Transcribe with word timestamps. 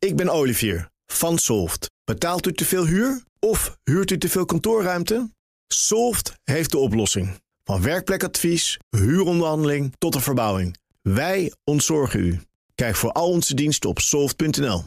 Ik 0.00 0.16
ben 0.16 0.28
Olivier 0.28 0.90
van 1.06 1.38
Solft. 1.38 1.90
Betaalt 2.04 2.46
u 2.46 2.52
te 2.52 2.64
veel 2.64 2.86
huur 2.86 3.22
of 3.38 3.78
huurt 3.84 4.10
u 4.10 4.18
te 4.18 4.28
veel 4.28 4.44
kantoorruimte? 4.44 5.30
Solft 5.66 6.34
heeft 6.44 6.70
de 6.70 6.78
oplossing. 6.78 7.40
Van 7.64 7.82
werkplekadvies, 7.82 8.78
huuronderhandeling 8.90 9.94
tot 9.98 10.12
de 10.12 10.20
verbouwing. 10.20 10.76
Wij 11.02 11.52
ontzorgen 11.64 12.20
u. 12.20 12.40
Kijk 12.74 12.96
voor 12.96 13.12
al 13.12 13.28
onze 13.28 13.54
diensten 13.54 13.90
op 13.90 13.98
soft.nl. 13.98 14.84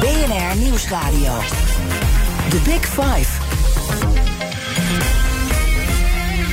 BNR 0.00 0.56
Nieuwsradio. 0.56 1.38
The 2.50 2.60
Big 2.64 2.86
Five. 2.86 3.40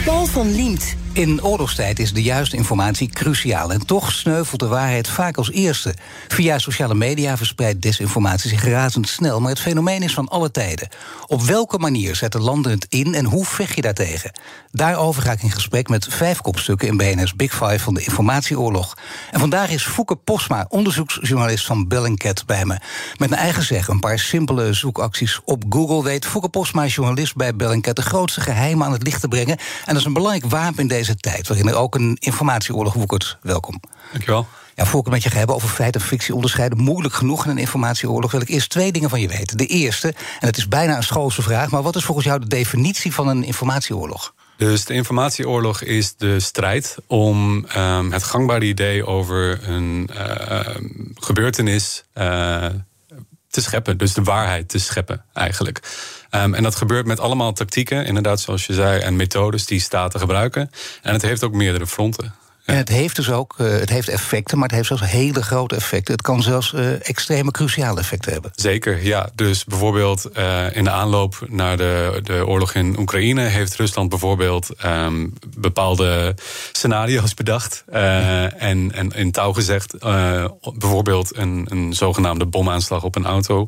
Paul 0.06 0.26
van 0.26 0.56
Liemt. 0.56 0.98
In 1.14 1.44
oorlogstijd 1.44 2.00
is 2.00 2.14
de 2.14 2.22
juiste 2.22 2.56
informatie 2.56 3.10
cruciaal. 3.10 3.74
En 3.74 3.86
toch 3.86 4.12
sneuvelt 4.12 4.60
de 4.60 4.68
waarheid 4.68 5.08
vaak 5.08 5.38
als 5.38 5.52
eerste. 5.52 5.94
Via 6.28 6.58
sociale 6.58 6.96
media 6.96 7.38
verspreidt 7.38 7.82
desinformatie 7.82 8.50
zich 8.50 8.64
razendsnel. 8.64 9.40
Maar 9.40 9.50
het 9.50 9.60
fenomeen 9.60 10.02
is 10.02 10.14
van 10.14 10.28
alle 10.28 10.52
tijden. 10.52 10.90
Op 11.28 11.42
welke 11.42 11.78
manier 11.78 12.16
zetten 12.16 12.42
landen 12.42 12.72
het 12.72 12.86
in 12.90 13.16
en 13.16 13.26
hoe 13.26 13.46
vecht 13.46 13.76
je 13.76 13.82
daartegen? 13.82 14.32
Daarover 14.72 15.22
ga 15.22 15.32
ik 15.32 15.44
in 15.44 15.52
gesprek 15.52 15.90
met 15.90 16.08
vijf 16.10 16.42
kopstukken 16.42 16.88
in 16.88 16.98
BNS 16.98 17.36
Big 17.36 17.52
Five 17.52 17.80
van 17.80 17.94
de 17.94 18.04
informatieoorlog. 18.04 18.98
En 19.32 19.40
vandaag 19.40 19.70
is 19.70 19.84
Fouke 19.84 20.16
Posma, 20.16 20.66
onderzoeksjournalist 20.70 21.66
van 21.66 21.88
Bellingcat, 21.88 22.46
bij 22.46 22.66
me. 22.66 22.78
Met 23.18 23.32
een 23.32 23.38
eigen 23.38 23.64
zeg 23.64 23.88
een 23.88 24.00
paar 24.00 24.20
simpele 24.20 24.74
zoekacties 24.74 25.40
op 25.46 25.64
Google 25.70 26.04
weet 26.04 26.26
Fouke 26.26 26.50
Posma, 26.50 26.86
journalist 26.86 27.36
bij 27.36 27.56
Bellingcat, 27.56 27.96
de 27.96 28.02
grootste 28.02 28.42
geheimen 28.42 28.86
aan 28.86 28.94
het 28.94 29.04
licht 29.04 29.22
te 29.22 29.28
brengen. 29.28 29.58
En 29.58 29.86
dat 29.86 29.98
is 29.98 30.06
een 30.06 30.14
belangrijk 30.14 30.52
wapen 30.52 30.80
in 30.80 30.88
deze 30.88 31.09
tijd, 31.16 31.48
waarin 31.48 31.68
er 31.68 31.76
ook 31.76 31.96
een 31.96 32.18
informatieoorlog 32.20 32.94
woekert. 32.94 33.38
Welkom. 33.42 33.80
Dankjewel. 34.12 34.48
Ja, 34.76 34.86
voor 34.86 35.00
ik 35.00 35.06
het 35.06 35.14
met 35.14 35.24
je 35.24 35.30
ga 35.30 35.38
hebben 35.38 35.56
over 35.56 35.70
feit 35.70 35.96
en 35.96 36.02
fictie 36.02 36.36
onderscheiden, 36.36 36.80
moeilijk 36.80 37.14
genoeg 37.14 37.46
in 37.46 37.52
een 37.52 37.58
informatieoorlog, 37.58 38.32
wil 38.32 38.42
ik 38.42 38.50
eerst 38.50 38.70
twee 38.70 38.92
dingen 38.92 39.10
van 39.10 39.22
je 39.22 39.28
weten. 39.28 39.58
De 39.58 39.66
eerste, 39.66 40.08
en 40.40 40.48
het 40.48 40.58
is 40.58 40.68
bijna 40.68 40.96
een 40.96 41.04
schoolse 41.04 41.42
vraag, 41.42 41.70
maar 41.70 41.82
wat 41.82 41.96
is 41.96 42.04
volgens 42.04 42.26
jou 42.26 42.40
de 42.40 42.48
definitie 42.48 43.14
van 43.14 43.28
een 43.28 43.44
informatieoorlog? 43.44 44.34
Dus 44.58 44.86
de 44.86 44.94
informatieoorlog 44.94 45.82
is 45.82 46.16
de 46.16 46.40
strijd 46.40 46.98
om 47.08 47.66
um, 47.78 48.12
het 48.12 48.24
gangbare 48.24 48.66
idee 48.66 49.06
over 49.06 49.70
een 49.70 50.10
uh, 50.14 50.60
gebeurtenis 51.16 52.04
uh, 52.14 52.66
te 53.50 53.62
scheppen. 53.62 53.98
Dus 53.98 54.14
de 54.14 54.24
waarheid 54.24 54.70
te 54.70 54.80
scheppen, 54.80 55.26
eigenlijk. 55.34 55.82
Um, 56.32 56.54
en 56.54 56.64
dat 56.64 56.76
gebeurt 56.76 57.06
met 57.06 57.20
allemaal 57.20 57.54
tactieken, 57.54 58.06
inderdaad, 58.06 58.40
zoals 58.40 58.66
je 58.66 58.74
zei, 58.74 59.00
en 59.00 59.16
methodes 59.16 59.66
die 59.66 59.80
staten 59.80 60.20
gebruiken. 60.20 60.72
En 61.02 61.14
het 61.14 61.22
heeft 61.22 61.44
ook 61.44 61.54
meerdere 61.54 61.88
fronten. 61.88 62.34
En 62.70 62.76
het 62.76 62.90
heeft 62.90 63.16
dus 63.16 63.30
ook 63.30 63.56
uh, 63.58 63.70
het 63.72 63.90
heeft 63.90 64.10
effecten, 64.10 64.58
maar 64.58 64.68
het 64.68 64.76
heeft 64.76 64.88
zelfs 64.88 65.04
hele 65.04 65.44
grote 65.44 65.76
effecten. 65.76 66.14
Het 66.14 66.22
kan 66.22 66.42
zelfs 66.42 66.74
uh, 66.74 67.08
extreme 67.10 67.52
cruciale 67.52 68.00
effecten 68.00 68.32
hebben. 68.32 68.52
Zeker, 68.56 69.06
ja. 69.06 69.30
Dus 69.36 69.64
bijvoorbeeld 69.64 70.30
uh, 70.38 70.76
in 70.76 70.84
de 70.84 70.90
aanloop 70.90 71.46
naar 71.48 71.78
de, 71.78 72.20
de 72.24 72.48
oorlog 72.48 72.74
in 72.74 73.00
Oekraïne 73.00 73.42
heeft 73.42 73.76
Rusland 73.76 74.10
bijvoorbeeld 74.10 74.70
um, 74.86 75.34
bepaalde 75.58 76.36
scenario's 76.72 77.34
bedacht 77.34 77.84
en, 77.88 78.92
en 78.92 79.12
in 79.12 79.32
touw 79.32 79.54
gezegd. 79.54 80.00
bijvoorbeeld 80.78 81.38
een, 81.38 81.66
een 81.70 81.94
zogenaamde 81.94 82.46
bomaanslag 82.46 83.04
op 83.04 83.16
een 83.16 83.26
auto. 83.26 83.66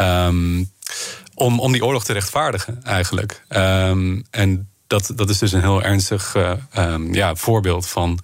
Um, 0.00 0.74
om, 1.34 1.60
om 1.60 1.72
die 1.72 1.84
oorlog 1.84 2.04
te 2.04 2.12
rechtvaardigen, 2.12 2.80
eigenlijk. 2.82 3.44
Um, 3.48 4.24
en 4.30 4.68
dat, 4.86 5.12
dat 5.14 5.30
is 5.30 5.38
dus 5.38 5.52
een 5.52 5.60
heel 5.60 5.82
ernstig 5.82 6.34
uh, 6.34 6.52
um, 6.76 7.14
ja, 7.14 7.34
voorbeeld 7.34 7.86
van 7.86 8.18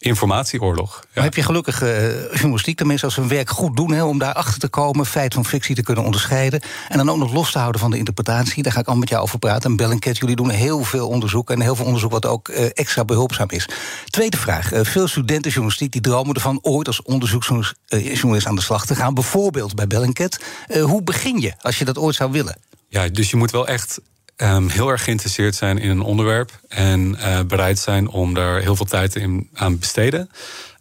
informatieoorlog. 0.00 1.00
Ja. 1.00 1.08
Maar 1.14 1.24
heb 1.24 1.34
je 1.34 1.42
gelukkig 1.42 1.82
uh, 1.82 2.32
journalistiek, 2.32 2.76
tenminste 2.76 3.06
als 3.06 3.16
hun 3.16 3.28
werk 3.28 3.50
goed 3.50 3.76
doen... 3.76 3.92
Hè, 3.92 4.04
om 4.04 4.18
daar 4.18 4.34
achter 4.34 4.60
te 4.60 4.68
komen, 4.68 5.06
feit 5.06 5.34
van 5.34 5.44
fictie 5.44 5.74
te 5.74 5.82
kunnen 5.82 6.04
onderscheiden... 6.04 6.60
en 6.88 6.96
dan 6.96 7.10
ook 7.10 7.16
nog 7.16 7.32
los 7.32 7.52
te 7.52 7.58
houden 7.58 7.80
van 7.80 7.90
de 7.90 7.98
interpretatie. 7.98 8.62
Daar 8.62 8.72
ga 8.72 8.80
ik 8.80 8.86
al 8.86 8.96
met 8.96 9.08
jou 9.08 9.22
over 9.22 9.38
praten. 9.38 9.70
En 9.70 9.76
Bellingcat, 9.76 10.18
jullie 10.18 10.36
doen 10.36 10.50
heel 10.50 10.84
veel 10.84 11.08
onderzoek... 11.08 11.50
en 11.50 11.60
heel 11.60 11.76
veel 11.76 11.84
onderzoek 11.84 12.10
wat 12.10 12.26
ook 12.26 12.48
uh, 12.48 12.64
extra 12.74 13.04
behulpzaam 13.04 13.50
is. 13.50 13.68
Tweede 14.04 14.36
vraag. 14.36 14.72
Uh, 14.72 14.80
veel 14.82 15.08
studenten 15.08 15.50
journalistiek 15.50 15.92
die 15.92 16.00
dromen 16.00 16.34
ervan... 16.34 16.58
ooit 16.62 16.86
als 16.86 17.02
onderzoeksjournalist 17.02 18.46
aan 18.46 18.54
de 18.54 18.62
slag 18.62 18.86
te 18.86 18.94
gaan. 18.94 19.14
Bijvoorbeeld 19.14 19.74
bij 19.74 19.86
Bellingcat. 19.86 20.38
hoe 20.82 21.02
begin 21.02 21.40
je 21.40 21.52
als 21.60 21.78
je 21.78 21.84
dat 21.84 21.98
ooit 21.98 22.14
zou 22.14 22.30
willen? 22.30 22.56
Ja, 22.88 23.08
dus 23.08 23.30
je 23.30 23.36
moet 23.36 23.50
wel 23.50 23.66
echt 23.66 24.00
um, 24.42 24.68
heel 24.68 24.88
erg 24.88 25.04
geïnteresseerd 25.04 25.54
zijn 25.54 25.78
in 25.78 25.90
een 25.90 26.00
onderwerp 26.00 26.60
en 26.68 27.16
uh, 27.18 27.40
bereid 27.40 27.78
zijn 27.78 28.08
om 28.08 28.34
daar 28.34 28.60
heel 28.60 28.76
veel 28.76 28.86
tijd 28.86 29.16
in 29.16 29.48
aan 29.54 29.78
besteden. 29.78 30.30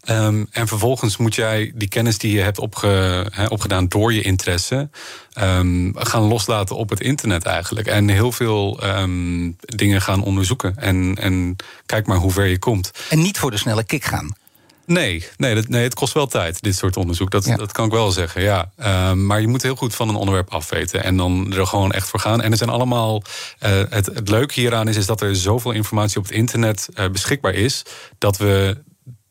Um, 0.10 0.48
en 0.52 0.68
vervolgens 0.68 1.18
moet 1.18 1.36
jij 1.36 1.72
die 1.76 1.88
kennis 1.88 2.18
die 2.18 2.34
je 2.34 2.42
hebt 2.42 2.60
opge, 2.60 3.26
opgedaan 3.50 3.88
door 3.88 4.14
je 4.14 4.22
interesse 4.22 4.90
um, 5.42 5.92
gaan 5.96 6.22
loslaten 6.22 6.76
op 6.76 6.90
het 6.90 7.00
internet 7.00 7.44
eigenlijk. 7.44 7.88
En 7.88 8.10
heel 8.10 8.32
veel 8.32 8.80
dingen 9.60 10.02
gaan 10.02 10.24
onderzoeken. 10.24 10.78
En, 10.78 11.16
en 11.20 11.56
kijk 11.86 12.08
maar 12.08 12.18
hoe 12.18 12.32
ver 12.32 12.46
je 12.46 12.60
komt. 12.60 12.92
En 13.10 13.22
niet 13.22 13.38
voor 13.38 13.52
de 13.52 13.58
snelle 13.58 13.84
kick 13.84 14.04
gaan. 14.04 14.36
Nee, 14.90 15.28
nee, 15.38 15.56
dat, 15.56 15.68
nee, 15.68 15.84
het 15.84 15.94
kost 15.94 16.14
wel 16.14 16.28
tijd, 16.28 16.62
dit 16.62 16.76
soort 16.76 16.98
onderzoek. 16.98 17.32
Dat, 17.32 17.46
ja. 17.46 17.56
dat 17.56 17.72
kan 17.72 17.86
ik 17.86 17.92
wel 17.92 18.12
zeggen, 18.12 18.42
ja. 18.42 18.72
Uh, 18.80 19.14
maar 19.14 19.42
je 19.42 19.48
moet 19.48 19.62
heel 19.62 19.76
goed 19.76 19.96
van 19.96 20.10
een 20.10 20.16
onderwerp 20.16 20.50
afweten 20.50 21.04
en 21.04 21.18
dan 21.18 21.54
er 21.54 21.68
gewoon 21.68 21.92
echt 21.92 22.10
voor 22.10 22.20
gaan. 22.20 22.42
En 22.42 22.52
er 22.52 22.58
zijn 22.58 22.70
allemaal. 22.70 23.22
Uh, 23.66 23.82
het, 23.90 24.06
het 24.06 24.30
leuke 24.30 24.60
hieraan 24.60 24.88
is, 24.88 24.96
is 24.96 25.06
dat 25.06 25.22
er 25.22 25.36
zoveel 25.36 25.72
informatie 25.72 26.18
op 26.18 26.24
het 26.24 26.34
internet 26.34 26.90
uh, 26.96 27.10
beschikbaar 27.10 27.54
is. 27.54 27.84
dat 28.18 28.38
we 28.38 28.78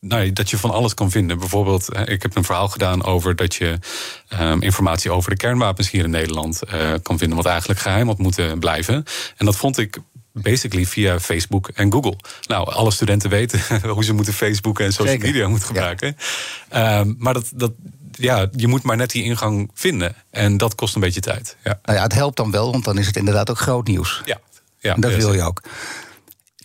nou, 0.01 0.33
dat 0.33 0.51
je 0.51 0.59
van 0.59 0.71
alles 0.71 0.95
kan 0.95 1.11
vinden. 1.11 1.39
Bijvoorbeeld, 1.39 1.89
ik 2.05 2.23
heb 2.23 2.37
een 2.37 2.45
verhaal 2.45 2.69
gedaan 2.69 3.05
over 3.05 3.37
dat 3.37 3.55
je 3.55 3.79
um, 4.41 4.63
informatie 4.63 5.11
over 5.11 5.31
de 5.31 5.37
kernwapens 5.37 5.91
hier 5.91 6.05
in 6.05 6.11
Nederland 6.11 6.63
uh, 6.75 6.93
kan 7.03 7.19
vinden, 7.19 7.37
wat 7.37 7.47
eigenlijk 7.47 7.81
geheim 7.81 8.07
had 8.07 8.19
moeten 8.19 8.59
blijven. 8.59 9.05
En 9.37 9.47
dat 9.47 9.57
vond 9.57 9.79
ik 9.79 9.99
basically 10.39 10.87
via 10.87 11.21
Facebook 11.21 11.69
en 11.75 11.93
Google. 11.93 12.17
Nou, 12.47 12.73
alle 12.73 12.91
studenten 12.91 13.31
weten 13.31 13.61
hoe 13.95 14.05
ze 14.05 14.13
moeten 14.13 14.33
Facebook 14.33 14.81
en 14.81 14.93
social 14.93 15.09
Zeker. 15.09 15.27
media 15.27 15.49
moeten 15.49 15.67
gebruiken. 15.67 16.17
Ja. 16.71 17.01
Um, 17.01 17.15
maar 17.19 17.35
dat, 17.35 17.51
dat, 17.55 17.73
ja, 18.11 18.49
je 18.57 18.69
moet 18.69 18.83
maar 18.83 18.97
net 18.97 19.11
die 19.11 19.23
ingang 19.23 19.71
vinden. 19.75 20.17
En 20.31 20.57
dat 20.57 20.75
kost 20.75 20.95
een 20.95 21.01
beetje 21.01 21.21
tijd. 21.21 21.57
Ja. 21.65 21.79
Nou 21.83 21.97
ja, 21.99 22.05
het 22.05 22.15
helpt 22.15 22.37
dan 22.37 22.51
wel, 22.51 22.73
want 22.73 22.85
dan 22.85 22.99
is 22.99 23.07
het 23.07 23.17
inderdaad 23.17 23.51
ook 23.51 23.59
groot 23.59 23.87
nieuws. 23.87 24.23
Ja. 24.25 24.41
ja 24.79 24.95
en 24.95 25.01
dat 25.01 25.15
wil 25.15 25.33
je 25.33 25.43
ook. 25.43 25.63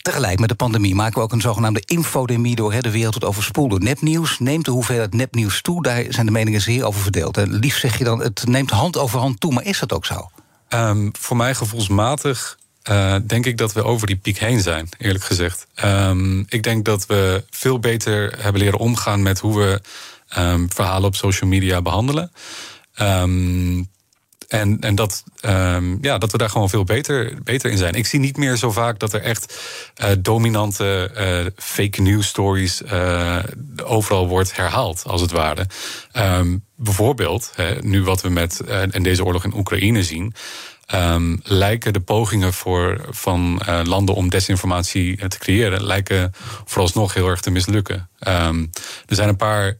Tegelijk 0.04 0.38
met 0.38 0.48
de 0.48 0.54
pandemie 0.54 0.94
maken 0.94 1.14
we 1.14 1.20
ook 1.20 1.32
een 1.32 1.40
zogenaamde 1.40 1.82
infodemie 1.84 2.56
door 2.56 2.82
de 2.82 2.90
wereld 2.90 3.12
tot 3.12 3.24
overspoeld 3.24 3.70
door 3.70 3.82
nepnieuws. 3.82 4.38
Neemt 4.38 4.64
de 4.64 4.70
hoeveelheid 4.70 5.14
nepnieuws 5.14 5.62
toe? 5.62 5.82
Daar 5.82 6.04
zijn 6.08 6.26
de 6.26 6.32
meningen 6.32 6.60
zeer 6.60 6.84
over 6.84 7.00
verdeeld. 7.00 7.36
En 7.36 7.52
liefst 7.52 7.80
zeg 7.80 7.98
je 7.98 8.04
dan, 8.04 8.20
het 8.20 8.46
neemt 8.46 8.70
hand 8.70 8.98
over 8.98 9.18
hand 9.18 9.40
toe, 9.40 9.52
maar 9.52 9.64
is 9.64 9.78
dat 9.78 9.92
ook 9.92 10.06
zo? 10.06 10.30
Um, 10.68 11.10
voor 11.18 11.36
mij 11.36 11.54
gevoelsmatig 11.54 12.58
uh, 12.90 13.16
denk 13.26 13.46
ik 13.46 13.56
dat 13.56 13.72
we 13.72 13.84
over 13.84 14.06
die 14.06 14.16
piek 14.16 14.38
heen 14.38 14.60
zijn, 14.60 14.88
eerlijk 14.98 15.24
gezegd. 15.24 15.66
Um, 15.84 16.44
ik 16.48 16.62
denk 16.62 16.84
dat 16.84 17.06
we 17.06 17.44
veel 17.50 17.78
beter 17.78 18.42
hebben 18.42 18.62
leren 18.62 18.78
omgaan 18.78 19.22
met 19.22 19.38
hoe 19.38 19.58
we 19.58 19.80
um, 20.38 20.72
verhalen 20.72 21.08
op 21.08 21.16
social 21.16 21.50
media 21.50 21.82
behandelen. 21.82 22.32
Um, 23.00 23.92
en, 24.48 24.80
en 24.80 24.94
dat, 24.94 25.24
ja, 26.00 26.18
dat 26.18 26.32
we 26.32 26.38
daar 26.38 26.50
gewoon 26.50 26.68
veel 26.68 26.84
beter, 26.84 27.32
beter 27.42 27.70
in 27.70 27.76
zijn. 27.76 27.94
Ik 27.94 28.06
zie 28.06 28.20
niet 28.20 28.36
meer 28.36 28.56
zo 28.56 28.70
vaak 28.70 28.98
dat 28.98 29.12
er 29.12 29.20
echt 29.20 29.58
uh, 30.02 30.08
dominante 30.18 31.10
uh, 31.16 31.50
fake 31.56 32.00
news 32.00 32.26
stories 32.26 32.82
overal 33.84 34.28
wordt 34.28 34.56
herhaald, 34.56 35.02
als 35.06 35.20
het 35.20 35.30
ware. 35.30 35.66
Bijvoorbeeld, 36.76 37.52
hè, 37.54 37.74
nu 37.80 38.02
wat 38.02 38.22
we 38.22 38.28
met 38.28 38.60
in 38.90 39.02
deze 39.02 39.24
oorlog 39.24 39.44
in 39.44 39.56
Oekraïne 39.56 40.02
zien. 40.02 40.34
Um, 40.94 41.40
lijken 41.42 41.92
de 41.92 42.00
pogingen 42.00 42.52
voor, 42.52 43.00
van 43.10 43.62
uh, 43.68 43.80
landen 43.84 44.14
om 44.14 44.28
desinformatie 44.28 45.28
te 45.28 45.38
creëren, 45.38 45.84
lijken 45.84 46.32
vooralsnog 46.64 47.14
heel 47.14 47.28
erg 47.28 47.40
te 47.40 47.50
mislukken. 47.50 48.08
Um, 48.28 48.70
er 49.06 49.14
zijn 49.16 49.28
een 49.28 49.36
paar 49.36 49.76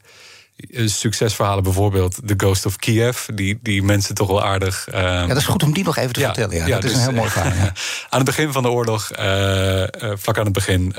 succesverhalen, 0.84 1.62
bijvoorbeeld 1.62 2.18
The 2.26 2.34
Ghost 2.36 2.66
of 2.66 2.76
Kiev, 2.76 3.26
die, 3.34 3.58
die 3.62 3.82
mensen 3.82 4.14
toch 4.14 4.28
wel 4.28 4.44
aardig. 4.44 4.86
Um... 4.94 5.00
Ja, 5.00 5.26
dat 5.26 5.36
is 5.36 5.44
goed 5.44 5.62
om 5.62 5.72
die 5.72 5.84
nog 5.84 5.96
even 5.96 6.12
te 6.12 6.20
ja, 6.20 6.26
vertellen. 6.26 6.56
Ja, 6.56 6.66
ja 6.66 6.72
dat 6.72 6.82
dus, 6.82 6.90
is 6.90 6.96
een 6.96 7.02
heel 7.02 7.12
mooi 7.12 7.30
verhaal. 7.30 7.52
Ja. 7.52 7.72
aan 8.10 8.18
het 8.18 8.24
begin 8.24 8.52
van 8.52 8.62
de 8.62 8.68
oorlog, 8.70 9.10
uh, 9.18 9.80
uh, 9.80 9.86
vlak 10.14 10.38
aan 10.38 10.44
het 10.44 10.52
begin, 10.52 10.94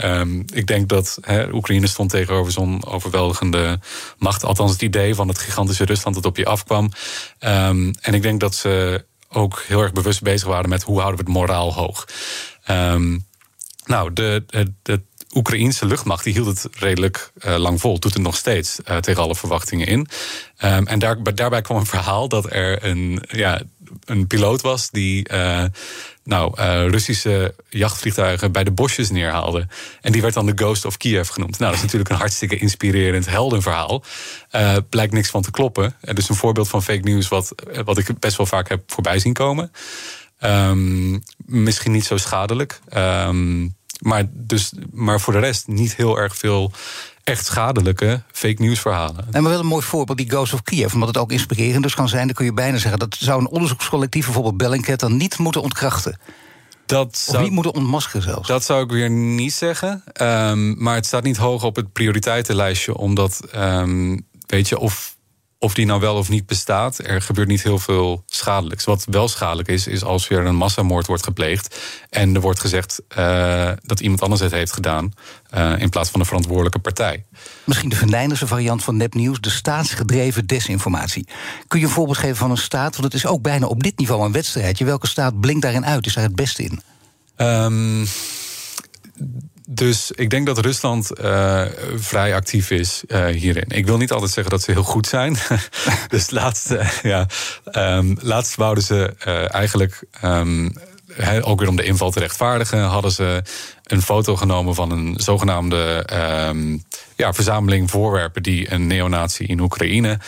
ik 0.53 0.68
denk 0.68 0.89
dat 0.89 1.19
Oekraïne 1.51 1.88
stond 1.88 2.09
tegenover 2.09 2.51
zo'n 2.51 2.85
overweldigende 2.85 3.79
macht. 4.18 4.44
Althans, 4.44 4.71
het 4.71 4.81
idee 4.81 5.15
van 5.15 5.27
het 5.27 5.38
gigantische 5.38 5.85
Rusland 5.85 6.15
dat 6.15 6.25
op 6.25 6.38
je 6.38 6.45
afkwam. 6.45 6.91
en 7.39 8.13
ik 8.13 8.21
denk 8.21 8.39
dat 8.39 8.56
ze 8.56 9.06
ook 9.35 9.63
heel 9.67 9.81
erg 9.81 9.93
bewust 9.93 10.21
bezig 10.21 10.47
waren 10.47 10.69
met 10.69 10.83
hoe 10.83 10.99
houden 10.99 11.19
we 11.19 11.31
het 11.31 11.39
moraal 11.39 11.73
hoog. 11.73 12.07
Um, 12.69 13.25
nou, 13.85 14.13
de, 14.13 14.43
de, 14.81 15.01
Oekraïense 15.33 15.85
luchtmacht 15.85 16.23
die 16.23 16.33
hield 16.33 16.47
het 16.47 16.67
redelijk 16.75 17.31
uh, 17.45 17.55
lang 17.55 17.79
vol. 17.79 17.99
Doet 17.99 18.13
het 18.13 18.21
nog 18.21 18.35
steeds 18.35 18.79
uh, 18.85 18.97
tegen 18.97 19.21
alle 19.21 19.35
verwachtingen 19.35 19.87
in. 19.87 20.07
Um, 20.63 20.87
en 20.87 20.99
daar, 20.99 21.35
daarbij 21.35 21.61
kwam 21.61 21.77
een 21.77 21.85
verhaal 21.85 22.27
dat 22.27 22.51
er 22.51 22.85
een, 22.85 23.23
ja, 23.27 23.61
een 24.05 24.27
piloot 24.27 24.61
was 24.61 24.89
die. 24.89 25.33
Uh, 25.33 25.63
nou, 26.23 26.59
uh, 26.59 26.87
Russische 26.87 27.55
jachtvliegtuigen 27.69 28.51
bij 28.51 28.63
de 28.63 28.71
bosjes 28.71 29.09
neerhaalde. 29.09 29.67
En 30.01 30.11
die 30.11 30.21
werd 30.21 30.33
dan 30.33 30.45
de 30.45 30.51
Ghost 30.55 30.85
of 30.85 30.97
Kiev 30.97 31.29
genoemd. 31.29 31.59
Nou, 31.59 31.65
dat 31.65 31.75
is 31.75 31.81
natuurlijk 31.81 32.09
een 32.09 32.17
hartstikke 32.17 32.57
inspirerend 32.57 33.29
heldenverhaal. 33.29 34.03
Uh, 34.51 34.75
blijkt 34.89 35.13
niks 35.13 35.29
van 35.29 35.41
te 35.41 35.51
kloppen. 35.51 35.95
En 36.01 36.15
dus 36.15 36.29
een 36.29 36.35
voorbeeld 36.35 36.67
van 36.67 36.83
fake 36.83 37.09
news 37.09 37.27
wat, 37.27 37.55
wat 37.85 37.97
ik 37.97 38.19
best 38.19 38.37
wel 38.37 38.45
vaak 38.45 38.69
heb 38.69 38.83
voorbij 38.87 39.19
zien 39.19 39.33
komen. 39.33 39.71
Um, 40.39 41.23
misschien 41.45 41.91
niet 41.91 42.05
zo 42.05 42.17
schadelijk. 42.17 42.79
Um, 42.97 43.75
maar, 43.99 44.23
dus, 44.31 44.73
maar 44.91 45.19
voor 45.19 45.33
de 45.33 45.39
rest 45.39 45.67
niet 45.67 45.95
heel 45.95 46.17
erg 46.17 46.38
veel 46.38 46.71
echt 47.25 47.45
schadelijke 47.45 48.22
fake 48.31 48.62
news 48.62 48.80
verhalen. 48.80 49.25
En 49.31 49.42
maar 49.42 49.51
wel 49.51 49.60
een 49.60 49.66
mooi 49.66 49.83
voorbeeld, 49.83 50.18
die 50.18 50.30
Ghost 50.30 50.54
of 50.54 50.63
Kiev. 50.63 50.94
Omdat 50.94 51.07
het 51.07 51.18
ook 51.18 51.31
inspirerend 51.31 51.83
dus 51.83 51.95
kan 51.95 52.10
zijn, 52.10 52.25
dan 52.25 52.36
kun 52.36 52.45
je 52.45 52.54
bijna 52.54 52.77
zeggen... 52.77 53.00
dat 53.00 53.16
zou 53.19 53.39
een 53.39 53.48
onderzoekscollectief, 53.48 54.25
bijvoorbeeld 54.25 54.57
Bellingcat... 54.57 55.00
dan 55.00 55.18
niet 55.18 55.38
moeten 55.38 55.62
ontkrachten. 55.62 56.19
Dat 56.86 57.18
zou, 57.18 57.44
niet 57.44 57.51
moeten 57.51 57.74
ontmaskeren 57.74 58.22
zelfs. 58.22 58.48
Dat 58.48 58.63
zou 58.63 58.83
ik 58.83 58.92
weer 58.92 59.10
niet 59.10 59.54
zeggen. 59.54 60.04
Um, 60.22 60.83
maar 60.83 60.95
het 60.95 61.06
staat 61.06 61.24
niet 61.24 61.38
hoog 61.38 61.63
op 61.63 61.75
het 61.75 61.94
prioriteitenlijstje. 61.94 62.98
Omdat, 62.98 63.42
um, 63.56 64.25
weet 64.48 64.69
je, 64.69 64.80
of 64.80 65.14
of 65.59 65.73
die 65.73 65.85
nou 65.85 65.99
wel 65.99 66.15
of 66.15 66.29
niet 66.29 66.45
bestaat, 66.45 66.97
er 66.97 67.21
gebeurt 67.21 67.47
niet 67.47 67.63
heel 67.63 67.79
veel 67.79 68.23
schadelijks. 68.25 68.83
Wat 68.83 69.05
wel 69.09 69.27
schadelijk 69.27 69.67
is, 69.67 69.87
is 69.87 70.03
als 70.03 70.29
er 70.29 70.45
een 70.45 70.55
massamoord 70.55 71.07
wordt 71.07 71.23
gepleegd 71.23 71.79
en 72.09 72.35
er 72.35 72.41
wordt 72.41 72.59
gezegd 72.59 73.01
uh, 73.17 73.71
dat 73.83 73.99
iemand 73.99 74.21
anders 74.21 74.41
het 74.41 74.51
heeft 74.51 74.71
gedaan 74.71 75.13
uh, 75.55 75.73
in 75.79 75.89
plaats 75.89 76.09
van 76.09 76.19
de 76.19 76.25
verantwoordelijke 76.25 76.79
partij. 76.79 77.25
Misschien 77.63 77.89
de 77.89 77.95
Venijnse 77.95 78.47
variant 78.47 78.83
van 78.83 78.97
nepnieuws, 78.97 79.39
de 79.39 79.49
staatsgedreven 79.49 80.45
desinformatie. 80.45 81.27
Kun 81.67 81.79
je 81.79 81.85
een 81.85 81.91
voorbeeld 81.91 82.17
geven 82.17 82.35
van 82.35 82.51
een 82.51 82.57
staat? 82.57 82.91
Want 82.95 83.13
het 83.13 83.23
is 83.23 83.25
ook 83.25 83.41
bijna 83.41 83.65
op 83.65 83.83
dit 83.83 83.97
niveau 83.97 84.25
een 84.25 84.31
wedstrijdje. 84.31 84.85
Welke 84.85 85.07
staat 85.07 85.39
blinkt 85.39 85.61
daarin 85.61 85.85
uit? 85.85 86.05
Is 86.05 86.13
daar 86.13 86.23
het 86.23 86.35
beste 86.35 86.63
in? 86.63 86.81
Um, 87.37 88.07
dus 89.67 90.12
ik 90.12 90.29
denk 90.29 90.45
dat 90.45 90.57
Rusland 90.57 91.12
uh, 91.21 91.65
vrij 91.95 92.35
actief 92.35 92.71
is 92.71 93.03
uh, 93.07 93.25
hierin. 93.25 93.65
Ik 93.67 93.85
wil 93.85 93.97
niet 93.97 94.12
altijd 94.12 94.31
zeggen 94.31 94.51
dat 94.51 94.63
ze 94.63 94.71
heel 94.71 94.83
goed 94.83 95.07
zijn. 95.07 95.38
dus 96.07 96.29
laatst, 96.29 96.71
uh, 96.71 96.89
ja, 97.03 97.27
um, 97.71 98.17
laatst 98.21 98.56
wouden 98.56 98.83
ze 98.83 99.13
eigenlijk. 99.47 100.03
Um, 100.23 100.73
ook 101.41 101.59
weer 101.59 101.69
om 101.69 101.75
de 101.75 101.83
inval 101.83 102.12
te 102.12 102.19
rechtvaardigen, 102.19 102.79
hadden 102.79 103.12
ze 103.12 103.41
een 103.83 104.01
foto 104.01 104.35
genomen 104.35 104.75
van 104.75 104.91
een 104.91 105.13
zogenaamde 105.17 106.07
um, 106.47 106.83
ja, 107.15 107.33
verzameling 107.33 107.89
voorwerpen 107.89 108.44
die 108.44 108.71
een 108.71 108.88
neonazi 108.88 109.44
in 109.44 109.59
Oekraïne 109.59 110.19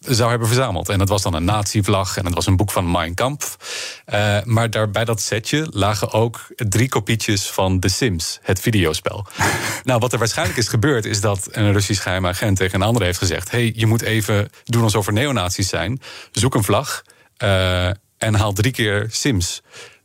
zou 0.00 0.30
hebben 0.30 0.48
verzameld. 0.48 0.88
En 0.88 0.98
dat 0.98 1.08
was 1.08 1.22
dan 1.22 1.34
een 1.34 1.44
nazi-vlag 1.44 2.16
en 2.16 2.24
dat 2.24 2.34
was 2.34 2.46
een 2.46 2.56
boek 2.56 2.70
van 2.70 2.90
Mein 2.90 3.14
Kampf. 3.14 3.56
Uh, 4.14 4.42
maar 4.44 4.70
daar, 4.70 4.90
bij 4.90 5.04
dat 5.04 5.20
setje 5.20 5.66
lagen 5.70 6.12
ook 6.12 6.46
drie 6.56 6.88
kopietjes 6.88 7.50
van 7.50 7.80
The 7.80 7.88
Sims, 7.88 8.38
het 8.42 8.60
videospel. 8.60 9.26
nou, 9.84 10.00
wat 10.00 10.12
er 10.12 10.18
waarschijnlijk 10.18 10.58
is 10.58 10.68
gebeurd, 10.68 11.04
is 11.04 11.20
dat 11.20 11.48
een 11.50 11.72
Russisch 11.72 12.02
geheime 12.02 12.28
agent 12.28 12.56
tegen 12.56 12.80
een 12.80 12.86
ander 12.86 13.02
heeft 13.02 13.18
gezegd: 13.18 13.50
hey, 13.50 13.72
je 13.76 13.86
moet 13.86 14.02
even 14.02 14.50
doen 14.64 14.82
alsof 14.82 15.06
er 15.06 15.12
neonazies 15.12 15.68
zijn. 15.68 16.00
Zoek 16.32 16.54
een 16.54 16.64
vlag 16.64 17.02
uh, 17.42 17.86
en 18.18 18.34
haal 18.34 18.52
drie 18.52 18.72
keer 18.72 19.06
Sims. 19.10 19.62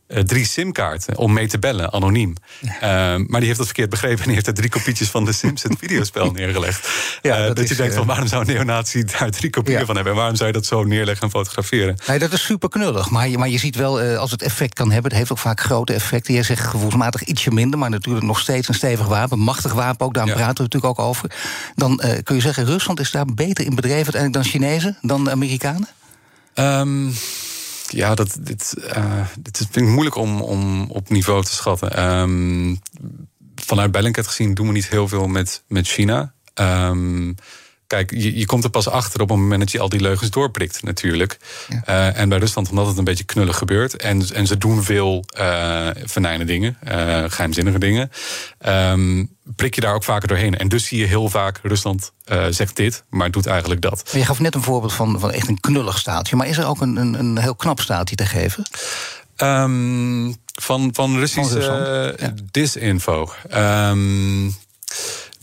Uh, 0.08 0.20
drie 0.20 0.46
simkaarten 0.46 1.18
om 1.18 1.34
mee 1.34 1.48
te 1.48 1.60
bellen, 1.60 1.94
anoniem. 1.94 2.36
Uh, 2.64 2.72
maar 2.82 3.40
die 3.40 3.46
heeft 3.46 3.58
dat 3.58 3.66
verkeerd 3.66 3.90
begrepen 3.90 4.20
en 4.20 4.26
die 4.26 4.34
heeft 4.34 4.48
er 4.48 4.54
drie 4.54 4.70
kopietjes 4.70 5.10
van 5.10 5.26
The 5.26 5.32
Sims, 5.32 5.64
het 5.64 5.76
videospel, 5.78 6.32
neergelegd. 6.32 6.90
Ja, 7.22 7.40
uh, 7.40 7.46
dat, 7.46 7.56
dat 7.56 7.68
je 7.68 7.76
denkt 7.76 7.96
van 7.96 8.06
waarom 8.06 8.28
zou 8.28 8.42
een 8.42 8.54
neonazi 8.54 9.04
daar 9.04 9.32
drie 9.32 9.50
kopieën 9.50 9.80
ja. 9.80 9.86
van 9.86 9.96
hebben 9.96 10.14
en 10.14 10.20
waarom 10.20 10.36
zou 10.36 10.48
je 10.48 10.54
dat 10.54 10.66
zo 10.66 10.84
neerleggen 10.84 11.24
en 11.24 11.30
fotograferen? 11.30 11.96
Nee, 12.08 12.20
dat 12.20 12.32
is 12.32 12.46
super 12.46 12.70
knullig, 12.70 13.10
maar 13.10 13.28
je, 13.28 13.38
maar 13.38 13.50
je 13.50 13.58
ziet 13.58 13.76
wel 13.76 14.02
als 14.02 14.32
het 14.32 14.42
effect 14.42 14.74
kan 14.74 14.92
hebben, 14.92 15.12
het 15.12 15.20
heeft 15.20 15.32
ook 15.32 15.38
vaak 15.38 15.60
grote 15.60 15.94
effecten. 15.94 16.34
Jij 16.34 16.44
zegt 16.44 16.68
gevoelsmatig 16.68 17.24
ietsje 17.24 17.52
minder, 17.52 17.80
maar 17.80 17.90
natuurlijk 17.90 18.26
nog 18.26 18.40
steeds 18.40 18.68
een 18.68 18.74
stevig 18.74 19.08
wapen, 19.08 19.40
machtig 19.40 19.74
wapen 19.74 20.06
ook, 20.06 20.14
daar 20.14 20.28
ja. 20.28 20.34
praten 20.34 20.56
we 20.56 20.64
natuurlijk 20.64 21.00
ook 21.00 21.06
over. 21.06 21.32
Dan 21.76 22.02
kun 22.24 22.36
je 22.36 22.42
zeggen, 22.42 22.66
Rusland 22.66 23.00
is 23.00 23.12
daar 23.12 23.26
beter 23.26 23.66
in 23.66 23.76
bedreven 23.76 24.14
uiteindelijk 24.14 24.44
dan 24.44 24.52
Chinezen, 24.52 24.98
dan 25.02 25.32
Amerikanen? 25.32 25.88
Um, 26.56 27.14
ja, 27.96 28.16
dat, 28.16 28.38
dit, 28.40 28.74
uh, 28.96 29.28
dit 29.40 29.58
vind 29.58 29.88
ik 29.88 29.94
moeilijk 29.94 30.16
om, 30.16 30.42
om 30.42 30.90
op 30.90 31.10
niveau 31.10 31.44
te 31.44 31.54
schatten. 31.54 32.10
Um, 32.20 32.80
vanuit 33.56 33.92
Bellingcat 33.92 34.28
gezien 34.28 34.54
doen 34.54 34.68
we 34.68 34.74
niet 34.74 34.90
heel 34.90 35.08
veel 35.08 35.28
met, 35.28 35.64
met 35.68 35.88
China. 35.88 36.34
Um, 36.54 37.36
kijk, 37.88 38.12
je, 38.12 38.38
je 38.38 38.46
komt 38.46 38.64
er 38.64 38.70
pas 38.70 38.88
achter 38.88 39.22
op 39.22 39.30
het 39.30 39.38
moment 39.38 39.60
dat 39.60 39.72
je 39.72 39.80
al 39.80 39.90
die 39.90 40.00
leugens 40.00 40.30
doorprikt, 40.30 40.84
natuurlijk. 40.84 41.38
Ja. 41.70 41.84
Uh, 41.90 42.20
en 42.20 42.30
bij 42.30 42.38
Rusland, 42.38 42.70
omdat 42.70 42.88
het 42.88 42.98
een 42.98 43.04
beetje 43.04 43.24
knullig 43.24 43.58
gebeurt. 43.58 43.96
En, 43.96 44.34
en 44.34 44.48
ze 44.48 44.58
doen 44.58 44.84
veel 44.84 45.26
uh, 45.40 46.40
dingen, 46.46 46.78
uh, 46.88 47.24
geheimzinnige 47.28 47.80
dingen. 47.80 48.12
Um, 48.68 49.34
prik 49.56 49.76
je 49.76 49.82
daar 49.82 49.94
ook 49.94 50.04
vaker 50.04 50.28
doorheen. 50.28 50.58
En 50.58 50.68
dus 50.70 50.86
zie 50.86 51.00
je 51.00 51.06
heel 51.06 51.30
vaak 51.30 51.60
Rusland 51.64 52.12
zegt 52.50 52.76
dit, 52.76 53.04
maar 53.10 53.32
doet 53.32 53.46
eigenlijk 53.46 53.82
dat. 53.82 54.10
Je 54.12 54.26
gaf 54.26 54.40
net 54.40 54.56
een 54.56 54.64
voorbeeld 54.64 54.94
van, 54.94 55.20
van 55.20 55.32
echt 55.32 55.48
een 55.48 55.60
knullig 55.60 55.98
staatje. 55.98 56.36
Maar 56.36 56.48
is 56.48 56.58
er 56.58 56.68
ook 56.68 56.82
een, 56.82 56.96
een, 56.96 57.14
een 57.20 57.38
heel 57.38 57.56
knap 57.56 57.80
staatje 57.80 58.16
te 58.16 58.26
geven? 58.26 58.64
Um, 59.38 60.36
van, 60.62 60.90
van 60.94 61.18
Russische 61.18 61.62
van 61.62 61.78
ja. 61.78 62.34
disinfo. 62.52 63.34
Um, 63.54 64.56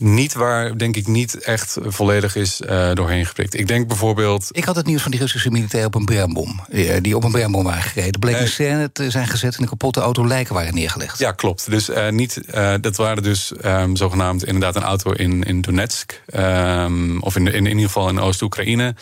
niet 0.03 0.33
waar, 0.33 0.77
denk 0.77 0.95
ik, 0.95 1.07
niet 1.07 1.39
echt 1.39 1.77
volledig 1.81 2.35
is 2.35 2.61
uh, 2.61 2.93
doorheen 2.93 3.25
geprikt. 3.25 3.59
Ik 3.59 3.67
denk 3.67 3.87
bijvoorbeeld. 3.87 4.47
Ik 4.51 4.63
had 4.63 4.75
het 4.75 4.85
nieuws 4.85 5.01
van 5.01 5.11
die 5.11 5.19
Russische 5.19 5.51
militair 5.51 5.85
op 5.85 5.95
een 5.95 6.05
brandbom. 6.05 6.59
Die 7.01 7.15
op 7.15 7.23
een 7.23 7.31
brandbom 7.31 7.63
waren 7.63 7.83
gereden. 7.83 8.19
Bleek 8.19 8.39
een 8.39 8.47
scène 8.47 8.91
te 8.91 9.09
zijn 9.09 9.27
gezet 9.27 9.55
en 9.55 9.61
een 9.61 9.69
kapotte 9.69 9.99
auto 9.99 10.27
lijken 10.27 10.53
waren 10.53 10.73
neergelegd. 10.73 11.19
Ja, 11.19 11.31
klopt. 11.31 11.69
Dus 11.69 11.89
uh, 11.89 12.09
niet, 12.09 12.41
uh, 12.53 12.73
dat 12.81 12.95
waren 12.95 13.23
dus 13.23 13.51
um, 13.65 13.95
zogenaamd 13.95 14.45
inderdaad 14.45 14.75
een 14.75 14.83
auto 14.83 15.11
in, 15.11 15.43
in 15.43 15.61
Donetsk. 15.61 16.21
Um, 16.35 17.21
of 17.21 17.35
in, 17.35 17.47
in, 17.47 17.53
in 17.53 17.65
ieder 17.65 17.85
geval 17.85 18.09
in 18.09 18.19
Oost-Oekraïne. 18.19 18.95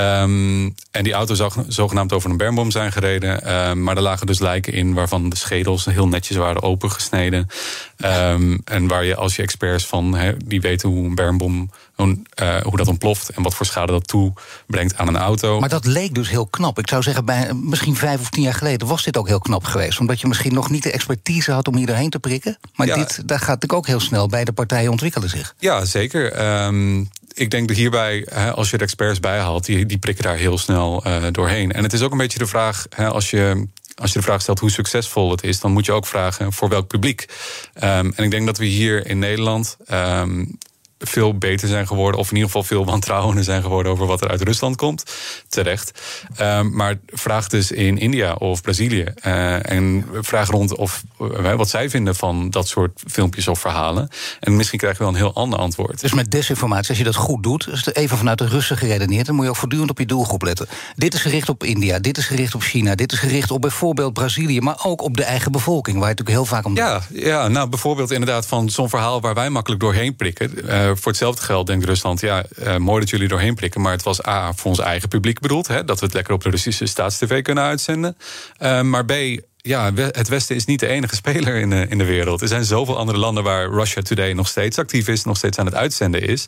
Um, 0.00 0.74
en 0.90 1.04
die 1.04 1.12
auto 1.12 1.34
zou 1.34 1.52
zogenaamd 1.68 2.12
over 2.12 2.30
een 2.30 2.36
bermbom 2.36 2.70
zijn 2.70 2.92
gereden. 2.92 3.58
Um, 3.68 3.82
maar 3.82 3.96
er 3.96 4.02
lagen 4.02 4.26
dus 4.26 4.38
lijken 4.38 4.72
in 4.72 4.94
waarvan 4.94 5.28
de 5.28 5.36
schedels 5.36 5.84
heel 5.84 6.08
netjes 6.08 6.36
waren 6.36 6.62
opengesneden. 6.62 7.46
Um, 7.96 8.60
en 8.64 8.88
waar 8.88 9.04
je 9.04 9.16
als 9.16 9.36
je 9.36 9.42
experts 9.42 9.86
van 9.86 10.14
he, 10.14 10.32
die 10.44 10.60
weten 10.60 10.88
hoe 10.88 11.06
een 11.06 11.14
bermbom, 11.14 11.70
hoe, 11.94 12.18
uh, 12.42 12.56
hoe 12.60 12.76
dat 12.76 12.88
ontploft 12.88 13.28
en 13.28 13.42
wat 13.42 13.54
voor 13.54 13.66
schade 13.66 13.92
dat 13.92 14.08
toebrengt 14.08 14.96
aan 14.96 15.08
een 15.08 15.16
auto. 15.16 15.60
Maar 15.60 15.68
dat 15.68 15.86
leek 15.86 16.14
dus 16.14 16.28
heel 16.28 16.46
knap. 16.46 16.78
Ik 16.78 16.88
zou 16.88 17.02
zeggen, 17.02 17.24
bij, 17.24 17.54
misschien 17.54 17.96
vijf 17.96 18.20
of 18.20 18.30
tien 18.30 18.42
jaar 18.42 18.54
geleden 18.54 18.88
was 18.88 19.04
dit 19.04 19.16
ook 19.16 19.28
heel 19.28 19.40
knap 19.40 19.64
geweest. 19.64 20.00
Omdat 20.00 20.20
je 20.20 20.26
misschien 20.26 20.54
nog 20.54 20.70
niet 20.70 20.82
de 20.82 20.92
expertise 20.92 21.52
had 21.52 21.68
om 21.68 21.76
hier 21.76 21.86
doorheen 21.86 22.10
te 22.10 22.18
prikken. 22.18 22.58
Maar 22.74 22.86
ja. 22.86 22.94
dit, 22.94 23.28
daar 23.28 23.38
gaat 23.38 23.48
natuurlijk 23.48 23.72
ook 23.72 23.86
heel 23.86 24.00
snel. 24.00 24.28
Beide 24.28 24.52
partijen 24.52 24.90
ontwikkelen 24.90 25.28
zich. 25.28 25.54
Ja, 25.58 25.84
zeker. 25.84 26.32
Ik 27.38 27.50
denk 27.50 27.68
dat 27.68 27.76
hierbij, 27.76 28.26
als 28.54 28.70
je 28.70 28.76
de 28.76 28.84
experts 28.84 29.20
bijhaalt, 29.20 29.64
die, 29.64 29.86
die 29.86 29.98
prikken 29.98 30.24
daar 30.24 30.36
heel 30.36 30.58
snel 30.58 31.06
uh, 31.06 31.24
doorheen. 31.32 31.72
En 31.72 31.82
het 31.82 31.92
is 31.92 32.02
ook 32.02 32.12
een 32.12 32.18
beetje 32.18 32.38
de 32.38 32.46
vraag, 32.46 32.86
als 32.96 33.30
je 33.30 33.66
als 33.98 34.12
je 34.12 34.18
de 34.18 34.24
vraag 34.24 34.40
stelt 34.40 34.58
hoe 34.58 34.70
succesvol 34.70 35.30
het 35.30 35.42
is, 35.42 35.60
dan 35.60 35.72
moet 35.72 35.86
je 35.86 35.92
ook 35.92 36.06
vragen 36.06 36.52
voor 36.52 36.68
welk 36.68 36.86
publiek. 36.86 37.26
Um, 37.74 38.12
en 38.14 38.24
ik 38.24 38.30
denk 38.30 38.46
dat 38.46 38.58
we 38.58 38.64
hier 38.64 39.06
in 39.06 39.18
Nederland 39.18 39.76
um, 39.92 40.58
veel 40.98 41.38
beter 41.38 41.68
zijn 41.68 41.86
geworden, 41.86 42.20
of 42.20 42.28
in 42.28 42.34
ieder 42.34 42.50
geval 42.50 42.66
veel 42.66 42.84
wantrouwender 42.84 43.44
zijn 43.44 43.62
geworden 43.62 43.92
over 43.92 44.06
wat 44.06 44.20
er 44.20 44.28
uit 44.28 44.42
Rusland 44.42 44.76
komt. 44.76 45.02
Terecht. 45.48 46.00
Um, 46.40 46.74
maar 46.74 46.98
vraag 47.06 47.48
dus 47.48 47.70
in 47.70 47.98
India 47.98 48.34
of 48.34 48.62
Brazilië. 48.62 49.04
Uh, 49.26 49.70
en 49.70 50.06
vraag 50.20 50.50
rond 50.50 50.76
of, 50.76 51.02
uh, 51.20 51.54
wat 51.54 51.68
zij 51.68 51.90
vinden 51.90 52.14
van 52.14 52.50
dat 52.50 52.68
soort 52.68 53.02
filmpjes 53.06 53.48
of 53.48 53.60
verhalen. 53.60 54.08
En 54.40 54.56
misschien 54.56 54.78
krijg 54.78 54.98
je 54.98 55.02
wel 55.02 55.12
een 55.12 55.18
heel 55.18 55.34
ander 55.34 55.58
antwoord. 55.58 56.00
Dus 56.00 56.12
met 56.12 56.30
desinformatie, 56.30 56.88
als 56.88 56.98
je 56.98 57.04
dat 57.04 57.14
goed 57.14 57.42
doet, 57.42 57.68
is 57.68 57.84
het 57.84 57.96
even 57.96 58.18
vanuit 58.18 58.38
de 58.38 58.46
Russen 58.46 58.76
geredeneerd, 58.76 59.26
dan 59.26 59.34
moet 59.34 59.44
je 59.44 59.50
ook 59.50 59.56
voortdurend 59.56 59.90
op 59.90 59.98
je 59.98 60.06
doelgroep 60.06 60.42
letten. 60.42 60.66
Dit 60.96 61.14
is 61.14 61.20
gericht 61.20 61.48
op 61.48 61.64
India, 61.64 61.98
dit 61.98 62.18
is 62.18 62.26
gericht 62.26 62.54
op 62.54 62.62
China, 62.62 62.94
dit 62.94 63.12
is 63.12 63.18
gericht 63.18 63.50
op 63.50 63.60
bijvoorbeeld 63.60 64.12
Brazilië, 64.12 64.60
maar 64.60 64.78
ook 64.82 65.02
op 65.02 65.16
de 65.16 65.24
eigen 65.24 65.52
bevolking, 65.52 65.98
waar 65.98 66.08
je 66.08 66.14
natuurlijk 66.14 66.36
heel 66.36 66.56
vaak 66.56 66.64
om. 66.64 66.76
Ja, 66.76 67.00
ja 67.12 67.48
nou 67.48 67.68
bijvoorbeeld 67.68 68.10
inderdaad 68.10 68.46
van 68.46 68.70
zo'n 68.70 68.88
verhaal 68.88 69.20
waar 69.20 69.34
wij 69.34 69.50
makkelijk 69.50 69.80
doorheen 69.80 70.16
prikken. 70.16 70.52
Uh, 70.64 70.87
voor 70.96 71.12
hetzelfde 71.12 71.42
geld 71.42 71.66
denkt 71.66 71.84
Rusland, 71.84 72.20
ja, 72.20 72.44
uh, 72.62 72.76
mooi 72.76 73.00
dat 73.00 73.10
jullie 73.10 73.28
doorheen 73.28 73.54
prikken, 73.54 73.80
maar 73.80 73.92
het 73.92 74.02
was 74.02 74.26
A, 74.26 74.52
voor 74.52 74.70
ons 74.70 74.78
eigen 74.78 75.08
publiek 75.08 75.40
bedoeld, 75.40 75.66
hè, 75.66 75.84
dat 75.84 76.00
we 76.00 76.04
het 76.04 76.14
lekker 76.14 76.34
op 76.34 76.42
de 76.42 76.50
Russische 76.50 76.86
staatstv 76.86 77.42
kunnen 77.42 77.64
uitzenden. 77.64 78.16
Uh, 78.58 78.80
maar 78.80 79.04
B, 79.04 79.12
ja, 79.68 79.92
het 79.94 80.28
Westen 80.28 80.56
is 80.56 80.64
niet 80.64 80.80
de 80.80 80.86
enige 80.86 81.14
speler 81.14 81.56
in 81.56 81.70
de, 81.70 81.86
in 81.88 81.98
de 81.98 82.04
wereld. 82.04 82.40
Er 82.40 82.48
zijn 82.48 82.64
zoveel 82.64 82.98
andere 82.98 83.18
landen 83.18 83.44
waar 83.44 83.70
Russia 83.70 84.02
Today 84.02 84.32
nog 84.32 84.48
steeds 84.48 84.78
actief 84.78 85.08
is, 85.08 85.24
nog 85.24 85.36
steeds 85.36 85.58
aan 85.58 85.66
het 85.66 85.74
uitzenden 85.74 86.22
is. 86.22 86.46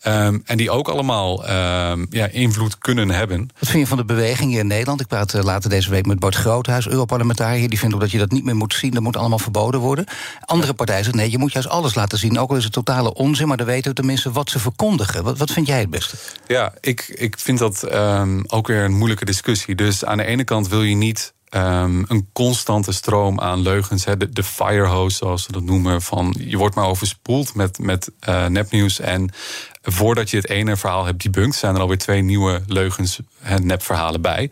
Ehm, 0.00 0.38
en 0.44 0.56
die 0.56 0.70
ook 0.70 0.88
allemaal 0.88 1.46
ehm, 1.46 2.06
ja, 2.10 2.26
invloed 2.26 2.78
kunnen 2.78 3.10
hebben. 3.10 3.50
Wat 3.58 3.68
vind 3.68 3.82
je 3.82 3.86
van 3.86 3.96
de 3.96 4.04
beweging 4.04 4.50
hier 4.50 4.60
in 4.60 4.66
Nederland? 4.66 5.00
Ik 5.00 5.06
praat 5.06 5.34
uh, 5.34 5.42
later 5.42 5.70
deze 5.70 5.90
week 5.90 6.06
met 6.06 6.18
Bart 6.18 6.34
Groothuis, 6.34 6.88
Europarlementariër. 6.88 7.68
Die 7.68 7.78
vindt 7.78 7.94
ook 7.94 8.00
dat 8.00 8.10
je 8.10 8.18
dat 8.18 8.30
niet 8.30 8.44
meer 8.44 8.56
moet 8.56 8.74
zien. 8.74 8.90
Dat 8.90 9.02
moet 9.02 9.16
allemaal 9.16 9.38
verboden 9.38 9.80
worden. 9.80 10.06
Andere 10.44 10.72
partijen 10.72 11.04
zeggen 11.04 11.22
nee, 11.22 11.30
je 11.30 11.38
moet 11.38 11.52
juist 11.52 11.68
alles 11.68 11.94
laten 11.94 12.18
zien. 12.18 12.38
Ook 12.38 12.50
al 12.50 12.56
is 12.56 12.64
het 12.64 12.72
totale 12.72 13.14
onzin, 13.14 13.48
maar 13.48 13.56
dan 13.56 13.66
weten 13.66 13.90
we 13.90 13.96
tenminste 13.96 14.32
wat 14.32 14.50
ze 14.50 14.58
verkondigen. 14.58 15.24
Wat, 15.24 15.38
wat 15.38 15.50
vind 15.50 15.66
jij 15.66 15.80
het 15.80 15.90
beste? 15.90 16.16
Ja, 16.46 16.74
ik, 16.80 17.08
ik 17.08 17.38
vind 17.38 17.58
dat 17.58 17.92
um, 17.92 18.44
ook 18.46 18.66
weer 18.66 18.84
een 18.84 18.96
moeilijke 18.96 19.24
discussie. 19.24 19.74
Dus 19.74 20.04
aan 20.04 20.16
de 20.16 20.24
ene 20.24 20.44
kant 20.44 20.68
wil 20.68 20.82
je 20.82 20.94
niet 20.94 21.32
Um, 21.54 22.04
een 22.08 22.28
constante 22.32 22.92
stroom 22.92 23.40
aan 23.40 23.60
leugens. 23.60 24.04
De, 24.30 24.42
firehose, 24.42 25.16
zoals 25.16 25.42
ze 25.42 25.52
dat 25.52 25.62
noemen. 25.62 26.02
Van 26.02 26.34
je 26.38 26.56
wordt 26.56 26.74
maar 26.74 26.86
overspoeld 26.86 27.54
met, 27.54 27.78
met 27.78 28.10
uh, 28.28 28.46
nepnieuws. 28.46 29.00
En 29.00 29.30
voordat 29.82 30.30
je 30.30 30.36
het 30.36 30.48
ene 30.48 30.76
verhaal 30.76 31.04
hebt 31.04 31.22
debunked, 31.22 31.54
zijn 31.54 31.74
er 31.74 31.80
alweer 31.80 31.98
twee 31.98 32.22
nieuwe 32.22 32.62
leugens 32.66 33.18
en 33.42 33.66
nepverhalen 33.66 34.20
bij. 34.20 34.50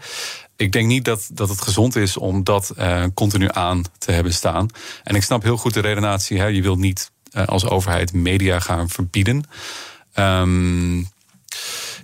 Ik 0.57 0.73
denk 0.73 0.87
niet 0.87 1.05
dat, 1.05 1.29
dat 1.33 1.49
het 1.49 1.61
gezond 1.61 1.97
is 1.97 2.17
om 2.17 2.45
dat 2.45 2.73
uh, 2.79 3.05
continu 3.15 3.49
aan 3.51 3.85
te 3.99 4.13
hebben 4.13 4.33
staan. 4.33 4.69
En 5.05 5.15
ik 5.15 5.23
snap 5.23 5.43
heel 5.43 5.57
goed 5.57 5.75
de 5.75 5.81
redenatie. 5.81 6.39
Hè, 6.39 6.47
je 6.47 6.63
wilt 6.63 6.79
niet 6.79 7.11
uh, 7.33 7.47
als 7.47 7.67
overheid 7.67 8.13
media 8.13 8.61
gaan 8.61 8.89
verbieden. 8.89 9.45
Um, 10.15 11.09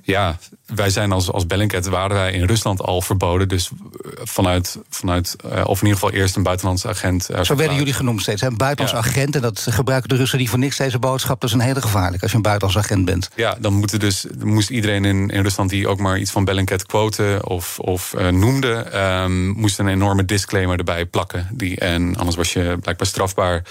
ja, 0.07 0.39
wij 0.67 0.91
zijn 0.91 1.13
als, 1.13 1.31
als 1.31 1.47
Bellingcat 1.47 1.87
waren 1.87 2.17
wij 2.17 2.33
in 2.33 2.45
Rusland 2.45 2.81
al 2.81 3.03
verboden. 3.03 3.49
Dus 3.49 3.71
eh, 3.71 4.11
vanuit, 4.25 4.79
vanuit 4.89 5.37
uh, 5.45 5.51
of 5.65 5.81
in 5.81 5.87
ieder 5.87 6.01
geval 6.01 6.11
eerst 6.11 6.37
een 6.37 6.43
buitenlandse 6.43 6.89
agent. 6.89 7.31
Uh, 7.31 7.43
Zo 7.43 7.57
werden 7.57 7.77
jullie 7.77 7.93
genoemd 7.93 8.21
steeds. 8.21 8.43
Een 8.43 8.57
buitenlandse 8.57 9.11
ja. 9.11 9.17
agent. 9.17 9.35
En 9.35 9.43
dat 9.43 9.67
gebruiken 9.71 10.09
de 10.09 10.17
Russen 10.17 10.39
die 10.39 10.51
voor 10.51 10.59
niks 10.59 10.77
deze 10.77 10.99
boodschap. 10.99 11.41
Dat 11.41 11.51
is 11.51 11.55
een 11.55 11.63
hele 11.63 11.83
gevaarlijk 11.83 12.23
als 12.23 12.31
je 12.31 12.37
een 12.37 12.43
buitenlandse 12.43 12.85
agent 12.85 13.05
bent. 13.05 13.31
Ja, 13.35 13.57
dan 13.61 13.73
moeten 13.73 14.01
dus, 14.01 14.27
moest 14.39 14.71
iedereen 14.71 15.05
in, 15.05 15.31
in 15.31 15.43
Rusland 15.43 15.71
die 15.71 15.89
ook 15.89 15.99
maar 15.99 16.19
iets 16.19 16.31
van 16.31 16.45
Bellingcat 16.45 16.87
quote 16.87 17.41
of, 17.45 17.79
of 17.79 18.15
uh, 18.19 18.29
noemde, 18.29 18.99
um, 19.23 19.49
moest 19.49 19.79
een 19.79 19.89
enorme 19.89 20.25
disclaimer 20.25 20.79
erbij 20.79 21.07
plakken. 21.07 21.49
Die, 21.53 21.79
en 21.79 22.17
anders 22.17 22.37
was 22.37 22.53
je 22.53 22.77
blijkbaar 22.81 23.07
strafbaar 23.07 23.63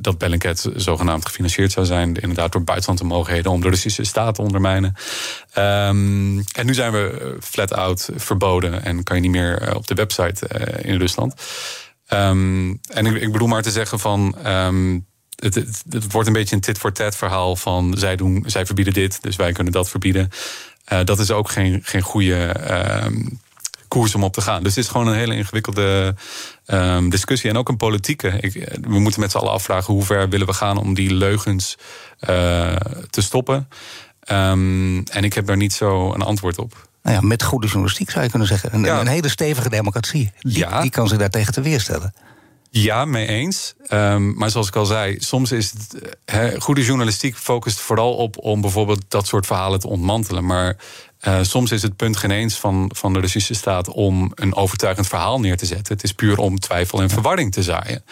dat 0.00 0.18
Bellingcat 0.18 0.70
zogenaamd 0.76 1.26
gefinancierd 1.26 1.72
zou 1.72 1.86
zijn. 1.86 2.14
Inderdaad 2.14 2.52
door 2.52 2.64
buitenlandse 2.64 3.04
mogelijkheden 3.04 3.52
om 3.52 3.60
de 3.60 3.68
Russische 3.68 4.04
staat 4.04 4.34
te 4.34 4.42
ondermijnen. 4.42 4.94
Um, 5.58 6.44
en 6.52 6.66
nu 6.66 6.74
zijn 6.74 6.92
we 6.92 7.18
eh, 7.20 7.28
flat 7.40 7.72
out 7.72 8.08
verboden 8.16 8.84
en 8.84 9.02
kan 9.02 9.16
je 9.16 9.22
niet 9.22 9.30
meer 9.30 9.60
eh, 9.60 9.74
op 9.74 9.86
de 9.86 9.94
website 9.94 10.48
uh, 10.58 10.90
in 10.90 10.98
Rusland. 10.98 11.34
Um, 12.08 12.80
en 12.88 13.06
ik, 13.06 13.22
ik, 13.22 13.32
bedoel 13.32 13.48
maar 13.48 13.62
te 13.62 13.70
zeggen 13.70 13.98
van. 13.98 14.36
Um, 14.46 15.06
het, 15.36 15.54
het, 15.54 16.12
wordt 16.12 16.28
een 16.28 16.34
beetje 16.34 16.54
een 16.54 16.60
tit-for-tat 16.60 17.16
verhaal 17.16 17.56
van 17.56 17.94
zij, 17.98 18.16
doen, 18.16 18.42
zij 18.46 18.66
verbieden 18.66 18.92
dit, 18.94 19.22
dus 19.22 19.36
wij 19.36 19.52
kunnen 19.52 19.72
dat 19.72 19.88
verbieden. 19.88 20.30
Dat 21.04 21.18
is 21.18 21.30
ook 21.30 21.50
geen, 21.50 21.80
geen 21.84 22.02
goede 22.02 22.54
koers 23.88 24.14
om 24.14 24.24
op 24.24 24.32
te 24.32 24.40
gaan. 24.40 24.62
Dus 24.62 24.74
het 24.74 24.84
is 24.84 24.90
gewoon 24.90 25.06
een 25.06 25.14
hele 25.14 25.36
ingewikkelde 25.36 26.14
discussie. 27.08 27.50
En 27.50 27.56
ook 27.56 27.68
een 27.68 27.76
politieke. 27.76 28.52
We 28.80 28.98
moeten 28.98 29.20
met 29.20 29.30
z'n 29.30 29.36
allen 29.36 29.52
afvragen 29.52 29.94
hoe 29.94 30.04
ver 30.04 30.28
willen 30.28 30.46
we 30.46 30.52
gaan 30.52 30.76
om 30.76 30.94
die 30.94 31.14
leugens 31.14 31.76
te 33.10 33.22
stoppen. 33.22 33.68
Um, 34.32 35.04
en 35.04 35.24
ik 35.24 35.32
heb 35.32 35.46
daar 35.46 35.56
niet 35.56 35.72
zo 35.72 36.12
een 36.12 36.22
antwoord 36.22 36.58
op. 36.58 36.88
Nou 37.02 37.16
ja, 37.16 37.26
met 37.26 37.42
goede 37.42 37.66
journalistiek 37.66 38.10
zou 38.10 38.24
je 38.24 38.30
kunnen 38.30 38.48
zeggen. 38.48 38.74
Een, 38.74 38.84
ja. 38.84 39.00
een 39.00 39.06
hele 39.06 39.28
stevige 39.28 39.68
democratie. 39.68 40.32
Die, 40.38 40.58
ja. 40.58 40.80
die 40.80 40.90
kan 40.90 41.08
zich 41.08 41.18
daar 41.18 41.30
tegen 41.30 41.52
te 41.52 41.60
weerstellen. 41.60 42.14
Ja, 42.70 43.04
mee 43.04 43.26
eens. 43.26 43.74
Um, 43.88 44.34
maar 44.34 44.50
zoals 44.50 44.68
ik 44.68 44.76
al 44.76 44.86
zei, 44.86 45.16
soms 45.18 45.52
is 45.52 45.70
het. 45.70 46.16
He, 46.24 46.60
goede 46.60 46.84
journalistiek 46.84 47.36
focust 47.36 47.80
vooral 47.80 48.14
op 48.14 48.38
om 48.38 48.60
bijvoorbeeld 48.60 49.04
dat 49.08 49.26
soort 49.26 49.46
verhalen 49.46 49.80
te 49.80 49.88
ontmantelen. 49.88 50.44
Maar 50.46 50.76
uh, 51.26 51.38
soms 51.42 51.70
is 51.70 51.82
het 51.82 51.96
punt 51.96 52.16
geen 52.16 52.30
eens 52.30 52.58
van, 52.58 52.90
van 52.94 53.12
de 53.12 53.20
Russische 53.20 53.54
staat 53.54 53.88
om 53.88 54.32
een 54.34 54.54
overtuigend 54.54 55.06
verhaal 55.06 55.40
neer 55.40 55.56
te 55.56 55.66
zetten. 55.66 55.94
Het 55.94 56.04
is 56.04 56.12
puur 56.12 56.38
om 56.38 56.58
twijfel 56.58 57.02
en 57.02 57.10
verwarring 57.10 57.52
te 57.52 57.62
zaaien. 57.62 58.04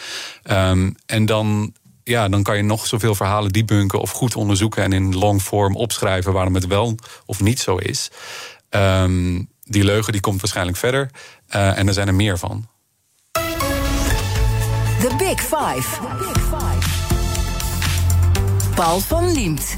Um, 0.50 0.94
en 1.06 1.26
dan 1.26 1.72
ja, 2.04 2.28
dan 2.28 2.42
kan 2.42 2.56
je 2.56 2.62
nog 2.62 2.86
zoveel 2.86 3.14
verhalen 3.14 3.52
debunken 3.52 4.00
of 4.00 4.10
goed 4.10 4.36
onderzoeken 4.36 4.82
en 4.82 4.92
in 4.92 5.16
long 5.16 5.42
form 5.42 5.76
opschrijven 5.76 6.32
waarom 6.32 6.54
het 6.54 6.66
wel 6.66 6.94
of 7.26 7.40
niet 7.40 7.60
zo 7.60 7.76
is. 7.76 8.10
Um, 8.70 9.48
die 9.62 9.84
leugen 9.84 10.12
die 10.12 10.20
komt 10.20 10.40
waarschijnlijk 10.40 10.76
verder 10.76 11.10
uh, 11.54 11.78
en 11.78 11.86
er 11.86 11.94
zijn 11.94 12.08
er 12.08 12.14
meer 12.14 12.38
van. 12.38 12.68
The 15.00 15.14
Big 15.18 15.40
Five. 15.40 16.00
The 16.00 16.16
Big 16.18 16.42
Five. 16.42 16.88
Paul 18.74 19.00
van 19.00 19.32
Liemt. 19.32 19.76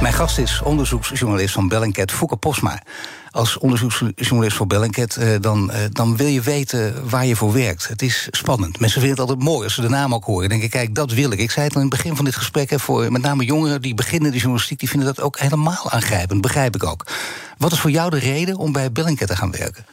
Mijn 0.00 0.14
gast 0.14 0.38
is 0.38 0.62
onderzoeksjournalist 0.62 1.54
van 1.54 1.68
Bellingcat, 1.68 2.12
Fouke 2.12 2.36
Posma 2.36 2.82
als 3.36 3.58
onderzoeksjournalist 3.58 4.56
voor 4.56 4.66
Bellingcat, 4.66 5.16
uh, 5.20 5.28
dan, 5.40 5.70
uh, 5.70 5.78
dan 5.92 6.16
wil 6.16 6.26
je 6.26 6.40
weten 6.40 7.08
waar 7.08 7.26
je 7.26 7.36
voor 7.36 7.52
werkt. 7.52 7.88
Het 7.88 8.02
is 8.02 8.28
spannend. 8.30 8.80
Mensen 8.80 9.00
vinden 9.00 9.18
het 9.20 9.28
altijd 9.28 9.48
mooi 9.48 9.64
als 9.64 9.74
ze 9.74 9.80
de 9.80 9.88
naam 9.88 10.14
ook 10.14 10.24
horen. 10.24 10.40
Dan 10.40 10.58
denk 10.58 10.62
ik, 10.62 10.70
kijk, 10.70 10.94
dat 10.94 11.12
wil 11.12 11.30
ik. 11.30 11.38
Ik 11.38 11.50
zei 11.50 11.66
het 11.66 11.74
al 11.74 11.82
in 11.82 11.86
het 11.86 11.96
begin 11.96 12.16
van 12.16 12.24
dit 12.24 12.36
gesprek, 12.36 12.80
voor 12.80 13.12
met 13.12 13.22
name 13.22 13.44
jongeren 13.44 13.82
die 13.82 13.94
beginnen 13.94 14.30
de 14.30 14.36
journalistiek, 14.36 14.78
die 14.78 14.88
vinden 14.88 15.14
dat 15.14 15.24
ook 15.24 15.38
helemaal 15.38 15.90
aangrijpend. 15.90 16.40
Begrijp 16.40 16.74
ik 16.74 16.84
ook. 16.84 17.06
Wat 17.58 17.72
is 17.72 17.80
voor 17.80 17.90
jou 17.90 18.10
de 18.10 18.18
reden 18.18 18.56
om 18.56 18.72
bij 18.72 18.92
Bellingcat 18.92 19.28
te 19.28 19.36
gaan 19.36 19.50
werken? 19.50 19.86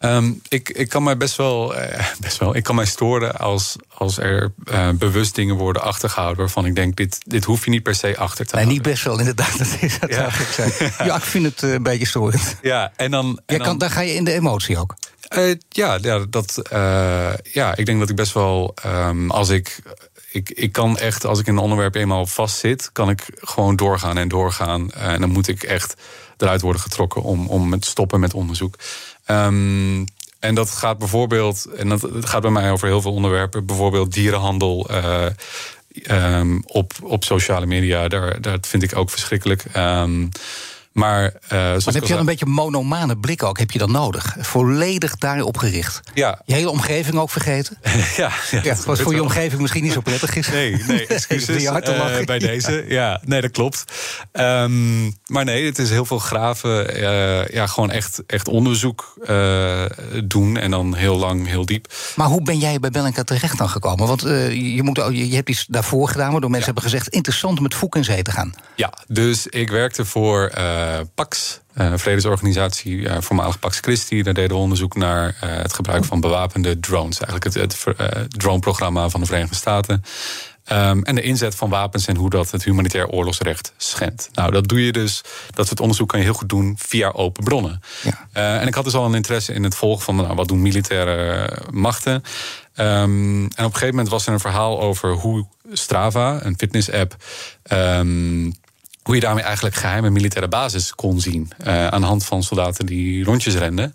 Um, 0.00 0.40
ik, 0.48 0.68
ik 0.68 0.88
kan 0.88 1.02
mij 1.02 1.16
best 1.16 1.36
wel, 1.36 1.76
uh, 1.76 1.82
best 2.20 2.38
wel 2.38 2.56
ik 2.56 2.62
kan 2.62 2.74
mij 2.74 2.84
storen 2.84 3.38
als, 3.38 3.76
als 3.94 4.18
er 4.18 4.52
uh, 4.72 4.88
bewust 4.90 5.34
dingen 5.34 5.56
worden 5.56 5.82
achtergehouden 5.82 6.38
waarvan 6.38 6.66
ik 6.66 6.74
denk, 6.74 6.96
dit, 6.96 7.18
dit 7.26 7.44
hoef 7.44 7.64
je 7.64 7.70
niet 7.70 7.82
per 7.82 7.94
se 7.94 8.16
achter 8.16 8.46
te 8.46 8.54
nee, 8.54 8.64
houden. 8.64 8.72
niet 8.72 8.92
best 8.92 9.04
wel, 9.04 9.18
inderdaad. 9.18 9.58
Dat 9.58 9.76
is 9.80 9.98
dat 9.98 10.10
ja. 10.10 10.26
ik 10.26 10.48
zeggen. 10.54 10.92
ja, 11.06 11.16
ik 11.16 11.22
vind 11.22 11.44
het 11.44 11.62
uh, 11.62 11.72
een 11.72 11.82
beetje 11.82 12.06
storend. 12.06 12.56
Ja, 12.62 12.92
en 12.96 13.10
dan. 13.10 13.40
En 13.46 13.56
dan, 13.56 13.66
kan, 13.66 13.78
dan 13.78 13.90
ga 13.90 14.00
je 14.00 14.14
in 14.14 14.24
de 14.24 14.32
emotie 14.32 14.78
ook. 14.78 14.94
ja, 15.68 15.98
ja, 16.00 16.24
dat, 16.30 16.62
ja, 17.42 17.76
ik 17.76 17.86
denk 17.86 17.98
dat 17.98 18.10
ik 18.10 18.16
best 18.16 18.32
wel, 18.32 18.74
um, 18.86 19.30
als 19.30 19.48
ik 19.48 19.82
ik, 20.32 20.50
ik 20.50 20.72
kan 20.72 20.98
echt, 20.98 21.26
als 21.26 21.38
ik 21.38 21.46
in 21.46 21.52
een 21.52 21.62
onderwerp 21.62 21.94
eenmaal 21.94 22.26
vastzit, 22.26 22.90
kan 22.92 23.10
ik 23.10 23.26
gewoon 23.34 23.76
doorgaan 23.76 24.18
en 24.18 24.28
doorgaan. 24.28 24.92
En 24.92 25.20
dan 25.20 25.30
moet 25.30 25.48
ik 25.48 25.62
echt 25.62 25.94
eruit 26.36 26.60
worden 26.60 26.82
getrokken 26.82 27.22
om, 27.22 27.46
om 27.46 27.72
het 27.72 27.84
stoppen 27.84 28.20
met 28.20 28.34
onderzoek. 28.34 28.74
Um, 29.30 30.04
en 30.38 30.54
dat 30.54 30.70
gaat 30.70 30.98
bijvoorbeeld, 30.98 31.64
en 31.76 31.88
dat, 31.88 32.08
gaat 32.20 32.42
bij 32.42 32.50
mij 32.50 32.70
over 32.70 32.88
heel 32.88 33.00
veel 33.00 33.12
onderwerpen, 33.12 33.66
bijvoorbeeld 33.66 34.12
dierenhandel. 34.12 34.90
Uh, 34.90 35.26
um, 36.38 36.62
op, 36.66 36.92
op 37.02 37.24
sociale 37.24 37.66
media, 37.66 38.08
daar, 38.08 38.40
dat 38.40 38.66
vind 38.66 38.82
ik 38.82 38.96
ook 38.96 39.10
verschrikkelijk. 39.10 39.64
Um, 39.76 40.28
maar, 40.92 41.22
uh, 41.24 41.50
maar 41.50 41.80
heb 41.84 42.02
je 42.02 42.08
dan 42.08 42.18
een 42.18 42.24
beetje 42.24 42.46
monomane 42.46 43.16
blik 43.16 43.42
ook? 43.42 43.58
Heb 43.58 43.70
je 43.70 43.78
dan 43.78 43.90
nodig? 43.90 44.36
Volledig 44.40 45.16
daarop 45.16 45.56
gericht. 45.56 46.00
Ja. 46.14 46.42
Je 46.44 46.54
hele 46.54 46.70
omgeving 46.70 47.18
ook 47.18 47.30
vergeten? 47.30 47.78
ja, 48.16 48.30
ja, 48.50 48.60
ja 48.62 48.76
wat 48.86 49.00
voor 49.00 49.14
je 49.14 49.22
omgeving 49.22 49.60
misschien 49.60 49.82
niet 49.82 49.92
zo 49.92 50.00
prettig 50.00 50.36
is. 50.36 50.48
Nee, 50.48 50.82
nee 50.86 51.06
excuses 51.16 51.62
uh, 51.62 52.24
bij 52.24 52.38
deze. 52.38 52.84
Ja, 52.88 53.20
nee, 53.24 53.40
dat 53.40 53.50
klopt. 53.50 53.84
Um, 54.32 55.16
maar 55.26 55.44
nee, 55.44 55.66
het 55.66 55.78
is 55.78 55.90
heel 55.90 56.04
veel 56.04 56.18
graven. 56.18 57.00
Uh, 57.00 57.48
ja, 57.48 57.66
gewoon 57.66 57.90
echt, 57.90 58.22
echt 58.26 58.48
onderzoek 58.48 59.14
doen. 60.24 60.56
En 60.56 60.70
dan 60.70 60.94
heel 60.94 61.16
lang, 61.16 61.46
heel 61.46 61.66
diep. 61.66 61.92
Maar 62.16 62.28
hoe 62.28 62.42
ben 62.42 62.58
jij 62.58 62.80
bij 62.80 62.90
Bellingcat 62.90 63.26
terecht 63.26 63.58
dan 63.58 63.68
gekomen? 63.68 64.06
Want 64.06 64.20
je, 64.20 64.80
moet, 64.82 64.96
je 65.12 65.34
hebt 65.34 65.48
iets 65.48 65.66
daarvoor 65.68 66.08
gedaan... 66.08 66.30
waardoor 66.30 66.50
mensen 66.50 66.72
hebben 66.72 66.90
gezegd... 66.90 67.08
interessant 67.08 67.56
om 67.56 67.62
met 67.62 67.74
Voek 67.74 67.96
in 67.96 68.04
zee 68.04 68.22
te 68.22 68.30
gaan. 68.30 68.54
Ja, 68.74 68.92
dus 69.06 69.46
ik 69.46 69.70
werkte 69.70 70.04
voor... 70.04 70.50
Pax, 71.14 71.60
een 71.74 71.98
vredesorganisatie, 71.98 72.96
uh, 72.96 73.16
voormalig 73.20 73.58
Pax 73.58 73.78
Christi. 73.78 74.22
Daar 74.22 74.34
deden 74.34 74.56
we 74.56 74.62
onderzoek 74.62 74.94
naar 74.94 75.36
het 75.40 75.72
gebruik 75.72 76.04
van 76.04 76.20
bewapende 76.20 76.80
drones. 76.80 77.20
Eigenlijk 77.20 77.56
het, 77.56 77.84
het 77.96 78.38
drone-programma 78.38 79.08
van 79.08 79.20
de 79.20 79.26
Verenigde 79.26 79.54
Staten. 79.54 80.02
Um, 80.72 81.02
en 81.02 81.14
de 81.14 81.22
inzet 81.22 81.54
van 81.54 81.70
wapens 81.70 82.06
en 82.06 82.16
hoe 82.16 82.30
dat 82.30 82.50
het 82.50 82.64
humanitair 82.64 83.08
oorlogsrecht 83.08 83.72
schendt. 83.76 84.28
Nou, 84.32 84.50
dat 84.50 84.68
doe 84.68 84.84
je 84.84 84.92
dus, 84.92 85.22
dat 85.54 85.66
soort 85.66 85.80
onderzoek 85.80 86.08
kan 86.08 86.18
je 86.18 86.24
heel 86.24 86.34
goed 86.34 86.48
doen 86.48 86.74
via 86.78 87.10
open 87.10 87.44
bronnen. 87.44 87.80
Ja. 88.02 88.58
en 88.60 88.66
ik 88.66 88.74
had 88.74 88.84
dus 88.84 88.94
al 88.94 89.04
een 89.04 89.14
interesse 89.14 89.52
in 89.52 89.64
het 89.64 89.74
volgen 89.74 90.04
van 90.04 90.16
nou, 90.16 90.34
wat 90.34 90.48
doen 90.48 90.62
militaire 90.62 91.48
machten. 91.70 92.22
Um, 92.76 93.42
en 93.42 93.44
op 93.44 93.56
een 93.56 93.64
gegeven 93.64 93.88
moment 93.88 94.08
was 94.08 94.26
er 94.26 94.32
een 94.32 94.40
verhaal 94.40 94.80
over 94.80 95.12
hoe 95.12 95.46
Strava, 95.72 96.44
een 96.44 96.54
fitness-app, 96.58 97.16
um, 97.72 98.54
hoe 99.02 99.14
je 99.14 99.20
daarmee 99.20 99.44
eigenlijk 99.44 99.74
geheime 99.74 100.10
militaire 100.10 100.48
basis 100.48 100.94
kon 100.94 101.20
zien. 101.20 101.50
Uh, 101.66 101.86
aan 101.86 102.00
de 102.00 102.06
hand 102.06 102.24
van 102.24 102.42
soldaten 102.42 102.86
die 102.86 103.24
rondjes 103.24 103.54
renden. 103.54 103.94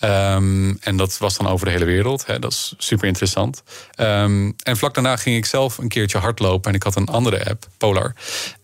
Um, 0.00 0.78
en 0.80 0.96
dat 0.96 1.18
was 1.18 1.36
dan 1.36 1.46
over 1.46 1.66
de 1.66 1.72
hele 1.72 1.84
wereld. 1.84 2.26
Hè. 2.26 2.38
Dat 2.38 2.52
is 2.52 2.74
super 2.78 3.06
interessant. 3.06 3.62
Um, 3.96 4.54
en 4.62 4.76
vlak 4.76 4.94
daarna 4.94 5.16
ging 5.16 5.36
ik 5.36 5.44
zelf 5.44 5.78
een 5.78 5.88
keertje 5.88 6.18
hardlopen. 6.18 6.70
En 6.70 6.76
ik 6.76 6.82
had 6.82 6.96
een 6.96 7.06
andere 7.06 7.48
app, 7.48 7.66
Polar. 7.78 8.14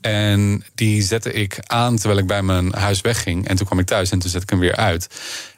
En 0.01 0.65
die 0.75 1.03
zette 1.03 1.33
ik 1.33 1.59
aan 1.67 1.97
terwijl 1.97 2.21
ik 2.21 2.27
bij 2.27 2.43
mijn 2.43 2.73
huis 2.73 3.01
wegging. 3.01 3.49
En 3.49 3.57
toen 3.57 3.67
kwam 3.67 3.79
ik 3.79 3.87
thuis 3.87 4.11
en 4.11 4.19
toen 4.19 4.31
zette 4.31 4.45
ik 4.45 4.51
hem 4.51 4.59
weer 4.59 4.77
uit. 4.77 5.09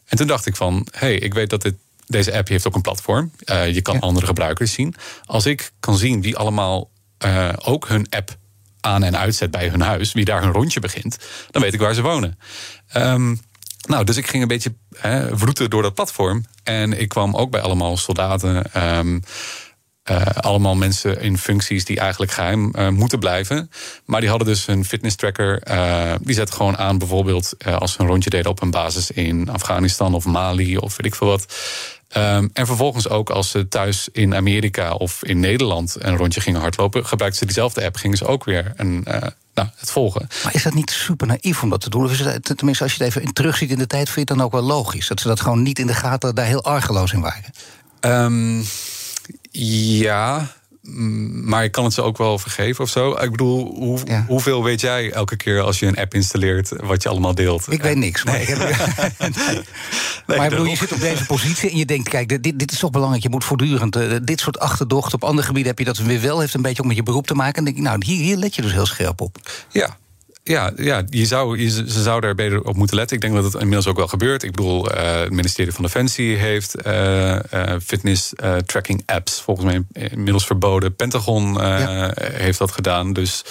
En 0.06 0.16
toen 0.16 0.26
dacht 0.26 0.46
ik 0.46 0.56
van, 0.56 0.86
hé, 0.90 1.06
hey, 1.06 1.16
ik 1.16 1.34
weet 1.34 1.50
dat 1.50 1.62
dit 1.62 1.74
deze 2.06 2.32
app 2.36 2.48
heeft 2.48 2.66
ook 2.66 2.74
een 2.74 2.80
platform. 2.80 3.32
Uh, 3.44 3.74
je 3.74 3.82
kan 3.82 4.00
andere 4.00 4.26
gebruikers 4.26 4.72
zien. 4.72 4.94
Als 5.24 5.46
ik 5.46 5.72
kan 5.80 5.96
zien 5.96 6.22
wie 6.22 6.36
allemaal 6.36 6.90
uh, 7.24 7.52
ook 7.62 7.88
hun 7.88 8.06
app 8.10 8.36
aan 8.82 9.02
en 9.02 9.18
uitzet 9.18 9.50
bij 9.50 9.68
hun 9.68 9.80
huis, 9.80 10.12
wie 10.12 10.24
daar 10.24 10.42
hun 10.42 10.52
rondje 10.52 10.80
begint, 10.80 11.18
dan 11.50 11.62
weet 11.62 11.74
ik 11.74 11.80
waar 11.80 11.94
ze 11.94 12.02
wonen. 12.02 12.38
Um, 12.96 13.40
nou, 13.88 14.04
dus 14.04 14.16
ik 14.16 14.26
ging 14.26 14.42
een 14.42 14.48
beetje 14.48 14.74
hè, 14.98 15.38
vroeten 15.38 15.70
door 15.70 15.82
dat 15.82 15.94
platform. 15.94 16.44
En 16.62 17.00
ik 17.00 17.08
kwam 17.08 17.36
ook 17.36 17.50
bij 17.50 17.60
allemaal 17.60 17.96
soldaten. 17.96 18.64
Um, 18.98 19.22
uh, 20.10 20.26
allemaal 20.26 20.74
mensen 20.74 21.20
in 21.20 21.38
functies 21.38 21.84
die 21.84 21.98
eigenlijk 21.98 22.32
geheim 22.32 22.72
uh, 22.76 22.88
moeten 22.88 23.18
blijven. 23.18 23.70
Maar 24.04 24.20
die 24.20 24.28
hadden 24.28 24.48
dus 24.48 24.66
een 24.66 24.84
fitness 24.84 25.16
tracker. 25.16 25.62
Uh, 25.70 26.12
die 26.20 26.34
zet 26.34 26.50
gewoon 26.50 26.78
aan, 26.78 26.98
bijvoorbeeld 26.98 27.54
als 27.64 27.92
ze 27.92 28.00
een 28.00 28.06
rondje 28.06 28.30
deden 28.30 28.50
op 28.50 28.62
een 28.62 28.70
basis 28.70 29.10
in 29.10 29.48
Afghanistan 29.48 30.14
of 30.14 30.24
Mali 30.24 30.76
of 30.76 30.96
weet 30.96 31.06
ik 31.06 31.14
veel 31.14 31.26
wat. 31.26 31.54
Um, 32.16 32.50
en 32.52 32.66
vervolgens 32.66 33.08
ook 33.08 33.30
als 33.30 33.50
ze 33.50 33.68
thuis 33.68 34.08
in 34.12 34.34
Amerika 34.34 34.92
of 34.92 35.24
in 35.24 35.40
Nederland 35.40 35.96
een 35.98 36.16
rondje 36.16 36.40
gingen 36.40 36.60
hardlopen, 36.60 37.06
gebruikten 37.06 37.40
ze 37.40 37.44
diezelfde 37.44 37.84
app, 37.84 37.96
gingen 37.96 38.16
ze 38.16 38.26
ook 38.26 38.44
weer 38.44 38.72
een, 38.76 39.06
nou, 39.54 39.68
het 39.76 39.90
volgen. 39.90 40.28
Maar 40.44 40.54
is 40.54 40.62
dat 40.62 40.74
niet 40.74 40.90
super 40.90 41.26
naïef 41.26 41.62
om 41.62 41.70
dat 41.70 41.80
te 41.80 41.90
doen? 41.90 42.04
Of 42.04 42.12
is 42.12 42.20
het, 42.20 42.52
tenminste, 42.56 42.84
als 42.84 42.94
je 42.94 43.04
het 43.04 43.16
even 43.16 43.32
terugziet 43.32 43.70
in 43.70 43.78
de 43.78 43.86
tijd, 43.86 44.04
vind 44.10 44.14
je 44.14 44.20
het 44.20 44.28
dan 44.28 44.46
ook 44.46 44.52
wel 44.52 44.62
logisch? 44.62 45.08
Dat 45.08 45.20
ze 45.20 45.28
dat 45.28 45.40
gewoon 45.40 45.62
niet 45.62 45.78
in 45.78 45.86
de 45.86 45.94
gaten 45.94 46.34
daar 46.34 46.46
heel 46.46 46.64
argeloos 46.64 47.12
in 47.12 47.20
waren? 47.20 47.52
Um, 48.00 48.64
ja, 49.50 50.52
maar 50.82 51.64
ik 51.64 51.72
kan 51.72 51.84
het 51.84 51.92
ze 51.92 52.02
ook 52.02 52.18
wel 52.18 52.38
vergeven 52.38 52.84
of 52.84 52.90
zo. 52.90 53.10
Ik 53.10 53.30
bedoel, 53.30 53.74
hoe, 53.74 54.24
hoeveel 54.26 54.62
weet 54.62 54.80
jij 54.80 55.12
elke 55.12 55.36
keer 55.36 55.60
als 55.60 55.78
je 55.78 55.86
een 55.86 55.96
app 55.96 56.14
installeert 56.14 56.72
wat 56.80 57.02
je 57.02 57.08
allemaal 57.08 57.34
deelt? 57.34 57.72
Ik 57.72 57.82
weet 57.82 57.96
niks. 57.96 58.24
Maar, 58.24 58.34
nee. 58.34 58.42
ik 58.42 58.48
heb... 58.48 58.58
nee, 59.18 59.62
maar 60.26 60.44
ik 60.44 60.50
bedoel, 60.50 60.64
je 60.64 60.76
zit 60.76 60.92
op 60.92 61.00
deze 61.00 61.26
positie 61.26 61.70
en 61.70 61.76
je 61.76 61.84
denkt: 61.84 62.08
kijk, 62.08 62.42
dit, 62.42 62.58
dit 62.58 62.72
is 62.72 62.78
toch 62.78 62.90
belangrijk. 62.90 63.22
Je 63.22 63.28
moet 63.28 63.44
voortdurend 63.44 63.96
uh, 63.96 64.16
dit 64.22 64.40
soort 64.40 64.58
achterdocht. 64.58 65.14
Op 65.14 65.24
andere 65.24 65.46
gebieden 65.46 65.70
heb 65.70 65.78
je 65.78 65.84
dat 65.84 65.98
weer 65.98 66.20
wel. 66.20 66.40
Heeft 66.40 66.54
een 66.54 66.62
beetje 66.62 66.82
ook 66.82 66.88
met 66.88 66.96
je 66.96 67.02
beroep 67.02 67.26
te 67.26 67.34
maken. 67.34 67.54
En 67.54 67.64
denk 67.64 67.76
ik, 67.76 67.82
nou, 67.82 68.04
hier, 68.04 68.22
hier 68.22 68.36
let 68.36 68.54
je 68.54 68.62
dus 68.62 68.72
heel 68.72 68.86
scherp 68.86 69.20
op. 69.20 69.38
Ja, 69.68 69.96
ja, 70.44 70.72
ja 70.76 71.02
je 71.08 71.26
zou, 71.26 71.58
je, 71.58 71.70
ze 71.70 72.02
zouden 72.02 72.30
er 72.30 72.36
beter 72.36 72.62
op 72.62 72.76
moeten 72.76 72.96
letten. 72.96 73.16
Ik 73.16 73.22
denk 73.22 73.34
dat 73.34 73.44
het 73.44 73.54
inmiddels 73.54 73.86
ook 73.86 73.96
wel 73.96 74.08
gebeurt. 74.08 74.42
Ik 74.42 74.50
bedoel, 74.50 74.94
uh, 74.94 75.20
het 75.20 75.30
ministerie 75.30 75.72
van 75.72 75.84
Defensie 75.84 76.36
heeft 76.36 76.86
uh, 76.86 77.30
uh, 77.30 77.40
fitness 77.84 78.32
tracking 78.66 79.02
apps 79.06 79.40
volgens 79.40 79.66
mij 79.66 80.08
inmiddels 80.10 80.46
verboden. 80.46 80.96
Pentagon 80.96 81.54
ja. 81.54 82.12
heeft 82.16 82.58
dat 82.58 82.72
gedaan. 82.72 83.12
Dus 83.12 83.44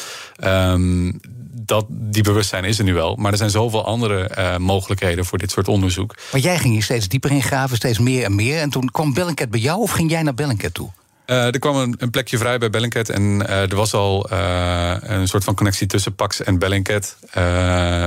um, 0.43 1.19
dat, 1.51 1.85
die 1.89 2.23
bewustzijn 2.23 2.63
is 2.63 2.77
er 2.77 2.83
nu 2.83 2.93
wel. 2.93 3.15
Maar 3.15 3.31
er 3.31 3.37
zijn 3.37 3.49
zoveel 3.49 3.85
andere 3.85 4.59
mogelijkheden 4.59 5.25
voor 5.25 5.37
dit 5.37 5.51
soort 5.51 5.67
onderzoek. 5.67 6.15
Maar 6.31 6.41
jij 6.41 6.57
ging 6.57 6.73
hier 6.73 6.83
steeds 6.83 7.07
dieper 7.07 7.31
in 7.31 7.43
graven, 7.43 7.77
steeds 7.77 7.99
meer 7.99 8.23
en 8.23 8.35
meer. 8.35 8.59
En 8.59 8.69
toen 8.69 8.91
kwam 8.91 9.13
Bellingcat 9.13 9.49
bij 9.49 9.59
jou 9.59 9.81
of 9.81 9.91
ging 9.91 10.09
jij 10.09 10.23
naar 10.23 10.33
Bellingcat 10.33 10.73
toe? 10.73 10.89
Uh, 11.31 11.45
er 11.45 11.59
kwam 11.59 11.75
een, 11.75 11.95
een, 11.97 12.09
plekje 12.09 12.37
vrij 12.37 12.57
bij 12.57 12.69
Bellingcat. 12.69 13.09
En 13.09 13.23
uh, 13.23 13.49
er 13.49 13.75
was 13.75 13.93
al 13.93 14.27
uh, 14.31 14.95
een 14.99 15.27
soort 15.27 15.43
van 15.43 15.55
connectie 15.55 15.87
tussen 15.87 16.15
Pax 16.15 16.43
en 16.43 16.59
Bellingcat. 16.59 17.17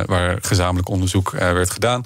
waar 0.07 0.39
gezamenlijk 0.41 0.89
onderzoek 0.89 1.31
werd 1.31 1.71
gedaan. 1.71 2.05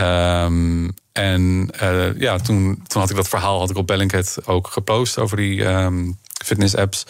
Um, 0.00 0.94
en 1.12 1.70
ja, 2.18 2.38
toen, 2.38 2.82
toen 2.86 3.00
had 3.00 3.10
ik 3.10 3.16
dat 3.16 3.28
verhaal 3.28 3.58
had 3.58 3.70
ik 3.70 3.76
op 3.76 3.86
Bellingcat 3.86 4.38
ook 4.44 4.68
gepost 4.68 5.18
over 5.18 5.36
die 5.36 5.64
um, 5.64 6.18
fitness 6.44 6.76
apps. 6.76 7.06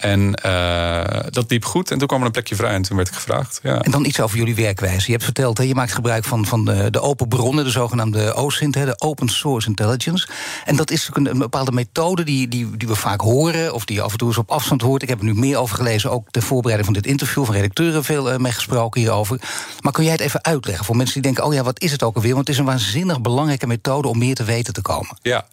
En 0.00 0.34
uh, 0.46 1.04
dat 1.30 1.50
liep 1.50 1.64
goed. 1.64 1.90
En 1.90 1.98
toen 1.98 2.06
kwam 2.06 2.20
er 2.20 2.26
een 2.26 2.32
plekje 2.32 2.54
vrij 2.54 2.72
en 2.72 2.82
toen 2.82 2.96
werd 2.96 3.08
ik 3.08 3.14
gevraagd. 3.14 3.60
Ja. 3.62 3.80
En 3.80 3.90
dan 3.90 4.04
iets 4.04 4.20
over 4.20 4.38
jullie 4.38 4.54
werkwijze. 4.54 5.06
Je 5.06 5.12
hebt 5.12 5.24
verteld, 5.24 5.58
hè, 5.58 5.64
je 5.64 5.74
maakt 5.74 5.92
gebruik 5.92 6.24
van, 6.24 6.46
van 6.46 6.64
de, 6.64 6.90
de 6.90 7.00
open 7.00 7.28
bronnen, 7.28 7.64
de 7.64 7.70
zogenaamde 7.70 8.34
OSINT, 8.34 8.74
hè, 8.74 8.84
de 8.84 9.00
Open 9.00 9.28
Source 9.28 9.68
Intelligence. 9.68 10.28
En 10.64 10.76
dat 10.76 10.90
is 10.90 11.10
een, 11.12 11.30
een, 11.30 11.38
bepaalde 11.38 11.72
methode 11.72 12.24
die, 12.24 12.48
die, 12.48 12.76
die 12.76 12.88
we 12.88 12.94
vaak 12.94 13.20
horen, 13.20 13.74
of 13.74 13.84
die 13.84 13.96
je 13.96 14.02
af 14.02 14.12
en 14.12 14.18
toe 14.18 14.28
eens 14.28 14.38
op 14.38 14.50
afstand 14.50 14.82
hoort. 14.82 15.02
Ik 15.02 15.08
heb 15.08 15.18
er 15.18 15.24
nu 15.24 15.34
meer 15.34 15.58
over 15.58 15.76
gelezen, 15.76 16.10
ook 16.10 16.32
de 16.32 16.42
voorbereiding 16.42 16.92
van 16.92 17.02
dit 17.02 17.10
interview, 17.12 17.44
van 17.44 17.54
redacteuren 17.54 18.04
veel 18.04 18.32
uh, 18.32 18.38
mee 18.38 18.52
gesproken 18.52 19.00
hierover. 19.00 19.40
Maar 19.80 19.92
kun 19.92 20.04
jij 20.04 20.12
het 20.12 20.20
even 20.20 20.44
uitleggen 20.44 20.84
voor 20.84 20.96
mensen 20.96 21.14
die 21.14 21.22
denken: 21.22 21.44
oh 21.44 21.54
ja, 21.54 21.62
wat 21.62 21.80
is 21.80 21.92
het 21.92 22.02
ook 22.02 22.14
alweer? 22.14 22.34
Want 22.34 22.46
het 22.46 22.54
is 22.54 22.60
een 22.60 22.68
waanzinnig 22.68 23.20
belangrijke 23.20 23.66
methode 23.66 24.08
om 24.08 24.18
meer 24.18 24.34
te 24.34 24.44
weten 24.44 24.72
te 24.72 24.82
komen. 24.82 25.18
Ja, 25.22 25.46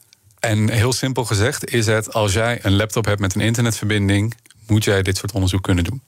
en 0.47 0.69
heel 0.69 0.93
simpel 0.93 1.25
gezegd 1.25 1.73
is 1.73 1.85
het: 1.85 2.13
als 2.13 2.33
jij 2.33 2.59
een 2.61 2.75
laptop 2.75 3.05
hebt 3.05 3.19
met 3.19 3.35
een 3.35 3.41
internetverbinding, 3.41 4.33
moet 4.67 4.83
jij 4.83 5.01
dit 5.01 5.17
soort 5.17 5.31
onderzoek 5.31 5.63
kunnen 5.63 5.83
doen. 5.83 6.01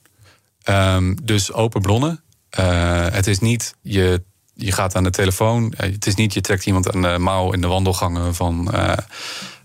Um, 0.70 1.26
dus 1.26 1.54
open 1.54 1.82
bronnen. 1.82 2.24
Uh, 2.60 3.08
het 3.10 3.28
is 3.28 3.40
niet 3.40 3.76
je, 3.82 4.24
je 4.54 4.72
gaat 4.72 4.96
aan 4.96 5.04
de 5.04 5.10
telefoon. 5.10 5.74
Eh, 5.78 5.92
het 5.92 6.06
is 6.06 6.16
niet 6.16 6.34
je 6.34 6.42
trekt 6.42 6.66
iemand 6.66 6.94
aan 6.94 7.02
de 7.02 7.18
mouw 7.18 7.52
in 7.52 7.62
de 7.62 7.68
wandelgangen 7.68 8.36
van 8.36 8.72
uh, 8.74 8.94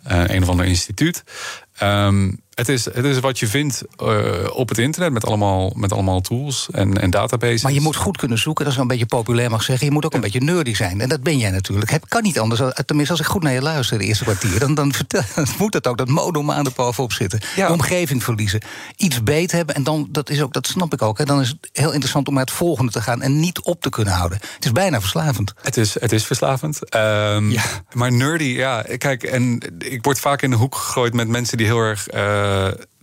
een 0.03 0.43
of 0.43 0.49
ander 0.49 0.67
instituut. 0.67 1.25
Um, 1.83 2.41
het 2.55 2.69
is, 2.69 2.85
het 2.85 3.05
is 3.05 3.21
wat 3.21 3.39
je 3.39 3.47
vindt 3.47 3.83
uh, 4.03 4.25
op 4.53 4.69
het 4.69 4.79
internet 4.79 5.13
met 5.13 5.27
allemaal, 5.27 5.73
met 5.77 5.93
allemaal 5.93 6.21
tools 6.21 6.69
en, 6.73 7.01
en 7.01 7.11
databases. 7.11 7.63
Maar 7.63 7.73
je 7.73 7.81
moet 7.81 7.97
goed 7.97 8.17
kunnen 8.17 8.39
zoeken, 8.39 8.65
dat 8.65 8.73
is 8.73 8.79
wel 8.79 8.91
een 8.91 8.97
beetje 8.99 9.17
populair 9.17 9.51
mag 9.51 9.63
zeggen. 9.63 9.87
Je 9.87 9.93
moet 9.93 10.05
ook 10.05 10.15
een 10.15 10.21
beetje 10.21 10.41
nerdy 10.41 10.75
zijn. 10.75 11.01
En 11.01 11.09
dat 11.09 11.23
ben 11.23 11.39
jij 11.39 11.51
natuurlijk. 11.51 11.91
Het 11.91 12.09
kan 12.09 12.23
niet 12.23 12.39
anders. 12.39 12.61
Tenminste, 12.87 13.13
als 13.13 13.23
ik 13.23 13.27
goed 13.27 13.43
naar 13.43 13.53
je 13.53 13.63
luister 13.63 13.99
de 13.99 14.05
eerste 14.05 14.25
kwartier, 14.25 14.59
dan, 14.59 14.75
dan, 14.75 14.93
moet 15.59 15.75
het 15.75 15.87
ook 15.87 15.99
dat 15.99 16.09
modem 16.09 16.51
aan 16.51 16.65
de 16.65 16.73
bovenop 16.75 17.13
zitten. 17.13 17.41
Ja. 17.57 17.71
omgeving 17.71 18.23
verliezen. 18.23 18.61
Iets 18.97 19.23
beet 19.23 19.53
hebben. 19.53 19.75
En 19.75 19.83
dan, 19.83 20.09
dat, 20.11 20.31
is 20.31 20.43
ook, 20.43 20.53
dat 20.53 20.67
snap 20.67 20.93
ik 20.93 21.03
ook. 21.03 21.19
Hè, 21.19 21.25
dan 21.25 21.41
is 21.41 21.49
het 21.49 21.69
heel 21.73 21.91
interessant 21.91 22.29
om 22.29 22.35
naar 22.35 22.45
het 22.45 22.53
volgende 22.53 22.93
te 22.93 23.03
gaan 23.03 23.23
en 23.23 23.41
niet 23.41 23.63
op 23.63 23.81
te 23.81 23.89
kunnen 23.89 24.15
houden. 24.15 24.39
Het 24.55 24.65
is 24.65 24.73
bijna 24.73 25.01
verslavend. 25.01 25.53
Het 25.63 25.77
is, 25.77 26.01
het 26.01 26.13
is 26.13 26.25
verslavend. 26.25 26.95
Um, 26.95 27.51
ja. 27.51 27.63
Maar 27.93 28.13
nerdy, 28.13 28.45
ja. 28.45 28.85
Kijk, 28.99 29.23
en 29.23 29.61
ik 29.79 30.05
word 30.05 30.19
vaak 30.19 30.43
in 30.43 30.51
de 30.51 30.57
hoek 30.57 30.75
gegooid 30.75 31.15
met 31.15 31.29
mensen 31.29 31.57
die 31.57 31.67
heel 31.67 31.79
erg. 31.79 32.15
Uh, 32.15 32.44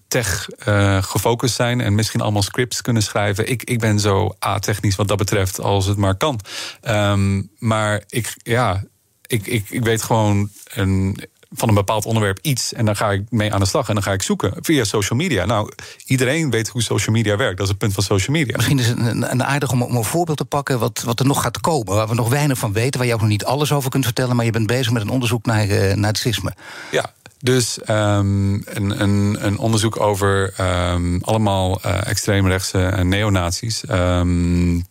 tech 0.08 0.48
uh, 0.68 1.04
gefocust 1.04 1.56
zijn 1.56 1.82
en 1.82 1.96
misschien 1.96 2.22
allemaal 2.22 2.42
scripts 2.42 2.82
kunnen 2.82 3.04
schrijven. 3.04 3.50
Ik, 3.50 3.64
ik 3.64 3.80
ben 3.80 4.00
zo 4.00 4.36
a-technisch 4.46 4.96
wat 4.96 5.08
dat 5.08 5.18
betreft 5.18 5.60
als 5.60 5.86
het 5.86 5.98
maar 5.98 6.16
kan. 6.16 6.40
Um, 6.84 7.50
maar 7.58 8.04
ik, 8.08 8.36
ja, 8.44 8.84
ik, 9.28 9.48
ik, 9.48 9.70
ik 9.70 9.84
weet 9.84 10.02
gewoon 10.02 10.50
een, 10.74 11.24
van 11.52 11.70
een 11.70 11.76
bepaald 11.76 12.06
onderwerp 12.06 12.40
iets 12.42 12.74
en 12.74 12.86
dan 12.86 12.96
ga 12.96 13.12
ik 13.12 13.24
mee 13.30 13.54
aan 13.54 13.60
de 13.60 13.66
slag 13.66 13.88
en 13.88 13.94
dan 13.94 14.04
ga 14.04 14.12
ik 14.12 14.22
zoeken 14.22 14.54
via 14.60 14.84
social 14.84 15.20
media. 15.20 15.46
Nou, 15.46 15.72
iedereen 16.06 16.50
weet 16.50 16.68
hoe 16.68 16.82
social 16.82 17.16
media 17.16 17.36
werkt. 17.36 17.58
Dat 17.58 17.66
is 17.66 17.72
het 17.72 17.82
punt 17.82 17.94
van 17.94 18.04
social 18.04 18.36
media. 18.36 18.56
Misschien 18.56 18.80
is 18.80 18.88
het 18.88 18.98
een, 18.98 19.32
een 19.32 19.44
aardig 19.44 19.72
om, 19.72 19.82
om 19.82 19.96
een 19.96 20.04
voorbeeld 20.04 20.38
te 20.38 20.46
pakken 20.46 20.80
wat, 20.80 21.02
wat 21.06 21.20
er 21.20 21.26
nog 21.26 21.42
gaat 21.42 21.62
komen, 21.62 21.96
waar 21.96 22.08
we 22.08 22.16
nog 22.16 22.30
weinig 22.30 22.58
van 22.58 22.74
weten, 22.74 23.00
waar 23.00 23.08
je 23.08 23.14
ook 23.14 23.20
nog 23.20 23.30
niet 23.30 23.46
alles 23.46 23.72
over 23.72 23.90
kunt 23.90 24.06
vertellen, 24.06 24.36
maar 24.36 24.46
je 24.46 24.52
bent 24.52 24.68
bezig 24.68 24.92
met 24.92 25.02
een 25.02 25.10
onderzoek 25.10 25.46
naar 25.46 25.68
uh, 25.68 25.94
narcisme. 25.94 26.54
Ja, 26.92 27.14
dus 27.42 27.80
um, 27.90 28.62
een, 28.66 29.02
een, 29.02 29.38
een, 29.46 29.58
onderzoek 29.58 30.00
over 30.00 30.54
um, 30.94 31.22
allemaal 31.22 31.80
uh, 31.86 32.08
extreemrechtse 32.08 32.86
en 32.86 33.08
neonazies. 33.08 33.84
Um, 33.90 34.86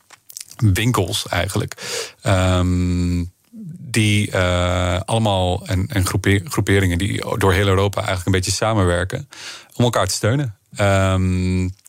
winkels 0.57 1.29
eigenlijk. 1.29 1.75
die 3.79 4.31
uh, 4.33 5.01
allemaal 5.05 5.67
en 5.67 6.07
groeperingen 6.45 6.99
die 6.99 7.39
door 7.39 7.53
heel 7.53 7.67
Europa 7.67 7.97
eigenlijk 7.97 8.27
een 8.27 8.33
beetje 8.33 8.51
samenwerken 8.51 9.29
om 9.75 9.85
elkaar 9.85 10.07
te 10.07 10.15
steunen. 10.15 10.57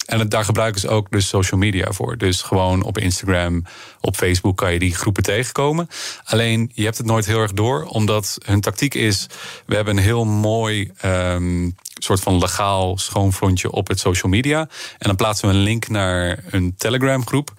En 0.06 0.30
daar 0.30 0.46
gebruiken 0.46 0.82
ze 0.82 0.88
ook 0.88 1.12
dus 1.12 1.28
social 1.28 1.60
media 1.60 1.92
voor. 1.92 2.18
Dus 2.18 2.42
gewoon 2.42 2.84
op 2.84 2.98
Instagram, 2.98 3.66
op 4.00 4.16
Facebook 4.16 4.58
kan 4.58 4.74
je 4.74 4.80
die 4.80 4.96
groepen 4.96 5.24
tegenkomen. 5.24 5.88
Alleen 6.24 6.72
je 6.74 6.84
hebt 6.84 6.98
het 6.98 7.06
nooit 7.06 7.26
heel 7.26 7.40
erg 7.40 7.54
door, 7.54 7.84
omdat 7.84 8.38
hun 8.46 8.62
tactiek 8.62 8.94
is: 8.94 9.28
we 9.66 9.76
hebben 9.76 9.98
een 9.98 10.04
heel 10.04 10.26
mooi. 10.26 10.92
Um, 11.06 11.76
soort 12.04 12.20
van 12.20 12.38
legaal 12.38 12.98
schoonfrontje 12.98 13.72
op 13.72 13.88
het 13.88 14.00
social 14.00 14.32
media. 14.32 14.60
En 14.98 15.08
dan 15.08 15.16
plaatsen 15.16 15.48
we 15.48 15.54
een 15.54 15.62
link 15.62 15.88
naar 15.88 16.44
een 16.50 16.74
Telegram 16.78 17.28
groep. 17.28 17.54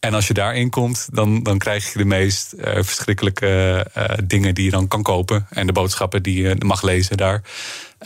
En 0.00 0.14
als 0.14 0.26
je 0.26 0.34
daarin 0.34 0.70
komt, 0.70 1.08
dan, 1.12 1.42
dan 1.42 1.58
krijg 1.58 1.92
je 1.92 1.98
de 1.98 2.04
meest 2.04 2.54
uh, 2.54 2.64
verschrikkelijke 2.64 3.86
uh, 3.96 4.04
dingen 4.24 4.54
die 4.54 4.64
je 4.64 4.70
dan 4.70 4.88
kan 4.88 5.02
kopen. 5.02 5.46
En 5.50 5.66
de 5.66 5.72
boodschappen 5.72 6.22
die 6.22 6.42
je 6.42 6.56
mag 6.58 6.82
lezen 6.82 7.16
daar. 7.16 7.42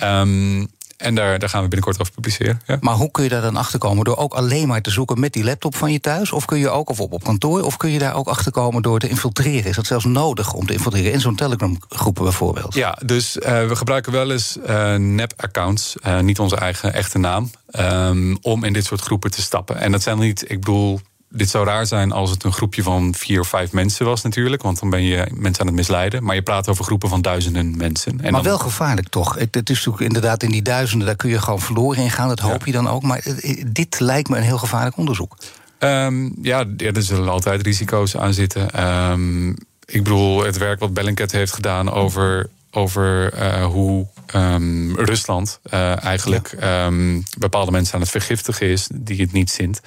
Um, 0.02 0.68
en 1.04 1.14
daar, 1.14 1.38
daar 1.38 1.48
gaan 1.48 1.62
we 1.62 1.68
binnenkort 1.68 2.00
over 2.00 2.12
publiceren. 2.12 2.60
Ja. 2.66 2.76
Maar 2.80 2.94
hoe 2.94 3.10
kun 3.10 3.22
je 3.22 3.28
daar 3.28 3.42
dan 3.42 3.56
achter 3.56 3.78
komen? 3.78 4.04
Door 4.04 4.16
ook 4.16 4.34
alleen 4.34 4.68
maar 4.68 4.80
te 4.80 4.90
zoeken 4.90 5.20
met 5.20 5.32
die 5.32 5.44
laptop 5.44 5.76
van 5.76 5.92
je 5.92 6.00
thuis? 6.00 6.32
Of 6.32 6.44
kun 6.44 6.58
je 6.58 6.70
ook, 6.70 6.90
of 6.90 7.00
op, 7.00 7.12
op 7.12 7.24
kantoor, 7.24 7.62
of 7.62 7.76
kun 7.76 7.90
je 7.90 7.98
daar 7.98 8.14
ook 8.14 8.28
achter 8.28 8.52
komen 8.52 8.82
door 8.82 8.98
te 8.98 9.08
infiltreren? 9.08 9.70
Is 9.70 9.76
dat 9.76 9.86
zelfs 9.86 10.04
nodig 10.04 10.52
om 10.52 10.66
te 10.66 10.72
infiltreren 10.72 11.12
in 11.12 11.20
zo'n 11.20 11.36
Telegram-groep 11.36 12.14
bijvoorbeeld? 12.14 12.74
Ja, 12.74 12.98
dus 13.04 13.36
uh, 13.36 13.42
we 13.66 13.76
gebruiken 13.76 14.12
wel 14.12 14.30
eens 14.30 14.56
uh, 14.66 14.94
nep-accounts, 14.94 15.96
uh, 16.06 16.20
niet 16.20 16.38
onze 16.38 16.56
eigen 16.56 16.92
echte 16.92 17.18
naam, 17.18 17.50
um, 17.78 18.38
om 18.42 18.64
in 18.64 18.72
dit 18.72 18.84
soort 18.84 19.00
groepen 19.00 19.30
te 19.30 19.42
stappen. 19.42 19.80
En 19.80 19.92
dat 19.92 20.02
zijn 20.02 20.18
niet, 20.18 20.50
ik 20.50 20.60
bedoel, 20.60 21.00
dit 21.34 21.50
zou 21.50 21.66
raar 21.66 21.86
zijn 21.86 22.12
als 22.12 22.30
het 22.30 22.44
een 22.44 22.52
groepje 22.52 22.82
van 22.82 23.14
vier 23.14 23.40
of 23.40 23.48
vijf 23.48 23.72
mensen 23.72 24.06
was 24.06 24.22
natuurlijk. 24.22 24.62
Want 24.62 24.80
dan 24.80 24.90
ben 24.90 25.02
je 25.02 25.26
mensen 25.34 25.60
aan 25.60 25.66
het 25.66 25.76
misleiden. 25.76 26.24
Maar 26.24 26.34
je 26.34 26.42
praat 26.42 26.68
over 26.68 26.84
groepen 26.84 27.08
van 27.08 27.22
duizenden 27.22 27.76
mensen. 27.76 28.20
En 28.20 28.32
maar 28.32 28.42
wel 28.42 28.58
gevaarlijk 28.58 29.08
toch? 29.08 29.34
Het 29.34 29.70
is 29.70 29.76
natuurlijk 29.76 30.00
inderdaad 30.00 30.42
in 30.42 30.50
die 30.50 30.62
duizenden, 30.62 31.06
daar 31.06 31.16
kun 31.16 31.30
je 31.30 31.40
gewoon 31.40 31.60
verloren 31.60 32.02
in 32.02 32.10
gaan. 32.10 32.28
Dat 32.28 32.38
hoop 32.38 32.66
je 32.66 32.72
dan 32.72 32.88
ook. 32.88 33.02
Maar 33.02 33.24
dit 33.66 34.00
lijkt 34.00 34.28
me 34.28 34.36
een 34.36 34.42
heel 34.42 34.58
gevaarlijk 34.58 34.96
onderzoek. 34.96 35.36
Um, 35.78 36.34
ja, 36.42 36.64
er 36.76 37.02
zullen 37.02 37.28
altijd 37.28 37.62
risico's 37.62 38.16
aan 38.16 38.34
zitten. 38.34 38.84
Um, 39.10 39.48
ik 39.86 40.02
bedoel, 40.02 40.44
het 40.44 40.58
werk 40.58 40.80
wat 40.80 40.94
Bellingcat 40.94 41.30
heeft 41.30 41.52
gedaan 41.52 41.90
over 41.90 42.48
over 42.74 43.34
uh, 43.38 43.64
hoe 43.64 44.06
um, 44.34 44.96
Rusland 44.96 45.60
uh, 45.72 46.04
eigenlijk 46.04 46.54
ja. 46.60 46.86
um, 46.86 47.22
bepaalde 47.38 47.70
mensen 47.70 47.94
aan 47.94 48.00
het 48.00 48.10
vergiftigen 48.10 48.66
is 48.66 48.88
die 48.94 49.20
het 49.20 49.32
niet 49.32 49.50
zint. 49.50 49.80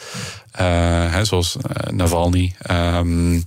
Uh, 0.60 1.12
hè, 1.12 1.26
zoals 1.26 1.58
Navalny. 1.92 2.56
Um, 2.72 3.44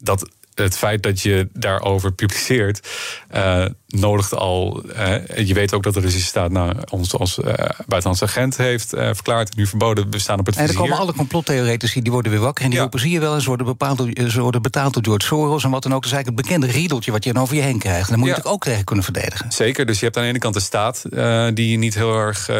dat 0.00 0.28
het 0.58 0.78
feit 0.78 1.02
dat 1.02 1.20
je 1.20 1.48
daarover 1.52 2.12
publiceert, 2.12 2.88
uh, 3.34 3.64
nodigt 3.86 4.34
al. 4.34 4.82
Uh, 4.96 5.46
je 5.46 5.54
weet 5.54 5.74
ook 5.74 5.82
dat 5.82 5.94
de 5.94 6.00
Russische 6.00 6.26
staat 6.26 6.50
nou, 6.50 6.74
ons 6.90 7.14
als 7.14 7.38
uh, 7.38 7.44
buitenlandse 7.86 8.24
agent 8.24 8.56
heeft 8.56 8.88
verklaard. 8.88 9.56
Nu 9.56 9.66
verboden. 9.66 10.10
We 10.10 10.18
staan 10.18 10.38
op 10.38 10.46
het 10.46 10.56
En 10.56 10.68
er 10.68 10.74
komen 10.74 10.98
alle 10.98 11.12
complottheoretici 11.12 12.02
die 12.02 12.12
worden 12.12 12.32
weer 12.32 12.40
wakker. 12.40 12.64
En 12.64 12.70
die 12.70 12.78
ja. 12.78 12.84
roepen: 12.84 13.00
zie 13.00 13.10
je 13.10 13.20
wel, 13.20 13.34
en 13.34 13.40
ze 13.40 13.48
worden, 13.48 13.66
bepaald 13.66 13.98
door, 13.98 14.30
ze 14.30 14.40
worden 14.40 14.62
betaald 14.62 14.94
door 14.94 15.02
George 15.02 15.26
Soros 15.26 15.64
en 15.64 15.70
wat 15.70 15.82
dan 15.82 15.94
ook. 15.94 16.02
Dat 16.02 16.10
is 16.10 16.16
eigenlijk 16.16 16.46
het 16.46 16.48
bekende 16.48 16.78
riedeltje 16.78 17.12
wat 17.12 17.24
je 17.24 17.32
dan 17.32 17.42
over 17.42 17.54
je 17.54 17.62
heen 17.62 17.78
krijgt. 17.78 18.04
En 18.04 18.10
dan 18.10 18.18
moet 18.18 18.28
je 18.28 18.34
ja. 18.34 18.36
natuurlijk 18.36 18.54
ook 18.54 18.72
tegen 18.72 18.84
kunnen 18.84 19.04
verdedigen. 19.04 19.52
Zeker. 19.52 19.86
Dus 19.86 19.98
je 19.98 20.04
hebt 20.04 20.16
aan 20.16 20.22
de 20.22 20.28
ene 20.28 20.38
kant 20.38 20.54
de 20.54 20.60
staat 20.60 21.04
die 21.54 21.78
niet 21.78 21.94
heel 21.94 22.14
erg 22.14 22.50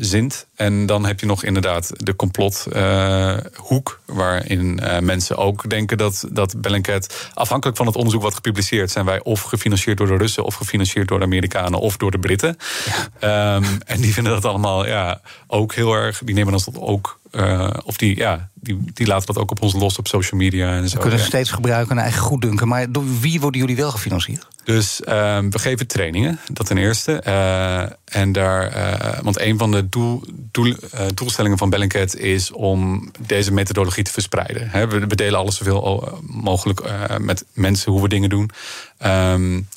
zint. 0.00 0.46
En 0.54 0.86
dan 0.86 1.06
heb 1.06 1.20
je 1.20 1.26
nog 1.26 1.44
inderdaad 1.44 1.90
de 1.96 2.16
complothoek, 2.16 4.00
waarin 4.06 4.80
mensen 5.00 5.36
ook 5.36 5.70
denken 5.70 5.98
dat, 5.98 6.24
dat 6.32 6.60
Bellingcat 6.60 7.29
afhankelijk 7.34 7.76
van 7.76 7.86
het 7.86 7.96
onderzoek 7.96 8.22
wat 8.22 8.34
gepubliceerd 8.34 8.90
zijn 8.90 9.04
wij 9.04 9.22
of 9.22 9.42
gefinancierd 9.42 9.98
door 9.98 10.06
de 10.06 10.16
Russen 10.16 10.44
of 10.44 10.54
gefinancierd 10.54 11.08
door 11.08 11.18
de 11.18 11.24
Amerikanen 11.24 11.80
of 11.80 11.96
door 11.96 12.10
de 12.10 12.18
Britten. 12.18 12.56
Ja. 13.20 13.54
Um, 13.54 13.64
en 13.86 14.00
die 14.00 14.12
vinden 14.12 14.32
dat 14.32 14.44
allemaal 14.44 14.86
ja, 14.86 15.20
ook 15.46 15.74
heel 15.74 15.94
erg. 15.94 16.18
Die 16.24 16.34
nemen 16.34 16.52
dat 16.52 16.68
ook. 16.74 17.19
Uh, 17.32 17.70
of 17.84 17.96
die, 17.96 18.16
ja, 18.16 18.48
die, 18.54 18.78
die 18.94 19.06
laten 19.06 19.26
dat 19.26 19.38
ook 19.38 19.50
op 19.50 19.62
ons 19.62 19.72
los 19.72 19.98
op 19.98 20.08
social 20.08 20.40
media 20.40 20.76
en 20.76 20.88
zo. 20.88 20.94
We 20.94 21.00
kunnen 21.00 21.18
ja. 21.18 21.24
steeds 21.24 21.50
gebruiken 21.50 21.96
en 21.96 22.02
eigen 22.02 22.20
goeddunken. 22.22 22.68
Maar 22.68 22.92
door 22.92 23.04
wie 23.20 23.40
worden 23.40 23.60
jullie 23.60 23.76
wel 23.76 23.90
gefinancierd? 23.90 24.46
Dus 24.64 25.00
um, 25.08 25.50
we 25.50 25.58
geven 25.58 25.86
trainingen, 25.86 26.38
dat 26.52 26.66
ten 26.66 26.78
eerste. 26.78 27.22
Uh, 27.26 28.16
en 28.20 28.32
daar, 28.32 28.76
uh, 28.76 29.18
want 29.22 29.40
een 29.40 29.58
van 29.58 29.70
de 29.70 29.88
doel, 29.88 30.24
doel, 30.50 30.74
doelstellingen 31.14 31.58
van 31.58 31.70
Bellingcat 31.70 32.16
is 32.16 32.52
om 32.52 33.10
deze 33.18 33.52
methodologie 33.52 34.04
te 34.04 34.12
verspreiden. 34.12 34.70
He, 34.70 34.88
we, 34.88 35.06
we, 35.06 35.14
delen 35.14 35.38
alles 35.38 35.56
zoveel 35.56 36.18
mogelijk 36.26 36.82
met 37.18 37.44
mensen 37.52 37.92
hoe 37.92 38.02
we 38.02 38.08
dingen 38.08 38.28
doen. 38.28 38.50
Um, 39.06 39.68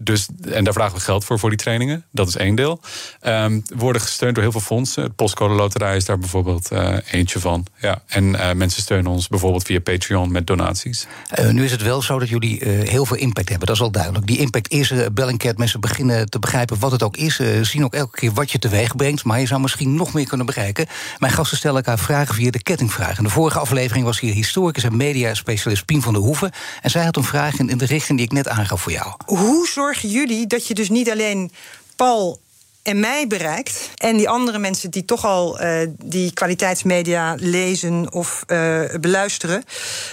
dus, 0.00 0.28
en 0.50 0.64
daar 0.64 0.72
vragen 0.72 0.94
we 0.94 1.00
geld 1.00 1.24
voor, 1.24 1.38
voor 1.38 1.48
die 1.48 1.58
trainingen. 1.58 2.04
Dat 2.12 2.28
is 2.28 2.36
één 2.36 2.54
deel. 2.54 2.80
Um, 3.22 3.62
worden 3.76 4.02
gesteund 4.02 4.34
door 4.34 4.42
heel 4.42 4.52
veel 4.52 4.60
fondsen. 4.60 5.02
Het 5.02 5.14
Postcode 5.14 5.54
Loterij 5.54 5.96
is 5.96 6.04
daar 6.04 6.18
bijvoorbeeld 6.18 6.72
uh, 6.72 6.96
eentje 7.10 7.40
van. 7.40 7.66
Ja. 7.80 8.02
En 8.06 8.24
uh, 8.24 8.52
mensen 8.52 8.82
steunen 8.82 9.10
ons 9.10 9.28
bijvoorbeeld 9.28 9.62
via 9.62 9.80
Patreon 9.80 10.32
met 10.32 10.46
donaties. 10.46 11.06
Uh, 11.38 11.50
nu 11.50 11.64
is 11.64 11.70
het 11.70 11.82
wel 11.82 12.02
zo 12.02 12.18
dat 12.18 12.28
jullie 12.28 12.64
heel 12.64 13.04
veel 13.04 13.16
impact 13.16 13.48
hebben. 13.48 13.66
Dat 13.66 13.76
is 13.76 13.82
al 13.82 13.90
duidelijk. 13.90 14.26
Die 14.26 14.38
impact 14.38 14.70
is 14.70 14.90
er. 14.90 15.12
Bellingcat, 15.12 15.58
mensen 15.58 15.80
beginnen 15.80 16.30
te 16.30 16.38
begrijpen 16.38 16.78
wat 16.78 16.92
het 16.92 17.02
ook 17.02 17.16
is. 17.16 17.40
zien 17.62 17.84
ook 17.84 17.94
elke 17.94 18.18
keer 18.18 18.32
wat 18.32 18.50
je 18.50 18.58
teweeg 18.58 18.96
brengt. 18.96 19.24
Maar 19.24 19.40
je 19.40 19.46
zou 19.46 19.60
misschien 19.60 19.94
nog 19.94 20.12
meer 20.12 20.26
kunnen 20.26 20.46
bereiken. 20.46 20.86
Mijn 21.18 21.32
gasten 21.32 21.56
stellen 21.56 21.76
elkaar 21.76 21.98
vragen 21.98 22.34
via 22.34 22.50
de 22.50 22.62
kettingvraag. 22.62 23.18
In 23.18 23.24
de 23.24 23.30
vorige 23.30 23.58
aflevering 23.58 24.04
was 24.04 24.20
hier 24.20 24.34
historicus 24.34 24.84
en 24.84 24.96
mediaspecialist 24.96 25.84
Pien 25.84 26.02
van 26.02 26.12
der 26.12 26.22
Hoeven. 26.22 26.52
En 26.82 26.90
zij 26.90 27.04
had 27.04 27.16
een 27.16 27.24
vraag 27.24 27.58
in, 27.58 27.68
in 27.68 27.78
de 27.78 27.86
richting 27.86 28.18
die 28.18 28.26
ik 28.26 28.32
net 28.32 28.48
aangaf 28.48 28.80
voor 28.80 28.92
jou. 28.92 29.12
Hoe 29.24 29.66
zorgen 29.88 30.08
jullie 30.08 30.46
dat 30.46 30.66
je 30.66 30.74
dus 30.74 30.88
niet 30.88 31.10
alleen 31.10 31.50
Paul 31.96 32.40
en 32.82 33.00
mij 33.00 33.26
bereikt. 33.26 33.90
En 33.96 34.16
die 34.16 34.28
andere 34.28 34.58
mensen 34.58 34.90
die 34.90 35.04
toch 35.04 35.24
al 35.24 35.62
uh, 35.62 35.88
die 36.04 36.32
kwaliteitsmedia 36.32 37.34
lezen 37.38 38.12
of 38.12 38.44
uh, 38.46 38.80
beluisteren. 39.00 39.64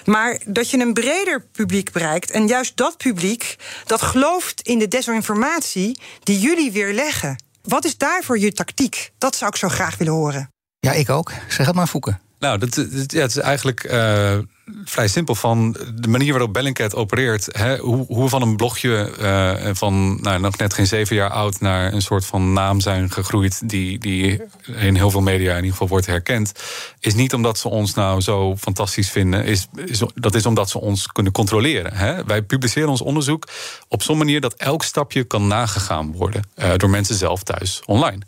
Maar 0.06 0.40
dat 0.46 0.70
je 0.70 0.80
een 0.80 0.94
breder 0.94 1.46
publiek 1.52 1.92
bereikt. 1.92 2.32
En 2.32 2.48
juist 2.48 2.78
dat 2.78 2.98
publiek 2.98 3.56
dat 3.86 4.02
gelooft 4.02 4.62
in 4.62 4.80
de 4.80 4.88
desinformatie 4.88 6.00
die 6.24 6.40
jullie 6.40 6.72
weer 6.72 6.94
leggen. 6.94 7.44
Wat 7.62 7.86
is 7.86 7.98
daarvoor 7.98 8.40
je 8.40 8.52
tactiek? 8.52 9.12
Dat 9.18 9.36
zou 9.36 9.52
ik 9.52 9.58
zo 9.58 9.70
graag 9.70 9.98
willen 9.98 10.14
horen. 10.14 10.50
Ja, 10.80 10.92
ik 10.92 11.10
ook. 11.10 11.32
Zeg 11.50 11.66
het 11.66 11.76
maar, 11.76 11.88
Foeken. 11.88 12.20
Nou, 12.40 12.58
dat, 12.58 12.74
dat, 12.74 13.12
ja, 13.12 13.22
het 13.22 13.36
is 13.36 13.38
eigenlijk 13.38 13.84
uh, 13.84 14.38
vrij 14.86 15.08
simpel 15.08 15.36
van 15.36 15.78
de 15.95 16.08
manier 16.08 16.32
waarop 16.32 16.54
Bellingcat 16.54 16.95
opereert. 16.95 17.47
Hè, 17.51 17.78
hoe, 17.78 18.06
hoe 18.08 18.30
van 18.30 18.41
een 18.41 18.56
blogje 18.56 19.13
uh, 19.19 19.69
van 19.73 20.21
nou, 20.21 20.39
nog 20.39 20.58
net 20.58 20.73
geen 20.73 20.88
zeven 20.88 21.15
jaar 21.15 21.30
oud 21.30 21.60
naar 21.60 21.93
een 21.93 22.01
soort 22.01 22.25
van 22.25 22.54
naam 22.54 22.80
zijn 22.80 23.12
gegroeid. 23.12 23.69
Die, 23.69 23.99
die 23.99 24.41
in 24.75 24.95
heel 24.95 25.12
veel 25.12 25.21
media 25.21 25.49
in 25.49 25.56
ieder 25.56 25.71
geval 25.71 25.88
wordt 25.88 26.06
herkend. 26.06 26.51
Is 26.99 27.13
niet 27.13 27.34
omdat 27.34 27.58
ze 27.58 27.69
ons 27.69 27.93
nou 27.93 28.21
zo 28.21 28.56
fantastisch 28.56 29.10
vinden. 29.10 29.45
Is, 29.45 29.67
dat 30.15 30.36
is 30.36 30.45
omdat 30.45 30.69
ze 30.69 30.80
ons 30.80 31.08
kunnen 31.08 31.32
controleren. 31.32 31.93
Hè. 31.93 32.23
Wij 32.23 32.41
publiceren 32.41 32.89
ons 32.89 33.01
onderzoek 33.01 33.47
op 33.88 34.04
zo'n 34.04 34.17
manier 34.17 34.41
dat 34.41 34.54
elk 34.54 34.84
stapje 34.84 35.23
kan 35.23 35.47
nagegaan 35.47 36.12
worden. 36.12 36.43
Uh, 36.56 36.71
door 36.75 36.89
mensen 36.89 37.15
zelf 37.15 37.43
thuis 37.43 37.82
online. 37.86 38.21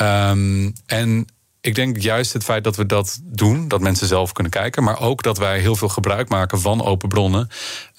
Um, 0.00 0.72
en 0.86 1.26
ik 1.64 1.74
denk 1.74 2.00
juist 2.00 2.32
het 2.32 2.44
feit 2.44 2.64
dat 2.64 2.76
we 2.76 2.86
dat 2.86 3.20
doen, 3.22 3.68
dat 3.68 3.80
mensen 3.80 4.06
zelf 4.06 4.32
kunnen 4.32 4.52
kijken, 4.52 4.82
maar 4.82 5.00
ook 5.00 5.22
dat 5.22 5.38
wij 5.38 5.58
heel 5.58 5.76
veel 5.76 5.88
gebruik 5.88 6.28
maken 6.28 6.60
van 6.60 6.84
open 6.84 7.08
bronnen. 7.08 7.48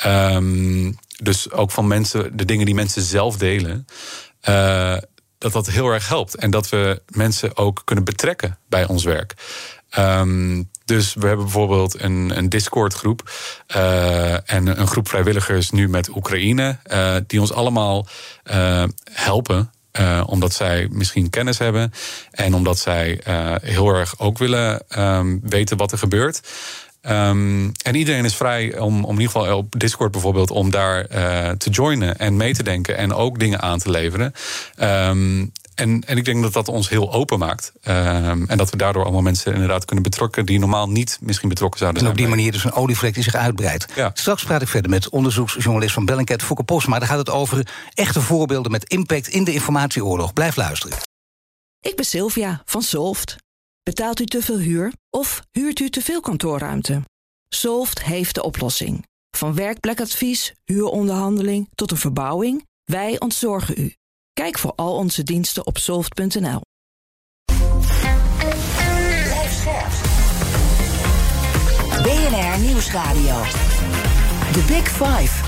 Um, 0.06 0.98
dus 1.18 1.52
ook 1.52 1.72
van 1.72 1.88
mensen, 1.88 2.38
de 2.38 2.46
dingen 2.46 2.66
die 2.66 2.76
mensen 2.76 3.02
zelf 3.02 3.38
delen. 3.38 3.88
Uh, 4.50 4.98
dat 5.38 5.54
dat 5.54 5.68
heel 5.68 5.90
erg 5.90 6.08
helpt. 6.08 6.36
En 6.36 6.52
dat 6.52 6.70
we 6.70 7.02
mensen 7.08 7.58
ook 7.58 7.82
kunnen 7.86 8.04
betrekken 8.04 8.58
bij 8.70 8.88
ons 8.88 9.04
werk. 9.04 9.34
Um, 9.98 10.70
dus 10.86 11.14
we 11.14 11.28
hebben 11.28 11.46
bijvoorbeeld 11.46 12.02
een, 12.02 12.38
een 12.38 12.50
Discord-groep 12.50 13.32
uh, 13.76 14.52
en 14.52 14.80
een 14.80 14.88
groep 14.88 15.10
vrijwilligers 15.10 15.70
nu 15.70 15.90
met 15.90 16.16
Oekraïne, 16.16 16.78
uh, 16.88 17.16
die 17.28 17.40
ons 17.40 17.54
allemaal 17.54 18.08
helpen 19.12 19.72
uh, 20.00 20.24
omdat 20.26 20.54
zij 20.54 20.88
misschien 20.92 21.30
kennis 21.30 21.58
hebben. 21.58 21.94
En 22.32 22.54
omdat 22.54 22.80
zij 22.80 23.20
uh, 23.28 23.56
heel 23.62 23.96
erg 23.96 24.20
ook 24.20 24.38
willen 24.38 24.84
um, 24.98 25.40
weten 25.44 25.78
wat 25.78 25.92
er 25.92 25.98
gebeurt. 25.98 26.42
Um, 27.10 27.72
en 27.84 27.96
iedereen 27.96 28.26
is 28.26 28.36
vrij 28.36 28.78
om, 28.78 29.04
om 29.04 29.14
in 29.14 29.22
ieder 29.22 29.32
geval 29.32 29.58
op 29.58 29.80
Discord 29.80 30.12
bijvoorbeeld... 30.12 30.52
om 30.52 30.72
daar 30.72 31.06
uh, 31.12 31.50
te 31.50 31.70
joinen 31.70 32.18
en 32.18 32.38
mee 32.38 32.54
te 32.54 32.64
denken 32.64 32.98
en 32.98 33.14
ook 33.14 33.40
dingen 33.40 33.62
aan 33.62 33.80
te 33.80 33.90
leveren. 33.90 34.34
Um, 34.82 35.52
en, 35.76 36.02
en 36.02 36.18
ik 36.18 36.26
denk 36.26 36.44
dat 36.44 36.54
dat 36.54 36.68
ons 36.68 36.90
heel 36.90 37.14
open 37.14 37.40
maakt. 37.40 37.72
Um, 37.88 38.48
en 38.48 38.58
dat 38.58 38.70
we 38.70 38.78
daardoor 38.78 39.04
allemaal 39.04 39.22
mensen 39.22 39.54
inderdaad 39.54 39.86
kunnen 39.86 40.04
betrokken... 40.04 40.46
die 40.46 40.60
normaal 40.60 40.90
niet 40.90 41.18
misschien 41.22 41.50
betrokken 41.50 41.80
zouden 41.80 42.02
zijn. 42.02 42.14
En 42.14 42.20
op 42.20 42.26
die 42.26 42.36
manier 42.36 42.52
dus 42.52 42.64
een 42.64 42.74
olievlek 42.74 43.14
die 43.14 43.24
zich 43.24 43.36
uitbreidt. 43.36 43.86
Ja. 43.96 44.12
Straks 44.14 44.44
praat 44.44 44.62
ik 44.62 44.68
verder 44.68 44.90
met 44.90 45.10
onderzoeksjournalist 45.10 45.94
van 45.94 46.06
Bellingcat, 46.06 46.42
Fouke 46.42 46.64
Posma. 46.64 47.00
Daar 47.00 47.08
gaat 47.08 47.18
het 47.18 47.30
over 47.30 47.68
echte 47.94 48.22
voorbeelden 48.22 48.72
met 48.72 48.90
impact 48.90 49.28
in 49.28 49.44
de 49.44 49.54
informatieoorlog. 49.54 50.34
Blijf 50.34 50.56
luisteren. 50.56 50.98
Ik 51.82 51.96
ben 51.96 52.06
Sylvia 52.06 52.62
van 52.66 52.82
Solft. 52.82 53.36
Betaalt 53.84 54.20
u 54.20 54.26
te 54.26 54.42
veel 54.42 54.58
huur 54.58 54.94
of 55.10 55.42
huurt 55.52 55.80
u 55.80 55.90
te 55.90 56.02
veel 56.02 56.22
kantoorruimte? 56.22 57.02
Solft 57.50 58.04
heeft 58.04 58.36
de 58.36 58.44
oplossing. 58.44 59.06
Van 59.32 59.56
werkplekadvies, 59.56 60.54
huuronderhandeling 60.64 61.70
tot 61.76 61.92
een 61.92 61.98
verbouwing, 61.98 62.66
wij 62.84 63.20
ontzorgen 63.20 63.82
u. 63.82 63.94
Kijk 64.42 64.60
voor 64.60 64.74
al 64.76 64.96
onze 64.96 65.24
diensten 65.24 65.66
op 65.66 65.78
soft.nl. 65.78 66.62
BNR 72.04 72.60
Nieuwsradio. 72.60 73.42
The 74.52 74.64
Big 74.68 74.88
Five. 74.90 75.44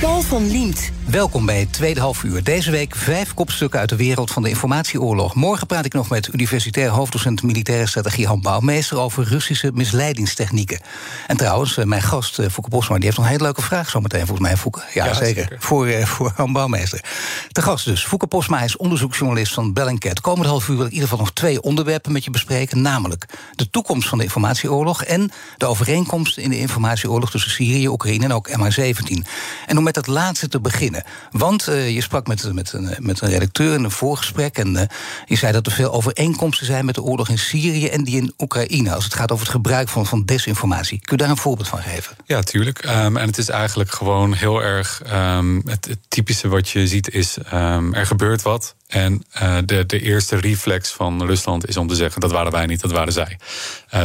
Paul 0.00 0.20
van 0.20 0.50
Liemt. 0.50 0.95
Welkom 1.10 1.46
bij 1.46 1.60
het 1.60 1.72
tweede 1.72 2.00
half 2.00 2.22
uur. 2.22 2.44
Deze 2.44 2.70
week 2.70 2.94
vijf 2.96 3.34
kopstukken 3.34 3.80
uit 3.80 3.88
de 3.88 3.96
wereld 3.96 4.30
van 4.30 4.42
de 4.42 4.48
informatieoorlog. 4.48 5.34
Morgen 5.34 5.66
praat 5.66 5.84
ik 5.84 5.92
nog 5.92 6.08
met 6.08 6.28
universitair 6.32 6.88
hoofddocent 6.88 7.42
militaire 7.42 7.86
strategie 7.86 8.26
Han 8.26 8.40
Bouwmeester 8.40 8.98
over 8.98 9.24
Russische 9.24 9.70
misleidingstechnieken. 9.74 10.80
En 11.26 11.36
trouwens, 11.36 11.76
mijn 11.76 12.02
gast 12.02 12.34
Fouke 12.34 12.68
Bosma 12.68 12.94
die 12.94 13.04
heeft 13.04 13.16
nog 13.16 13.26
een 13.26 13.32
hele 13.32 13.44
leuke 13.44 13.62
vraag 13.62 13.90
zometeen 13.90 14.26
volgens 14.26 14.48
mij, 14.48 14.56
Fouke. 14.56 14.82
Ja, 14.94 15.04
Ja, 15.04 15.14
zeker. 15.14 15.42
zeker. 15.42 15.56
Voor, 15.60 15.86
eh, 15.86 16.06
voor 16.06 16.32
Han 16.36 16.52
Bouwmeester. 16.52 17.04
De 17.48 17.62
gast 17.62 17.84
dus, 17.84 18.04
Fouke 18.04 18.26
Posma 18.26 18.62
is 18.62 18.76
onderzoeksjournalist 18.76 19.54
van 19.54 19.72
Bellingcat. 19.72 20.20
Komende 20.20 20.48
half 20.48 20.68
uur 20.68 20.76
wil 20.76 20.84
ik 20.84 20.90
in 20.90 20.94
ieder 20.94 21.08
geval 21.08 21.24
nog 21.24 21.34
twee 21.34 21.62
onderwerpen 21.62 22.12
met 22.12 22.24
je 22.24 22.30
bespreken. 22.30 22.82
Namelijk 22.82 23.26
de 23.54 23.70
toekomst 23.70 24.08
van 24.08 24.18
de 24.18 24.24
informatieoorlog 24.24 25.04
en 25.04 25.30
de 25.56 25.66
overeenkomsten 25.66 26.42
in 26.42 26.50
de 26.50 26.58
informatieoorlog 26.58 27.30
tussen 27.30 27.50
Syrië, 27.50 27.88
Oekraïne 27.88 28.24
en 28.24 28.32
ook 28.32 28.48
MH17. 28.48 29.24
En 29.66 29.78
om 29.78 29.84
met 29.84 29.94
dat 29.94 30.06
laatste 30.06 30.48
te 30.48 30.60
beginnen. 30.60 30.95
Want 31.30 31.68
uh, 31.68 31.90
je 31.90 32.00
sprak 32.00 32.26
met, 32.26 32.52
met, 32.52 32.72
een, 32.72 32.96
met 32.98 33.20
een 33.20 33.28
redacteur 33.28 33.74
in 33.74 33.84
een 33.84 33.90
voorgesprek. 33.90 34.58
En 34.58 34.74
uh, 34.74 34.82
je 35.26 35.36
zei 35.36 35.52
dat 35.52 35.66
er 35.66 35.72
veel 35.72 35.92
overeenkomsten 35.92 36.66
zijn 36.66 36.84
met 36.84 36.94
de 36.94 37.02
oorlog 37.02 37.28
in 37.28 37.38
Syrië 37.38 37.88
en 37.88 38.04
die 38.04 38.16
in 38.16 38.34
Oekraïne. 38.38 38.94
Als 38.94 39.04
het 39.04 39.14
gaat 39.14 39.32
over 39.32 39.44
het 39.44 39.54
gebruik 39.54 39.88
van, 39.88 40.06
van 40.06 40.24
desinformatie. 40.24 41.00
Kun 41.00 41.16
je 41.16 41.22
daar 41.22 41.30
een 41.30 41.36
voorbeeld 41.36 41.68
van 41.68 41.78
geven? 41.78 42.16
Ja, 42.24 42.42
tuurlijk. 42.42 42.84
Um, 42.84 43.16
en 43.16 43.26
het 43.26 43.38
is 43.38 43.48
eigenlijk 43.48 43.90
gewoon 43.90 44.32
heel 44.32 44.62
erg. 44.62 45.02
Um, 45.12 45.62
het, 45.64 45.96
typische 46.08 46.48
wat 46.48 46.68
je 46.68 46.86
ziet 46.86 47.10
is: 47.10 47.36
um, 47.52 47.94
er 47.94 48.06
gebeurt 48.06 48.42
wat. 48.42 48.74
En 48.86 49.24
uh, 49.42 49.56
de, 49.64 49.86
de 49.86 50.00
eerste 50.00 50.36
reflex 50.36 50.90
van 50.90 51.26
Rusland 51.26 51.68
is 51.68 51.76
om 51.76 51.88
te 51.88 51.94
zeggen: 51.94 52.20
dat 52.20 52.32
waren 52.32 52.52
wij 52.52 52.66
niet, 52.66 52.80
dat 52.80 52.90
waren 52.90 53.12
zij. 53.12 53.38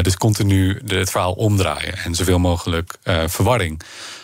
Dus 0.01 0.17
continu 0.17 0.82
het 0.86 1.10
verhaal 1.10 1.34
omdraaien 1.34 1.97
en 1.97 2.15
zoveel 2.15 2.39
mogelijk 2.39 2.95
verwarring. 3.27 3.82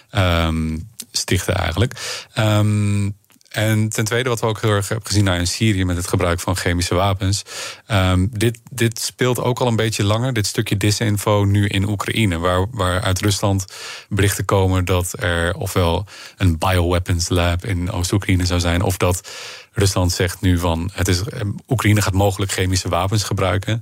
ehm, 0.10 0.78
stichten 1.18 1.56
eigenlijk. 1.56 1.94
Um, 2.38 3.16
en 3.48 3.90
ten 3.90 4.06
tweede, 4.06 4.30
wat 4.30 4.40
we 4.40 4.46
ook 4.46 4.62
heel 4.62 4.72
erg 4.72 4.88
hebben 4.88 5.08
gezien 5.08 5.24
nou 5.24 5.40
in 5.40 5.48
Syrië 5.48 5.86
met 5.86 5.96
het 5.96 6.08
gebruik 6.08 6.40
van 6.40 6.56
chemische 6.56 6.96
wapens. 6.96 7.44
Um, 7.92 8.30
dit, 8.32 8.60
dit 8.72 9.00
speelt 9.00 9.40
ook 9.40 9.60
al 9.60 9.68
een 9.68 9.76
beetje 9.76 10.04
langer, 10.04 10.34
dit 10.34 10.46
stukje 10.46 10.78
disinfo 10.78 11.44
nu 11.44 11.68
in 11.68 11.90
Oekraïne. 11.90 12.38
Waar, 12.38 12.66
waar 12.72 13.02
uit 13.02 13.22
Rusland 13.22 13.66
berichten 14.10 14.46
komen 14.46 14.86
dat 14.86 15.14
er 15.20 15.56
ofwel 15.56 16.06
een 16.38 16.58
bioweapons 16.58 17.30
lab 17.30 17.66
in 17.66 17.92
Oost-Oekraïne 17.92 18.46
zou 18.46 18.60
zijn, 18.60 18.82
of 18.82 18.98
dat 18.98 19.30
Rusland 19.72 20.12
zegt 20.12 20.42
nu 20.42 20.58
van 20.58 20.90
het 20.94 21.08
is, 21.08 21.22
Oekraïne 21.68 22.02
gaat 22.02 22.14
mogelijk 22.14 22.52
chemische 22.52 22.90
wapens 22.90 23.24
gebruiken. 23.24 23.82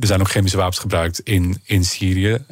Er 0.00 0.06
zijn 0.06 0.20
ook 0.20 0.30
chemische 0.30 0.56
wapens 0.56 0.78
gebruikt 0.78 1.20
in, 1.20 1.60
in 1.64 1.84
Syrië. 1.84 2.44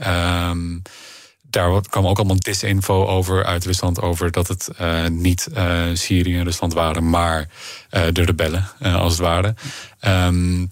Daar 1.52 1.80
kwam 1.88 2.06
ook 2.06 2.18
allemaal 2.18 2.38
disinfo 2.38 3.06
over 3.06 3.44
uit 3.44 3.64
Rusland 3.64 4.00
over 4.00 4.30
dat 4.30 4.48
het 4.48 4.68
uh, 4.80 5.06
niet 5.06 5.48
uh, 5.54 5.82
Syrië 5.92 6.36
en 6.36 6.44
Rusland 6.44 6.72
waren, 6.72 7.10
maar 7.10 7.48
uh, 7.90 8.02
de 8.12 8.24
rebellen, 8.24 8.68
als 8.80 9.12
het 9.12 9.20
ware. 9.20 9.54
Um, 10.00 10.70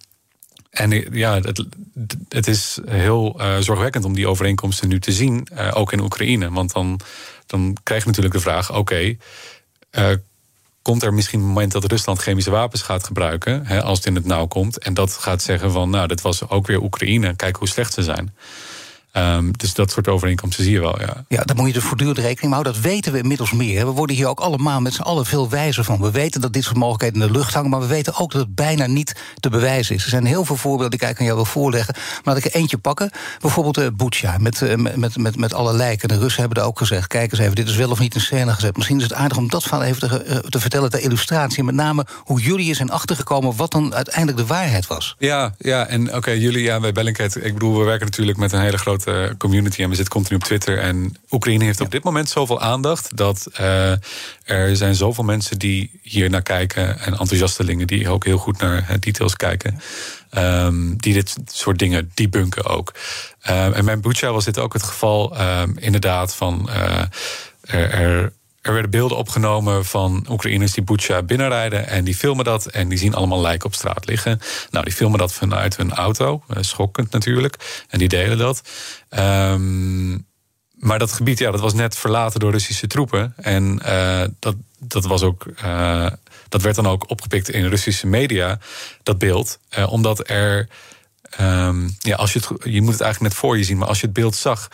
en 0.70 0.90
ja, 1.16 1.40
het, 1.40 1.64
het 2.28 2.46
is 2.46 2.78
heel 2.86 3.40
zorgwekkend 3.60 4.04
om 4.04 4.14
die 4.14 4.28
overeenkomsten 4.28 4.88
nu 4.88 5.00
te 5.00 5.12
zien, 5.12 5.48
ook 5.72 5.92
in 5.92 6.00
Oekraïne. 6.00 6.50
Want 6.50 6.72
dan, 6.72 7.00
dan 7.46 7.76
krijg 7.82 8.02
je 8.02 8.08
natuurlijk 8.08 8.34
de 8.34 8.40
vraag: 8.40 8.74
oké, 8.74 9.16
komt 10.82 11.02
er 11.02 11.14
misschien 11.14 11.40
een 11.40 11.46
moment 11.46 11.72
dat 11.72 11.84
Rusland 11.84 12.18
chemische 12.18 12.50
wapens 12.50 12.82
gaat 12.82 13.04
gebruiken, 13.04 13.66
hè, 13.66 13.82
als 13.82 13.98
het 13.98 14.06
in 14.06 14.14
het 14.14 14.24
nauw 14.24 14.46
komt, 14.46 14.78
en 14.78 14.94
dat 14.94 15.12
gaat 15.12 15.42
zeggen 15.42 15.70
van, 15.70 15.90
nou, 15.90 16.06
dit 16.06 16.20
was 16.20 16.48
ook 16.48 16.66
weer 16.66 16.82
Oekraïne, 16.82 17.36
kijk 17.36 17.56
hoe 17.56 17.68
slecht 17.68 17.92
ze 17.92 18.02
zijn. 18.02 18.34
Um, 19.12 19.52
dus 19.56 19.74
dat 19.74 19.90
soort 19.90 20.08
overeenkomsten 20.08 20.64
zie 20.64 20.72
je 20.72 20.80
wel, 20.80 21.00
ja. 21.00 21.24
Ja, 21.28 21.42
daar 21.42 21.56
moet 21.56 21.66
je 21.66 21.72
dus 21.72 21.82
voortdurend 21.82 22.18
rekening 22.18 22.42
mee 22.42 22.52
houden. 22.52 22.72
Dat 22.72 22.82
weten 22.82 23.12
we 23.12 23.18
inmiddels 23.18 23.52
meer. 23.52 23.86
We 23.86 23.92
worden 23.92 24.16
hier 24.16 24.28
ook 24.28 24.40
allemaal 24.40 24.80
met 24.80 24.94
z'n 24.94 25.02
allen 25.02 25.26
veel 25.26 25.48
wijzer 25.48 25.84
van. 25.84 26.00
We 26.00 26.10
weten 26.10 26.40
dat 26.40 26.52
dit 26.52 26.64
soort 26.64 26.76
mogelijkheden 26.76 27.20
in 27.20 27.26
de 27.26 27.32
lucht 27.32 27.54
hangen... 27.54 27.70
maar 27.70 27.80
we 27.80 27.86
weten 27.86 28.16
ook 28.16 28.32
dat 28.32 28.40
het 28.40 28.54
bijna 28.54 28.86
niet 28.86 29.16
te 29.40 29.48
bewijzen 29.48 29.94
is. 29.94 30.04
Er 30.04 30.10
zijn 30.10 30.24
heel 30.24 30.44
veel 30.44 30.56
voorbeelden 30.56 30.98
die 30.98 31.08
ik 31.08 31.18
aan 31.18 31.24
jou 31.24 31.36
wil 31.36 31.44
voorleggen. 31.44 31.94
Maar 31.94 32.34
laat 32.34 32.44
ik 32.44 32.44
er 32.44 32.60
eentje 32.60 32.78
pakken. 32.78 33.10
Bijvoorbeeld 33.40 33.78
uh, 33.78 33.86
Butsja, 33.94 34.38
met, 34.38 34.60
uh, 34.60 34.74
met, 34.74 35.16
met, 35.16 35.36
met 35.36 35.54
alle 35.54 35.72
lijken. 35.72 36.08
De 36.08 36.18
Russen 36.18 36.40
hebben 36.40 36.62
er 36.62 36.68
ook 36.68 36.78
gezegd... 36.78 37.06
kijk 37.06 37.32
eens 37.32 37.40
even, 37.40 37.54
dit 37.54 37.68
is 37.68 37.76
wel 37.76 37.90
of 37.90 37.98
niet 37.98 38.14
in 38.14 38.20
scène 38.20 38.52
gezet. 38.52 38.76
Misschien 38.76 38.96
is 38.96 39.02
het 39.02 39.14
aardig 39.14 39.38
om 39.38 39.48
dat 39.48 39.62
verhaal 39.62 39.82
even 39.82 40.08
te, 40.08 40.24
uh, 40.28 40.36
te 40.36 40.60
vertellen... 40.60 40.90
ter 40.90 41.00
illustratie. 41.00 41.64
Met 41.64 41.74
name 41.74 42.06
hoe 42.16 42.40
jullie 42.40 42.74
zijn 42.74 42.90
achtergekomen... 42.90 43.56
wat 43.56 43.72
dan 43.72 43.94
uiteindelijk 43.94 44.36
de 44.36 44.46
waarheid 44.46 44.86
was. 44.86 45.16
Ja, 45.18 45.54
ja 45.58 45.86
en 45.86 46.06
oké, 46.06 46.16
okay, 46.16 46.38
jullie 46.38 46.62
ja, 46.62 46.80
bij 46.80 46.92
Bellingcat... 46.92 47.36
ik 47.36 47.52
bedoel, 47.52 47.78
we 47.78 47.84
werken 47.84 48.06
natuurlijk 48.06 48.38
met 48.38 48.52
een 48.52 48.60
hele 48.60 48.78
grote 48.78 48.98
community 49.38 49.82
en 49.82 49.88
we 49.88 49.94
zitten 49.94 50.14
continu 50.14 50.36
op 50.36 50.44
Twitter. 50.44 50.78
En 50.78 51.16
Oekraïne 51.30 51.64
heeft 51.64 51.80
op 51.80 51.90
dit 51.90 52.04
moment 52.04 52.28
zoveel 52.28 52.60
aandacht 52.60 53.16
dat 53.16 53.46
uh, 53.60 53.90
er 54.44 54.76
zijn 54.76 54.94
zoveel 54.94 55.24
mensen 55.24 55.58
die 55.58 56.00
hier 56.02 56.30
naar 56.30 56.42
kijken 56.42 57.00
en 57.00 57.18
enthousiastelingen 57.18 57.86
die 57.86 58.08
ook 58.08 58.24
heel 58.24 58.38
goed 58.38 58.58
naar 58.58 58.86
uh, 58.90 58.96
details 59.00 59.36
kijken. 59.36 59.80
Um, 60.38 60.96
die 60.96 61.12
dit 61.12 61.36
soort 61.46 61.78
dingen 61.78 62.10
debunken 62.14 62.64
ook. 62.64 62.94
Uh, 63.48 63.76
en 63.76 63.84
bij 63.84 64.00
Bucha 64.00 64.32
was 64.32 64.44
dit 64.44 64.58
ook 64.58 64.72
het 64.72 64.82
geval, 64.82 65.40
um, 65.40 65.78
inderdaad, 65.78 66.34
van 66.34 66.68
uh, 66.70 67.02
er, 67.60 67.90
er 67.90 68.32
er 68.60 68.72
werden 68.72 68.90
beelden 68.90 69.16
opgenomen 69.16 69.84
van 69.84 70.26
Oekraïners 70.28 70.72
die 70.72 70.84
Bucha 70.84 71.22
binnenrijden. 71.22 71.86
En 71.86 72.04
die 72.04 72.14
filmen 72.14 72.44
dat 72.44 72.66
en 72.66 72.88
die 72.88 72.98
zien 72.98 73.14
allemaal 73.14 73.40
lijken 73.40 73.66
op 73.66 73.74
straat 73.74 74.06
liggen. 74.06 74.40
Nou, 74.70 74.84
die 74.84 74.94
filmen 74.94 75.18
dat 75.18 75.32
vanuit 75.32 75.76
hun 75.76 75.92
auto. 75.92 76.42
Eh, 76.48 76.56
schokkend 76.62 77.10
natuurlijk. 77.10 77.84
En 77.88 77.98
die 77.98 78.08
delen 78.08 78.38
dat. 78.38 78.62
Um, 79.10 80.28
maar 80.80 80.98
dat 80.98 81.12
gebied, 81.12 81.38
ja, 81.38 81.50
dat 81.50 81.60
was 81.60 81.74
net 81.74 81.96
verlaten 81.96 82.40
door 82.40 82.50
Russische 82.50 82.86
troepen. 82.86 83.34
En 83.36 83.80
uh, 83.86 84.22
dat, 84.38 84.54
dat 84.78 85.04
was 85.04 85.22
ook. 85.22 85.46
Uh, 85.64 86.06
dat 86.48 86.62
werd 86.62 86.76
dan 86.76 86.86
ook 86.86 87.10
opgepikt 87.10 87.48
in 87.48 87.66
Russische 87.66 88.06
media, 88.06 88.58
dat 89.02 89.18
beeld. 89.18 89.58
Omdat 89.88 90.28
er. 90.28 90.68
Um, 91.40 91.96
ja, 91.98 92.16
als 92.16 92.32
je, 92.32 92.38
het, 92.38 92.48
je 92.72 92.82
moet 92.82 92.92
het 92.92 93.00
eigenlijk 93.00 93.32
net 93.32 93.42
voor 93.42 93.56
je 93.56 93.64
zien, 93.64 93.78
maar 93.78 93.88
als 93.88 94.00
je 94.00 94.06
het 94.06 94.14
beeld 94.14 94.36
zag, 94.36 94.68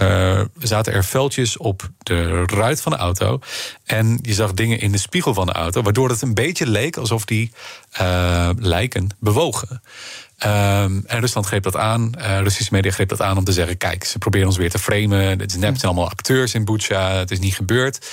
uh, 0.00 0.40
zaten 0.58 0.92
er 0.92 1.04
veldjes 1.04 1.56
op 1.56 1.90
de 1.98 2.44
ruit 2.46 2.80
van 2.80 2.92
de 2.92 2.98
auto. 2.98 3.40
En 3.84 4.18
je 4.22 4.34
zag 4.34 4.52
dingen 4.52 4.80
in 4.80 4.92
de 4.92 4.98
spiegel 4.98 5.34
van 5.34 5.46
de 5.46 5.52
auto, 5.52 5.82
waardoor 5.82 6.08
het 6.08 6.22
een 6.22 6.34
beetje 6.34 6.66
leek 6.66 6.96
alsof 6.96 7.24
die 7.24 7.52
uh, 8.00 8.50
lijken 8.58 9.08
bewogen. 9.18 9.82
Um, 10.44 11.02
en 11.06 11.20
Rusland 11.20 11.46
greep 11.46 11.62
dat 11.62 11.76
aan. 11.76 12.12
Uh, 12.18 12.40
Russische 12.40 12.74
media 12.74 12.90
greep 12.90 13.08
dat 13.08 13.22
aan 13.22 13.36
om 13.36 13.44
te 13.44 13.52
zeggen: 13.52 13.76
kijk, 13.76 14.04
ze 14.04 14.18
proberen 14.18 14.46
ons 14.46 14.56
weer 14.56 14.70
te 14.70 14.78
framen. 14.78 15.38
Het 15.38 15.50
is 15.50 15.56
nep, 15.56 15.70
het 15.70 15.80
zijn 15.80 15.92
allemaal 15.92 16.10
acteurs 16.10 16.54
in 16.54 16.64
Bucha. 16.64 17.12
Het 17.12 17.30
is 17.30 17.38
niet 17.38 17.54
gebeurd. 17.54 18.06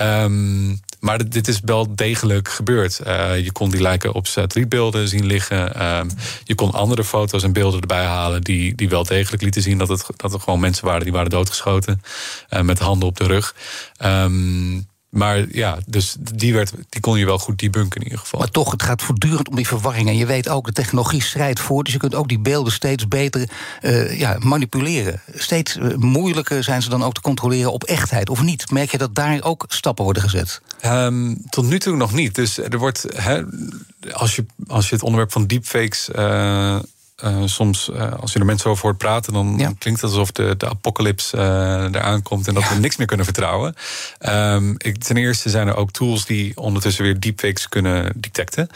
Um, 0.00 0.80
maar 1.00 1.28
dit 1.28 1.48
is 1.48 1.60
wel 1.64 1.94
degelijk 1.94 2.48
gebeurd. 2.48 3.00
Uh, 3.06 3.44
je 3.44 3.52
kon 3.52 3.70
die 3.70 3.82
lijken 3.82 4.14
op 4.14 4.26
satellietbeelden 4.26 5.08
zien 5.08 5.26
liggen. 5.26 5.86
Um, 5.98 6.10
je 6.44 6.54
kon 6.54 6.70
andere 6.70 7.04
foto's 7.04 7.42
en 7.42 7.52
beelden 7.52 7.80
erbij 7.80 8.04
halen 8.04 8.42
die, 8.42 8.74
die 8.74 8.88
wel 8.88 9.04
degelijk 9.04 9.42
lieten 9.42 9.62
zien 9.62 9.78
dat 9.78 9.88
het, 9.88 10.06
dat 10.16 10.34
er 10.34 10.40
gewoon 10.40 10.60
mensen 10.60 10.84
waren 10.84 11.02
die 11.02 11.12
waren 11.12 11.30
doodgeschoten. 11.30 12.02
Uh, 12.50 12.60
met 12.60 12.78
handen 12.78 13.08
op 13.08 13.16
de 13.16 13.26
rug. 13.26 13.54
Um, 14.04 14.86
maar 15.08 15.44
ja, 15.50 15.78
dus 15.86 16.16
die, 16.34 16.54
werd, 16.54 16.72
die 16.88 17.00
kon 17.00 17.18
je 17.18 17.24
wel 17.24 17.38
goed 17.38 17.58
debunken 17.58 18.00
in 18.00 18.04
ieder 18.04 18.18
geval. 18.18 18.40
Maar 18.40 18.50
toch, 18.50 18.70
het 18.70 18.82
gaat 18.82 19.02
voortdurend 19.02 19.48
om 19.48 19.56
die 19.56 19.66
verwarring. 19.66 20.08
En 20.08 20.16
je 20.16 20.26
weet 20.26 20.48
ook, 20.48 20.66
de 20.66 20.72
technologie 20.72 21.22
strijdt 21.22 21.60
voor. 21.60 21.84
Dus 21.84 21.92
je 21.92 21.98
kunt 21.98 22.14
ook 22.14 22.28
die 22.28 22.38
beelden 22.38 22.72
steeds 22.72 23.08
beter 23.08 23.48
uh, 23.82 24.18
ja, 24.18 24.36
manipuleren. 24.38 25.20
Steeds 25.34 25.76
uh, 25.76 25.94
moeilijker 25.94 26.64
zijn 26.64 26.82
ze 26.82 26.88
dan 26.88 27.02
ook 27.02 27.14
te 27.14 27.20
controleren 27.20 27.72
op 27.72 27.84
echtheid 27.84 28.30
of 28.30 28.42
niet. 28.42 28.70
Merk 28.70 28.90
je 28.90 28.98
dat 28.98 29.14
daar 29.14 29.42
ook 29.42 29.64
stappen 29.68 30.04
worden 30.04 30.22
gezet? 30.22 30.60
Um, 30.84 31.44
tot 31.50 31.64
nu 31.64 31.78
toe 31.78 31.96
nog 31.96 32.12
niet. 32.12 32.34
Dus 32.34 32.58
er 32.58 32.78
wordt, 32.78 33.06
hè, 33.14 33.42
als, 34.12 34.36
je, 34.36 34.46
als 34.66 34.88
je 34.88 34.94
het 34.94 35.04
onderwerp 35.04 35.32
van 35.32 35.46
deepfakes. 35.46 36.08
Uh, 36.16 36.78
uh, 37.24 37.42
soms, 37.44 37.88
uh, 37.88 38.12
als 38.20 38.32
je 38.32 38.38
er 38.38 38.44
mensen 38.44 38.70
over 38.70 38.82
hoort 38.82 38.98
praten, 38.98 39.32
dan 39.32 39.54
ja. 39.58 39.72
klinkt 39.78 40.00
het 40.00 40.10
alsof 40.10 40.32
de, 40.32 40.54
de 40.56 40.68
apocalyps 40.68 41.32
uh, 41.34 41.40
eraan 41.84 42.22
komt 42.22 42.48
en 42.48 42.54
dat 42.54 42.62
ja. 42.62 42.74
we 42.74 42.80
niks 42.80 42.96
meer 42.96 43.06
kunnen 43.06 43.24
vertrouwen. 43.24 43.74
Um, 44.28 44.74
ik, 44.78 44.98
ten 44.98 45.16
eerste 45.16 45.50
zijn 45.50 45.68
er 45.68 45.76
ook 45.76 45.90
tools 45.90 46.26
die 46.26 46.56
ondertussen 46.56 47.04
weer 47.04 47.20
deepfakes 47.20 47.68
kunnen 47.68 48.12
detecten. 48.16 48.68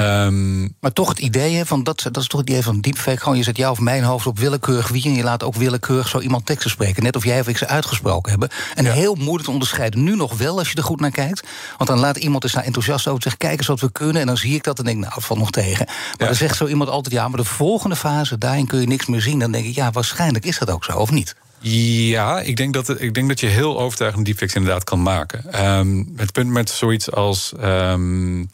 Um, 0.00 0.74
maar 0.80 0.92
toch 0.92 1.08
het 1.08 1.18
idee 1.18 1.64
van 1.64 1.84
dat, 1.84 2.02
dat 2.02 2.16
is 2.16 2.26
toch 2.26 2.40
het 2.40 2.48
idee 2.48 2.62
van 2.62 2.80
deepfake. 2.80 3.18
Gewoon 3.18 3.36
je 3.36 3.42
zet 3.42 3.56
jou 3.56 3.72
of 3.72 3.80
mijn 3.80 4.02
hoofd 4.02 4.26
op 4.26 4.38
willekeurig 4.38 4.88
wie 4.88 5.04
en 5.04 5.14
je 5.14 5.22
laat 5.22 5.42
ook 5.42 5.54
willekeurig 5.54 6.08
zo 6.08 6.20
iemand 6.20 6.46
teksten 6.46 6.70
spreken. 6.70 7.02
Net 7.02 7.16
of 7.16 7.24
jij 7.24 7.40
of 7.40 7.48
ik 7.48 7.56
ze 7.56 7.66
uitgesproken 7.66 8.30
hebben. 8.30 8.48
En 8.74 8.84
ja. 8.84 8.92
heel 8.92 9.14
moeilijk 9.14 9.44
te 9.44 9.50
onderscheiden. 9.50 10.02
Nu 10.02 10.16
nog 10.16 10.36
wel 10.36 10.58
als 10.58 10.70
je 10.70 10.76
er 10.76 10.82
goed 10.82 11.00
naar 11.00 11.10
kijkt. 11.10 11.46
Want 11.76 11.90
dan 11.90 11.98
laat 11.98 12.16
iemand 12.16 12.44
eens 12.44 12.52
naar 12.52 12.64
enthousiast 12.64 13.08
over 13.08 13.22
zeggen: 13.22 13.40
kijk 13.40 13.58
eens 13.58 13.66
wat 13.66 13.80
we 13.80 13.92
kunnen. 13.92 14.20
En 14.20 14.26
dan 14.26 14.36
zie 14.36 14.54
ik 14.54 14.64
dat 14.64 14.78
en 14.78 14.84
denk 14.84 14.98
nou, 14.98 15.14
het 15.14 15.24
valt 15.24 15.38
nog 15.38 15.50
tegen. 15.50 15.86
Maar 16.18 16.26
dan 16.26 16.36
zegt 16.36 16.56
zo 16.56 16.66
iemand 16.66 16.90
altijd: 16.90 17.14
ja, 17.14 17.28
maar 17.28 17.38
de 17.38 17.44
volgende 17.44 17.96
fase, 17.96 18.38
daarin 18.38 18.66
kun 18.66 18.80
je 18.80 18.86
niks 18.86 19.06
meer 19.06 19.20
zien. 19.20 19.38
Dan 19.38 19.52
denk 19.52 19.66
ik: 19.66 19.74
ja, 19.74 19.90
waarschijnlijk 19.90 20.44
is 20.44 20.58
dat 20.58 20.70
ook 20.70 20.84
zo, 20.84 20.92
of 20.92 21.10
niet? 21.10 21.36
Ja, 21.62 22.40
ik 22.40 22.56
denk, 22.56 22.74
dat, 22.74 23.00
ik 23.00 23.14
denk 23.14 23.28
dat 23.28 23.40
je 23.40 23.46
heel 23.46 23.80
overtuigend 23.80 24.24
deepfakes 24.24 24.54
inderdaad 24.54 24.84
kan 24.84 25.02
maken. 25.02 25.66
Um, 25.66 26.12
het 26.16 26.32
punt 26.32 26.50
met 26.50 26.70
zoiets 26.70 27.12
als. 27.12 27.52
Um, 27.62 28.50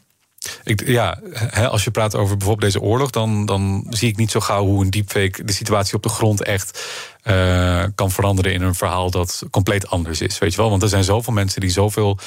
ik, 0.65 0.87
ja, 0.87 1.19
hè, 1.33 1.69
als 1.69 1.85
je 1.85 1.91
praat 1.91 2.15
over 2.15 2.37
bijvoorbeeld 2.37 2.73
deze 2.73 2.87
oorlog, 2.87 3.11
dan, 3.11 3.47
dan 3.47 3.87
zie 3.91 4.09
ik 4.09 4.17
niet 4.17 4.31
zo 4.31 4.41
gauw 4.41 4.65
hoe 4.65 4.85
een 4.85 4.91
deepfake 4.91 5.45
de 5.45 5.53
situatie 5.53 5.95
op 5.95 6.03
de 6.03 6.09
grond 6.09 6.43
echt 6.43 6.85
uh, 7.25 7.85
kan 7.95 8.11
veranderen 8.11 8.53
in 8.53 8.63
een 8.63 8.75
verhaal 8.75 9.11
dat 9.11 9.43
compleet 9.51 9.91
anders 9.91 10.21
is. 10.21 10.39
Weet 10.39 10.51
je 10.51 10.57
wel? 10.57 10.71
Want 10.71 10.83
er 10.83 10.89
zijn 10.89 11.05
zoveel 11.05 11.33
mensen 11.33 11.61
die 11.61 11.71
zoveel. 11.71 12.19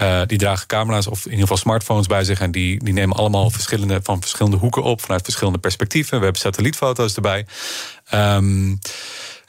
Uh, 0.00 0.20
die 0.26 0.38
dragen 0.38 0.66
camera's 0.66 1.06
of 1.06 1.18
in 1.18 1.24
ieder 1.24 1.40
geval 1.40 1.56
smartphones 1.56 2.06
bij 2.06 2.24
zich. 2.24 2.40
En 2.40 2.50
die, 2.50 2.84
die 2.84 2.92
nemen 2.92 3.16
allemaal 3.16 3.50
verschillende, 3.50 4.00
van 4.02 4.20
verschillende 4.20 4.56
hoeken 4.56 4.82
op, 4.82 5.00
vanuit 5.00 5.24
verschillende 5.24 5.58
perspectieven. 5.58 6.18
We 6.18 6.24
hebben 6.24 6.40
satellietfoto's 6.40 7.14
erbij. 7.14 7.46
Um, 8.14 8.78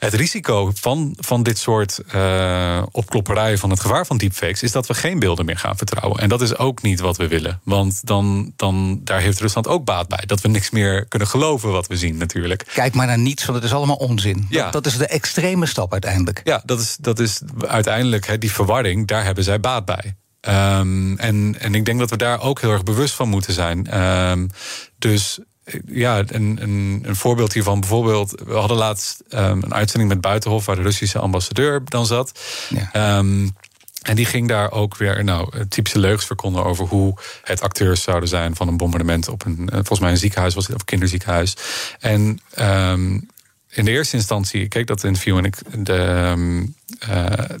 het 0.02 0.14
risico 0.14 0.70
van, 0.74 1.16
van 1.18 1.42
dit 1.42 1.58
soort 1.58 2.00
uh, 2.14 2.82
opklopperijen 2.90 3.58
van 3.58 3.70
het 3.70 3.80
gevaar 3.80 4.06
van 4.06 4.16
deepfakes 4.16 4.62
is 4.62 4.72
dat 4.72 4.86
we 4.86 4.94
geen 4.94 5.18
beelden 5.18 5.44
meer 5.44 5.58
gaan 5.58 5.76
vertrouwen. 5.76 6.20
En 6.20 6.28
dat 6.28 6.42
is 6.42 6.56
ook 6.56 6.82
niet 6.82 7.00
wat 7.00 7.16
we 7.16 7.28
willen. 7.28 7.60
Want 7.64 8.06
dan, 8.06 8.52
dan 8.56 9.00
daar 9.04 9.20
heeft 9.20 9.40
Rusland 9.40 9.68
ook 9.68 9.84
baat 9.84 10.08
bij. 10.08 10.22
Dat 10.26 10.40
we 10.40 10.48
niks 10.48 10.70
meer 10.70 11.06
kunnen 11.08 11.28
geloven 11.28 11.70
wat 11.72 11.86
we 11.86 11.96
zien, 11.96 12.16
natuurlijk. 12.16 12.64
Kijk 12.74 12.94
maar 12.94 13.06
naar 13.06 13.18
niets, 13.18 13.44
want 13.44 13.58
het 13.58 13.66
is 13.66 13.74
allemaal 13.74 13.96
onzin. 13.96 14.46
Ja. 14.48 14.62
Dat, 14.62 14.72
dat 14.72 14.86
is 14.86 14.98
de 14.98 15.06
extreme 15.06 15.66
stap 15.66 15.92
uiteindelijk. 15.92 16.40
Ja, 16.44 16.62
dat 16.64 16.80
is, 16.80 16.96
dat 17.00 17.18
is 17.18 17.40
uiteindelijk 17.66 18.40
die 18.40 18.52
verwarring, 18.52 19.06
daar 19.06 19.24
hebben 19.24 19.44
zij 19.44 19.60
baat 19.60 19.84
bij. 19.84 20.16
Um, 20.48 21.18
en, 21.18 21.56
en 21.58 21.74
ik 21.74 21.84
denk 21.84 21.98
dat 21.98 22.10
we 22.10 22.16
daar 22.16 22.40
ook 22.40 22.60
heel 22.60 22.70
erg 22.70 22.82
bewust 22.82 23.14
van 23.14 23.28
moeten 23.28 23.52
zijn. 23.52 24.00
Um, 24.02 24.50
dus 24.98 25.38
ja, 25.86 26.18
een, 26.26 26.62
een, 26.62 27.02
een, 27.04 27.16
voorbeeld 27.16 27.52
hiervan. 27.52 27.80
Bijvoorbeeld, 27.80 28.42
we 28.46 28.54
hadden 28.54 28.76
laatst 28.76 29.22
um, 29.28 29.62
een 29.62 29.74
uitzending 29.74 30.10
met 30.10 30.20
Buitenhof... 30.20 30.66
waar 30.66 30.76
de 30.76 30.82
Russische 30.82 31.18
ambassadeur 31.18 31.82
dan 31.84 32.06
zat. 32.06 32.40
Ja. 32.68 33.18
Um, 33.18 33.54
en 34.02 34.16
die 34.16 34.26
ging 34.26 34.48
daar 34.48 34.70
ook 34.70 34.96
weer 34.96 35.24
nou, 35.24 35.66
typische 35.68 35.98
leugens 35.98 36.26
verkondigen 36.26 36.68
over 36.68 36.86
hoe 36.86 37.14
het 37.42 37.60
acteurs 37.60 38.02
zouden 38.02 38.28
zijn 38.28 38.56
van 38.56 38.68
een 38.68 38.76
bombardement 38.76 39.28
op 39.28 39.44
een, 39.44 39.68
volgens 39.70 40.00
mij 40.00 40.10
een 40.10 40.16
ziekenhuis 40.16 40.54
was 40.54 40.66
het, 40.66 40.76
of 40.76 40.84
kinderziekenhuis. 40.84 41.56
En 41.98 42.40
um, 42.58 43.28
in 43.68 43.84
de 43.84 43.90
eerste 43.90 44.16
instantie, 44.16 44.62
ik 44.62 44.68
keek 44.68 44.86
dat 44.86 45.04
interview 45.04 45.36
en 45.36 45.44
ik 45.44 45.56
de. 45.84 45.94
ehm, 45.94 46.66
eh, 46.98 47.56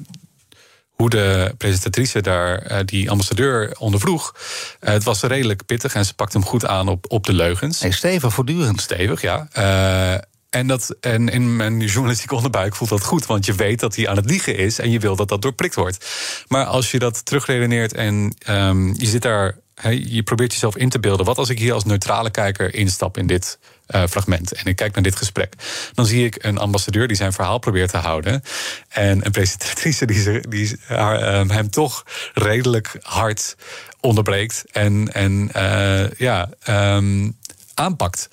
hoe 0.96 1.10
de 1.10 1.54
presentatrice 1.58 2.20
daar 2.20 2.58
eh, 2.58 2.78
die 2.84 3.10
ambassadeur 3.10 3.74
ondervroeg. 3.78 4.34
eh, 4.80 4.92
het 4.92 5.04
was 5.04 5.22
redelijk 5.22 5.66
pittig 5.66 5.94
en 5.94 6.04
ze 6.04 6.14
pakte 6.14 6.38
hem 6.38 6.46
goed 6.46 6.66
aan 6.66 6.88
op, 6.88 7.04
op 7.08 7.26
de 7.26 7.32
leugens. 7.32 7.84
Stevig, 7.88 8.32
voortdurend. 8.32 8.80
Stevig, 8.80 9.20
ja. 9.20 9.48
Eh, 9.52 10.22
en, 10.50 10.66
dat, 10.66 10.96
en 11.00 11.28
in 11.28 11.56
mijn 11.56 11.80
journalistieke 11.80 12.34
onderbuik 12.34 12.74
voelt 12.74 12.90
dat 12.90 13.04
goed. 13.04 13.26
Want 13.26 13.46
je 13.46 13.54
weet 13.54 13.80
dat 13.80 13.96
hij 13.96 14.08
aan 14.08 14.16
het 14.16 14.30
liegen 14.30 14.56
is. 14.56 14.78
En 14.78 14.90
je 14.90 14.98
wil 14.98 15.16
dat 15.16 15.28
dat 15.28 15.42
doorprikt 15.42 15.74
wordt. 15.74 16.06
Maar 16.48 16.64
als 16.64 16.90
je 16.90 16.98
dat 16.98 17.24
terugredeneert 17.24 17.92
en 17.92 18.34
ehm, 18.38 18.86
je 18.86 19.06
zit 19.06 19.22
daar. 19.22 19.56
je 20.04 20.22
probeert 20.22 20.52
jezelf 20.52 20.76
in 20.76 20.88
te 20.88 21.00
beelden. 21.00 21.26
Wat 21.26 21.38
als 21.38 21.48
ik 21.48 21.58
hier 21.58 21.72
als 21.72 21.84
neutrale 21.84 22.30
kijker 22.30 22.74
instap 22.74 23.16
in 23.16 23.26
dit 23.26 23.58
eh, 23.92 24.02
fragment. 24.08 24.52
En 24.52 24.64
ik 24.64 24.76
kijk 24.76 24.94
naar 24.94 25.02
dit 25.02 25.16
gesprek. 25.16 25.54
Dan 25.94 26.06
zie 26.06 26.24
ik 26.24 26.44
een 26.44 26.58
ambassadeur 26.58 27.08
die 27.08 27.16
zijn 27.16 27.32
verhaal 27.32 27.58
probeert 27.58 27.90
te 27.90 27.96
houden. 27.96 28.42
En 28.88 29.24
een 29.26 29.32
presentatrice 29.32 30.06
die, 30.06 30.20
ze, 30.20 30.44
die 30.48 30.76
haar, 30.86 31.20
ehm, 31.20 31.48
hem 31.48 31.70
toch 31.70 32.04
redelijk 32.34 32.96
hard 33.02 33.56
onderbreekt. 34.00 34.64
En, 34.72 35.12
en 35.12 35.48
eh, 35.52 36.10
ja, 36.10 36.48
ehm, 36.62 37.30
aanpakt. 37.74 38.28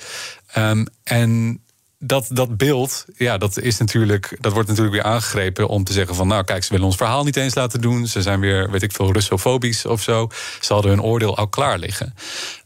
Ehm, 0.47 0.85
en 1.03 1.61
dat, 1.99 2.27
dat 2.29 2.57
beeld, 2.57 3.05
ja, 3.17 3.37
dat, 3.37 3.57
is 3.57 3.77
natuurlijk, 3.77 4.37
dat 4.39 4.53
wordt 4.53 4.67
natuurlijk 4.67 4.95
weer 4.95 5.11
aangegrepen 5.11 5.67
om 5.67 5.83
te 5.83 5.93
zeggen 5.93 6.15
van... 6.15 6.27
nou 6.27 6.43
kijk, 6.43 6.63
ze 6.63 6.71
willen 6.71 6.85
ons 6.85 6.95
verhaal 6.95 7.23
niet 7.23 7.35
eens 7.35 7.55
laten 7.55 7.81
doen. 7.81 8.07
Ze 8.07 8.21
zijn 8.21 8.39
weer, 8.39 8.71
weet 8.71 8.83
ik 8.83 8.91
veel, 8.91 9.11
Russofobisch 9.11 9.85
of 9.85 10.01
zo. 10.01 10.29
Ze 10.59 10.73
hadden 10.73 10.91
hun 10.91 11.01
oordeel 11.01 11.37
al 11.37 11.47
klaar 11.47 11.77
liggen. 11.77 12.15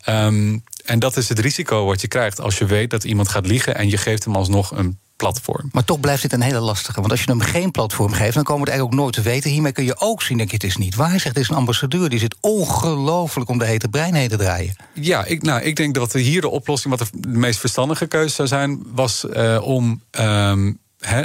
Ehm, 0.01 0.57
en 0.83 0.99
dat 0.99 1.17
is 1.17 1.29
het 1.29 1.39
risico 1.39 1.85
wat 1.85 2.01
je 2.01 2.07
krijgt 2.07 2.41
als 2.41 2.57
je 2.57 2.65
weet 2.65 2.89
dat 2.89 3.03
iemand 3.03 3.29
gaat 3.29 3.47
liegen... 3.47 3.75
en 3.75 3.89
je 3.89 3.97
geeft 3.97 4.23
hem 4.25 4.35
alsnog 4.35 4.71
een 4.71 4.97
platform. 5.15 5.69
Maar 5.71 5.83
toch 5.83 5.99
blijft 5.99 6.21
dit 6.21 6.33
een 6.33 6.41
hele 6.41 6.59
lastige. 6.59 6.99
Want 6.99 7.11
als 7.11 7.23
je 7.23 7.31
hem 7.31 7.39
geen 7.39 7.71
platform 7.71 8.11
geeft, 8.11 8.33
dan 8.33 8.43
komen 8.43 8.65
we 8.65 8.69
het 8.71 8.79
eigenlijk 8.79 8.93
ook 8.93 8.99
nooit 8.99 9.13
te 9.13 9.31
weten. 9.31 9.49
Hiermee 9.51 9.71
kun 9.71 9.83
je 9.83 9.99
ook 9.99 10.21
zien, 10.21 10.37
denk 10.37 10.49
je, 10.49 10.55
het 10.55 10.65
is 10.65 10.77
niet 10.77 10.95
waar. 10.95 11.09
Zegt, 11.09 11.23
het 11.23 11.37
is 11.37 11.49
een 11.49 11.55
ambassadeur, 11.55 12.09
die 12.09 12.19
zit 12.19 12.35
ongelooflijk 12.39 13.49
om 13.49 13.57
de 13.57 13.65
hete 13.65 13.87
brein 13.87 14.13
heen 14.13 14.29
te 14.29 14.37
draaien. 14.37 14.75
Ja, 14.93 15.25
ik, 15.25 15.41
nou, 15.41 15.61
ik 15.61 15.75
denk 15.75 15.93
dat 15.93 16.13
hier 16.13 16.41
de 16.41 16.49
oplossing, 16.49 16.97
wat 16.97 17.09
de 17.11 17.27
meest 17.27 17.59
verstandige 17.59 18.07
keuze 18.07 18.35
zou 18.35 18.47
zijn, 18.47 18.83
was 18.93 19.29
eh, 19.29 19.61
om 19.63 20.01
ehm, 20.11 20.71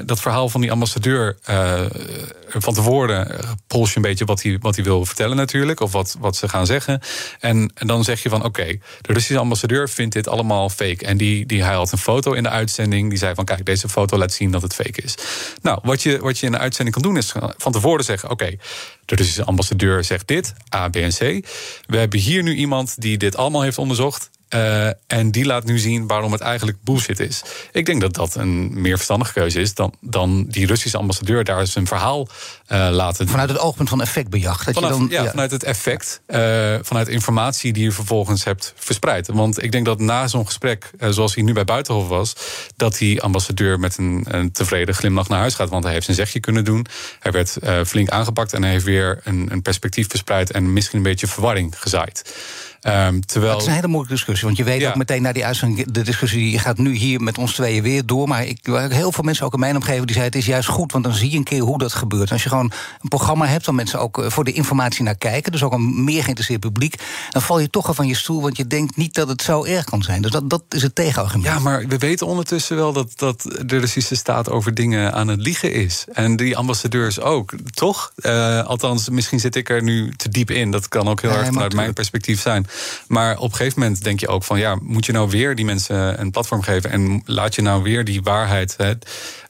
dat 0.05 0.21
verhaal 0.21 0.49
van 0.49 0.61
die 0.61 0.73
ambassadeur 0.73 1.39
eh, 1.45 1.81
van 2.49 2.75
tevoren 2.75 3.31
uh, 3.31 3.51
pols 3.67 3.91
je 3.91 3.97
een 3.97 4.03
beetje 4.03 4.25
wat 4.25 4.43
hij, 4.43 4.59
wat 4.61 4.75
hij 4.75 4.85
wil 4.85 5.05
vertellen 5.05 5.37
natuurlijk, 5.37 5.81
of 5.81 5.93
wat, 5.93 6.17
wat 6.19 6.37
ze 6.37 6.49
gaan 6.49 6.67
zeggen. 6.67 7.01
En, 7.41 7.73
en 7.75 7.87
dan 7.87 8.05
zeg 8.05 8.23
je 8.23 8.29
van 8.29 8.45
oké, 8.45 8.65
de 9.01 9.13
Russische 9.13 9.39
ambassadeur 9.39 9.89
vindt 9.89 10.15
dit 10.15 10.29
allemaal 10.29 10.69
fake. 10.69 11.07
En 11.07 11.17
die, 11.17 11.47
die, 11.47 11.65
hij 11.65 11.75
had 11.75 11.93
een 11.93 11.99
foto 11.99 12.33
in 12.33 12.43
de 12.43 12.49
uitzending, 12.49 13.09
die 13.09 13.19
zei 13.19 13.35
van 13.35 13.45
kijk, 13.45 13.65
deze 13.65 13.89
foto 13.89 14.19
laat 14.19 14.33
zien 14.33 14.51
dat 14.51 14.63
het 14.63 14.75
fake 14.75 15.03
is. 15.03 15.15
Nou, 15.63 15.79
wat 15.83 16.03
je, 16.03 16.19
wat 16.19 16.39
je 16.39 16.47
in 16.47 16.53
de 16.53 16.59
uitzending 16.59 16.97
kan 16.97 17.05
doen 17.05 17.17
is 17.17 17.33
van 17.57 17.73
tevoren 17.73 18.05
zeggen 18.05 18.31
oké, 18.31 18.57
de 19.05 19.15
Russische 19.15 19.45
ambassadeur 19.45 20.05
zegt 20.05 20.27
dit, 20.27 20.55
A, 20.75 20.89
B 20.89 20.97
en 20.97 21.11
C. 21.11 21.47
We 21.87 21.97
hebben 21.97 22.19
hier 22.19 22.43
nu 22.43 22.55
iemand 22.55 23.01
die 23.01 23.19
dit 23.19 23.37
allemaal 23.37 23.63
heeft 23.63 23.79
onderzocht. 23.79 24.31
Uh, 24.55 24.87
en 25.07 25.31
die 25.31 25.45
laat 25.45 25.65
nu 25.65 25.79
zien 25.79 26.07
waarom 26.07 26.33
het 26.33 26.41
eigenlijk 26.41 26.79
bullshit 26.83 27.21
is. 27.21 27.43
Ik 27.73 27.87
denk 27.87 28.01
dat 28.01 28.15
dat 28.15 28.35
een 28.35 28.81
meer 28.81 28.97
verstandige 28.97 29.33
keuze 29.33 29.61
is 29.61 29.75
dan, 29.75 29.95
dan 30.01 30.45
die 30.45 30.67
Russische 30.67 30.99
ambassadeur 30.99 31.45
daar 31.45 31.67
zijn 31.67 31.87
verhaal 31.87 32.29
uh, 32.73 32.89
laten. 32.91 33.29
Vanuit 33.29 33.49
het 33.49 33.59
oogpunt 33.59 33.89
van 33.89 34.01
effectbejacht. 34.01 34.65
Dat 34.65 34.75
Vanaf, 34.75 34.91
je 34.91 34.97
dan, 34.97 35.09
ja, 35.11 35.31
vanuit 35.31 35.51
het 35.51 35.63
effect, 35.63 36.21
uh, 36.27 36.39
vanuit 36.83 37.09
informatie 37.09 37.73
die 37.73 37.85
je 37.85 37.93
vervolgens 37.93 38.45
hebt 38.45 38.73
verspreid. 38.77 39.27
Want 39.27 39.63
ik 39.63 39.73
denk 39.73 39.85
dat 39.85 40.01
na 40.01 40.29
zo'n 40.29 40.47
gesprek, 40.47 40.91
zoals 41.11 41.35
hij 41.35 41.45
nu 41.45 41.53
bij 41.53 41.65
Buitenhof 41.65 42.09
was, 42.09 42.33
dat 42.77 42.99
die 42.99 43.23
ambassadeur 43.23 43.81
met 43.81 43.99
een, 43.99 44.25
een, 44.29 44.53
tevreden 44.53 44.95
glimlach 44.95 45.29
naar 45.29 45.39
huis 45.39 45.55
gaat. 45.55 45.69
Want 45.69 45.85
hij 45.85 45.93
heeft 45.93 46.05
zijn 46.05 46.17
zegje 46.17 46.41
kunnen 46.41 46.65
doen. 46.65 46.87
Hij 47.21 47.33
werd 47.33 47.57
flink 47.87 48.09
aangepakt 48.09 48.53
en 48.53 48.63
hij 48.63 48.71
heeft 48.73 48.85
weer 48.85 49.21
een, 49.25 49.49
een 49.51 49.63
perspectief 49.63 50.09
verspreid 50.09 50.51
en 50.51 50.73
misschien 50.73 50.99
een 50.99 51.05
beetje 51.05 51.27
verwarring 51.27 51.75
gezaaid. 51.79 52.35
Um, 52.83 53.27
terwijl... 53.27 53.53
Het 53.53 53.61
is 53.61 53.67
een 53.67 53.75
hele 53.75 53.87
moeilijke 53.87 54.15
discussie. 54.15 54.47
Want 54.47 54.59
je 54.59 54.65
weet 54.65 54.81
ja. 54.81 54.89
ook 54.89 54.97
meteen 54.97 55.23
na 55.23 55.33
die 55.33 55.45
uitzending... 55.45 55.93
de 55.93 56.03
discussie 56.03 56.39
die 56.39 56.59
gaat 56.59 56.79
nu 56.79 56.95
hier 56.95 57.21
met 57.21 57.39
ons 57.39 57.55
tweeën 57.55 57.83
weer 57.83 58.07
door. 58.07 58.29
Maar 58.29 58.47
ik 58.47 58.59
heel 58.89 59.13
veel 59.13 59.25
mensen 59.25 59.47
ook 59.47 59.53
in 59.53 59.61
mijn 59.61 59.75
omgeving 59.75 60.07
die 60.07 60.15
zeiden... 60.15 60.39
het 60.39 60.49
is 60.49 60.55
juist 60.55 60.69
goed, 60.69 60.93
want 60.93 61.05
dan 61.05 61.15
zie 61.15 61.31
je 61.31 61.37
een 61.37 61.45
keer 61.45 61.61
hoe 61.61 61.79
dat 61.79 61.95
gebeurt. 61.95 62.33
Als 62.33 62.43
je 62.43 62.49
gewoon 62.49 62.73
een 63.01 63.09
programma 63.09 63.47
hebt... 63.47 63.67
waar 63.67 63.75
mensen 63.75 64.01
ook 64.01 64.25
voor 64.27 64.45
de 64.45 64.53
informatie 64.53 65.03
naar 65.03 65.17
kijken... 65.17 65.53
dus 65.53 65.63
ook 65.63 65.73
een 65.73 66.05
meer 66.05 66.23
geïnteresseerd 66.23 66.61
publiek... 66.61 66.95
dan 67.31 67.43
val 67.43 67.59
je 67.59 67.71
toch 67.71 67.89
al 67.89 67.95
van 67.95 68.07
je 68.07 68.15
stoel... 68.15 68.43
want 68.43 68.57
je 68.57 68.67
denkt 68.67 68.97
niet 68.97 69.15
dat 69.15 69.29
het 69.29 69.43
zo 69.43 69.65
erg 69.65 69.85
kan 69.85 70.03
zijn. 70.03 70.23
Dus 70.23 70.31
dat, 70.31 70.51
dat 70.51 70.63
is 70.69 70.83
het 70.83 70.95
tegenargument. 70.95 71.47
Ja, 71.47 71.59
maar 71.59 71.87
we 71.87 71.99
weten 71.99 72.27
ondertussen 72.27 72.77
wel... 72.77 72.93
dat, 72.93 73.13
dat 73.17 73.43
de 73.67 73.79
Russische 73.79 74.15
staat 74.15 74.51
over 74.51 74.75
dingen 74.75 75.13
aan 75.13 75.29
het 75.29 75.41
liegen 75.41 75.73
is. 75.73 76.05
En 76.13 76.37
die 76.37 76.57
ambassadeurs 76.57 77.21
ook, 77.21 77.53
toch? 77.75 78.13
Uh, 78.17 78.65
althans, 78.65 79.09
misschien 79.09 79.41
zit 79.41 79.57
ik 79.57 79.69
er 79.69 79.83
nu 79.83 80.13
te 80.17 80.29
diep 80.29 80.51
in. 80.51 80.71
Dat 80.71 80.89
kan 80.89 81.09
ook 81.09 81.21
heel 81.21 81.31
nee, 81.31 81.39
erg 81.39 81.49
vanuit 81.49 81.75
mijn 81.75 81.93
perspectief 81.93 82.41
zijn. 82.41 82.67
Maar 83.07 83.39
op 83.39 83.51
een 83.51 83.57
gegeven 83.57 83.81
moment 83.81 84.05
denk 84.05 84.21
je 84.21 84.29
ook 84.29 84.45
van 84.45 84.59
ja, 84.59 84.79
moet 84.83 85.07
je 85.07 85.13
nou 85.13 85.31
weer 85.31 85.55
die 85.55 85.65
mensen 85.65 86.21
een 86.21 86.31
platform 86.31 86.63
geven 86.63 86.91
en 86.91 87.23
laat 87.25 87.55
je 87.55 87.63
nou 87.63 87.83
weer 87.83 88.05
die 88.05 88.23
waarheid, 88.23 88.75
hè, 88.77 88.93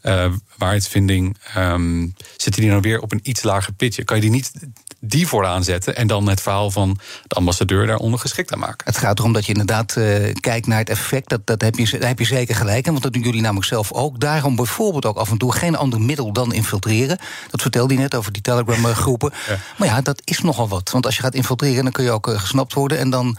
uh, 0.02 0.32
waarheidsvinding, 0.56 1.36
um, 1.56 2.14
zitten 2.36 2.62
die 2.62 2.70
nou 2.70 2.82
weer 2.82 3.00
op 3.00 3.12
een 3.12 3.20
iets 3.22 3.42
lager 3.42 3.72
pitje? 3.72 4.04
Kan 4.04 4.16
je 4.16 4.22
die 4.22 4.30
niet 4.30 4.52
die 5.00 5.26
vooraan 5.26 5.64
zetten 5.64 5.96
en 5.96 6.06
dan 6.06 6.28
het 6.28 6.40
verhaal 6.40 6.70
van 6.70 6.98
de 7.26 7.34
ambassadeur 7.34 7.86
daaronder 7.86 8.20
geschikt 8.20 8.52
aan 8.52 8.58
maken? 8.58 8.86
Het 8.86 8.98
gaat 8.98 9.18
erom 9.18 9.32
dat 9.32 9.46
je 9.46 9.52
inderdaad 9.52 9.96
uh, 9.98 10.34
kijkt 10.40 10.66
naar 10.66 10.78
het 10.78 10.88
effect. 10.88 11.28
Dat, 11.28 11.46
dat 11.46 11.60
heb, 11.60 11.74
je, 11.74 11.98
daar 11.98 12.08
heb 12.08 12.18
je 12.18 12.24
zeker 12.24 12.54
gelijk 12.54 12.86
in, 12.86 12.90
want 12.90 13.02
dat 13.02 13.12
doen 13.12 13.22
jullie 13.22 13.40
namelijk 13.40 13.66
zelf 13.66 13.92
ook. 13.92 14.20
Daarom 14.20 14.56
bijvoorbeeld 14.56 15.06
ook 15.06 15.16
af 15.16 15.30
en 15.30 15.38
toe 15.38 15.52
geen 15.52 15.76
ander 15.76 16.00
middel 16.00 16.32
dan 16.32 16.52
infiltreren. 16.52 17.18
Dat 17.50 17.62
vertelde 17.62 17.94
je 17.94 18.00
net 18.00 18.14
over 18.14 18.32
die 18.32 18.42
Telegram-groepen. 18.42 19.32
Ja. 19.48 19.56
Maar 19.76 19.88
ja, 19.88 20.00
dat 20.00 20.20
is 20.24 20.40
nogal 20.40 20.68
wat. 20.68 20.90
Want 20.90 21.06
als 21.06 21.16
je 21.16 21.22
gaat 21.22 21.34
infiltreren, 21.34 21.82
dan 21.82 21.92
kun 21.92 22.04
je 22.04 22.10
ook 22.10 22.28
uh, 22.28 22.40
gesnapt 22.40 22.72
worden 22.72 22.98
en 22.98 23.10
dan 23.10 23.36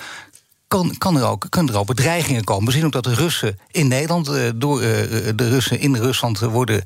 kan, 0.70 0.96
kan 0.98 1.18
er 1.18 1.28
ook, 1.28 1.46
kunnen 1.50 1.74
er 1.74 1.80
ook 1.80 1.88
bedreigingen 1.88 2.44
komen. 2.44 2.66
We 2.66 2.72
zien 2.72 2.86
ook 2.86 2.92
dat 2.92 3.04
de 3.04 3.14
Russen 3.14 3.60
in 3.72 3.88
Nederland 3.88 4.30
uh, 4.30 4.50
door 4.56 4.82
uh, 4.82 4.88
de 5.36 5.50
Russen 5.50 5.80
in 5.80 5.96
Rusland 5.96 6.40
worden 6.40 6.84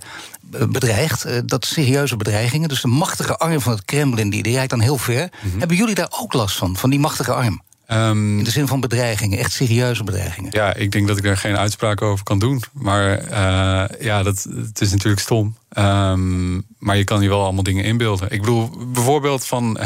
bedreigd. 0.69 1.25
Uh, 1.25 1.37
dat 1.45 1.65
serieuze 1.65 2.17
bedreigingen. 2.17 2.69
Dus 2.69 2.81
de 2.81 2.87
machtige 2.87 3.37
arm 3.37 3.61
van 3.61 3.73
het 3.73 3.85
Kremlin, 3.85 4.29
die, 4.29 4.43
die 4.43 4.53
reikt 4.53 4.69
dan 4.69 4.79
heel 4.79 4.97
ver. 4.97 5.21
Mm 5.21 5.49
-hmm. 5.49 5.59
Hebben 5.59 5.77
jullie 5.77 5.95
daar 5.95 6.13
ook 6.19 6.33
last 6.33 6.57
van, 6.57 6.77
van 6.77 6.89
die 6.89 6.99
machtige 6.99 7.33
arm? 7.33 7.61
Um, 7.87 8.37
in 8.37 8.43
de 8.43 8.51
zin 8.51 8.67
van 8.67 8.79
bedreigingen, 8.79 9.39
echt 9.39 9.51
serieuze 9.51 10.03
bedreigingen. 10.03 10.51
Ja, 10.53 10.73
ik 10.73 10.91
denk 10.91 11.07
dat 11.07 11.17
ik 11.17 11.25
er 11.25 11.37
geen 11.37 11.57
uitspraak 11.57 12.01
over 12.01 12.23
kan 12.23 12.39
doen. 12.39 12.63
Maar 12.71 13.23
uh, 13.23 13.99
ja, 13.99 14.23
dat, 14.23 14.47
het 14.55 14.81
is 14.81 14.91
natuurlijk 14.91 15.21
stom. 15.21 15.55
Um, 15.77 16.65
maar 16.79 16.97
je 16.97 17.03
kan 17.03 17.21
je 17.21 17.29
wel 17.29 17.43
allemaal 17.43 17.63
dingen 17.63 17.83
inbeelden. 17.83 18.31
Ik 18.31 18.39
bedoel, 18.39 18.69
bijvoorbeeld 18.87 19.45
van 19.45 19.77
uh, 19.79 19.85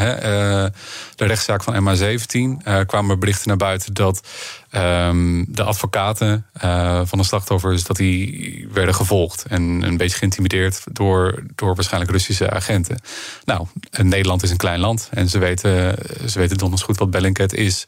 de 1.14 1.24
rechtszaak 1.24 1.62
van 1.62 1.74
MH17 1.74 2.32
uh, 2.34 2.80
kwamen 2.86 3.10
er 3.10 3.18
berichten 3.18 3.48
naar 3.48 3.56
buiten 3.56 3.94
dat 3.94 4.28
um, 4.72 5.44
de 5.48 5.62
advocaten 5.62 6.46
uh, 6.64 7.00
van 7.04 7.18
de 7.18 7.24
slachtoffers 7.24 7.84
dat 7.84 7.96
die 7.96 8.68
werden 8.72 8.94
gevolgd 8.94 9.44
en 9.48 9.62
een 9.62 9.96
beetje 9.96 10.18
geïntimideerd 10.18 10.84
door, 10.92 11.42
door 11.54 11.74
waarschijnlijk 11.74 12.12
Russische 12.12 12.50
agenten. 12.50 13.00
Nou, 13.44 13.66
Nederland 14.02 14.42
is 14.42 14.50
een 14.50 14.56
klein 14.56 14.80
land 14.80 15.08
en 15.10 15.28
ze 15.28 15.38
weten, 15.38 15.96
ze 16.26 16.38
weten 16.38 16.58
donders 16.58 16.82
goed 16.82 16.98
wat 16.98 17.10
Bellingcat 17.10 17.52
is. 17.52 17.86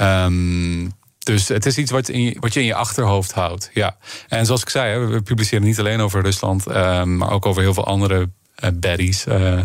Um, 0.00 0.92
dus 1.24 1.48
het 1.48 1.66
is 1.66 1.78
iets 1.78 1.90
wat, 1.90 2.08
in 2.08 2.22
je, 2.22 2.36
wat 2.40 2.54
je 2.54 2.60
in 2.60 2.66
je 2.66 2.74
achterhoofd 2.74 3.32
houdt. 3.32 3.70
Ja. 3.74 3.96
En 4.28 4.46
zoals 4.46 4.62
ik 4.62 4.68
zei, 4.68 5.06
we 5.06 5.22
publiceren 5.22 5.64
niet 5.64 5.78
alleen 5.78 6.00
over 6.00 6.22
Rusland, 6.22 6.68
uh, 6.68 7.02
maar 7.02 7.30
ook 7.30 7.46
over 7.46 7.62
heel 7.62 7.74
veel 7.74 7.86
andere 7.86 8.28
uh, 8.64 8.70
baddies 8.74 9.26
uh, 9.26 9.60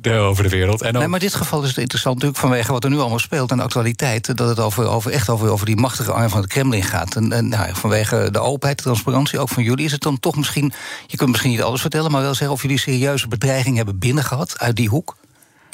de, 0.00 0.12
over 0.12 0.42
de 0.42 0.48
wereld. 0.48 0.82
En 0.82 0.88
ook... 0.88 0.98
nee, 0.98 1.08
maar 1.08 1.20
in 1.20 1.26
dit 1.26 1.34
geval 1.34 1.62
is 1.62 1.68
het 1.68 1.78
interessant 1.78 2.14
natuurlijk 2.14 2.40
vanwege 2.40 2.72
wat 2.72 2.84
er 2.84 2.90
nu 2.90 2.98
allemaal 2.98 3.18
speelt 3.18 3.50
en 3.50 3.56
de 3.56 3.62
actualiteit, 3.62 4.36
dat 4.36 4.48
het 4.48 4.60
over, 4.60 4.86
over, 4.86 5.10
echt 5.10 5.28
over, 5.28 5.50
over 5.50 5.66
die 5.66 5.76
machtige 5.76 6.12
arm 6.12 6.28
van 6.28 6.40
het 6.40 6.48
Kremlin 6.48 6.82
gaat. 6.82 7.16
En, 7.16 7.32
en 7.32 7.48
nou, 7.48 7.74
vanwege 7.74 8.28
de 8.30 8.38
openheid, 8.38 8.76
de 8.76 8.84
transparantie 8.84 9.38
ook 9.38 9.48
van 9.48 9.62
jullie, 9.62 9.84
is 9.84 9.92
het 9.92 10.02
dan 10.02 10.20
toch 10.20 10.36
misschien, 10.36 10.72
je 11.06 11.16
kunt 11.16 11.30
misschien 11.30 11.50
niet 11.50 11.62
alles 11.62 11.80
vertellen, 11.80 12.10
maar 12.10 12.22
wel 12.22 12.34
zeggen 12.34 12.56
of 12.56 12.62
jullie 12.62 12.78
serieuze 12.78 13.28
bedreiging 13.28 13.76
hebben 13.76 13.98
binnengehad 13.98 14.58
uit 14.58 14.76
die 14.76 14.88
hoek? 14.88 15.16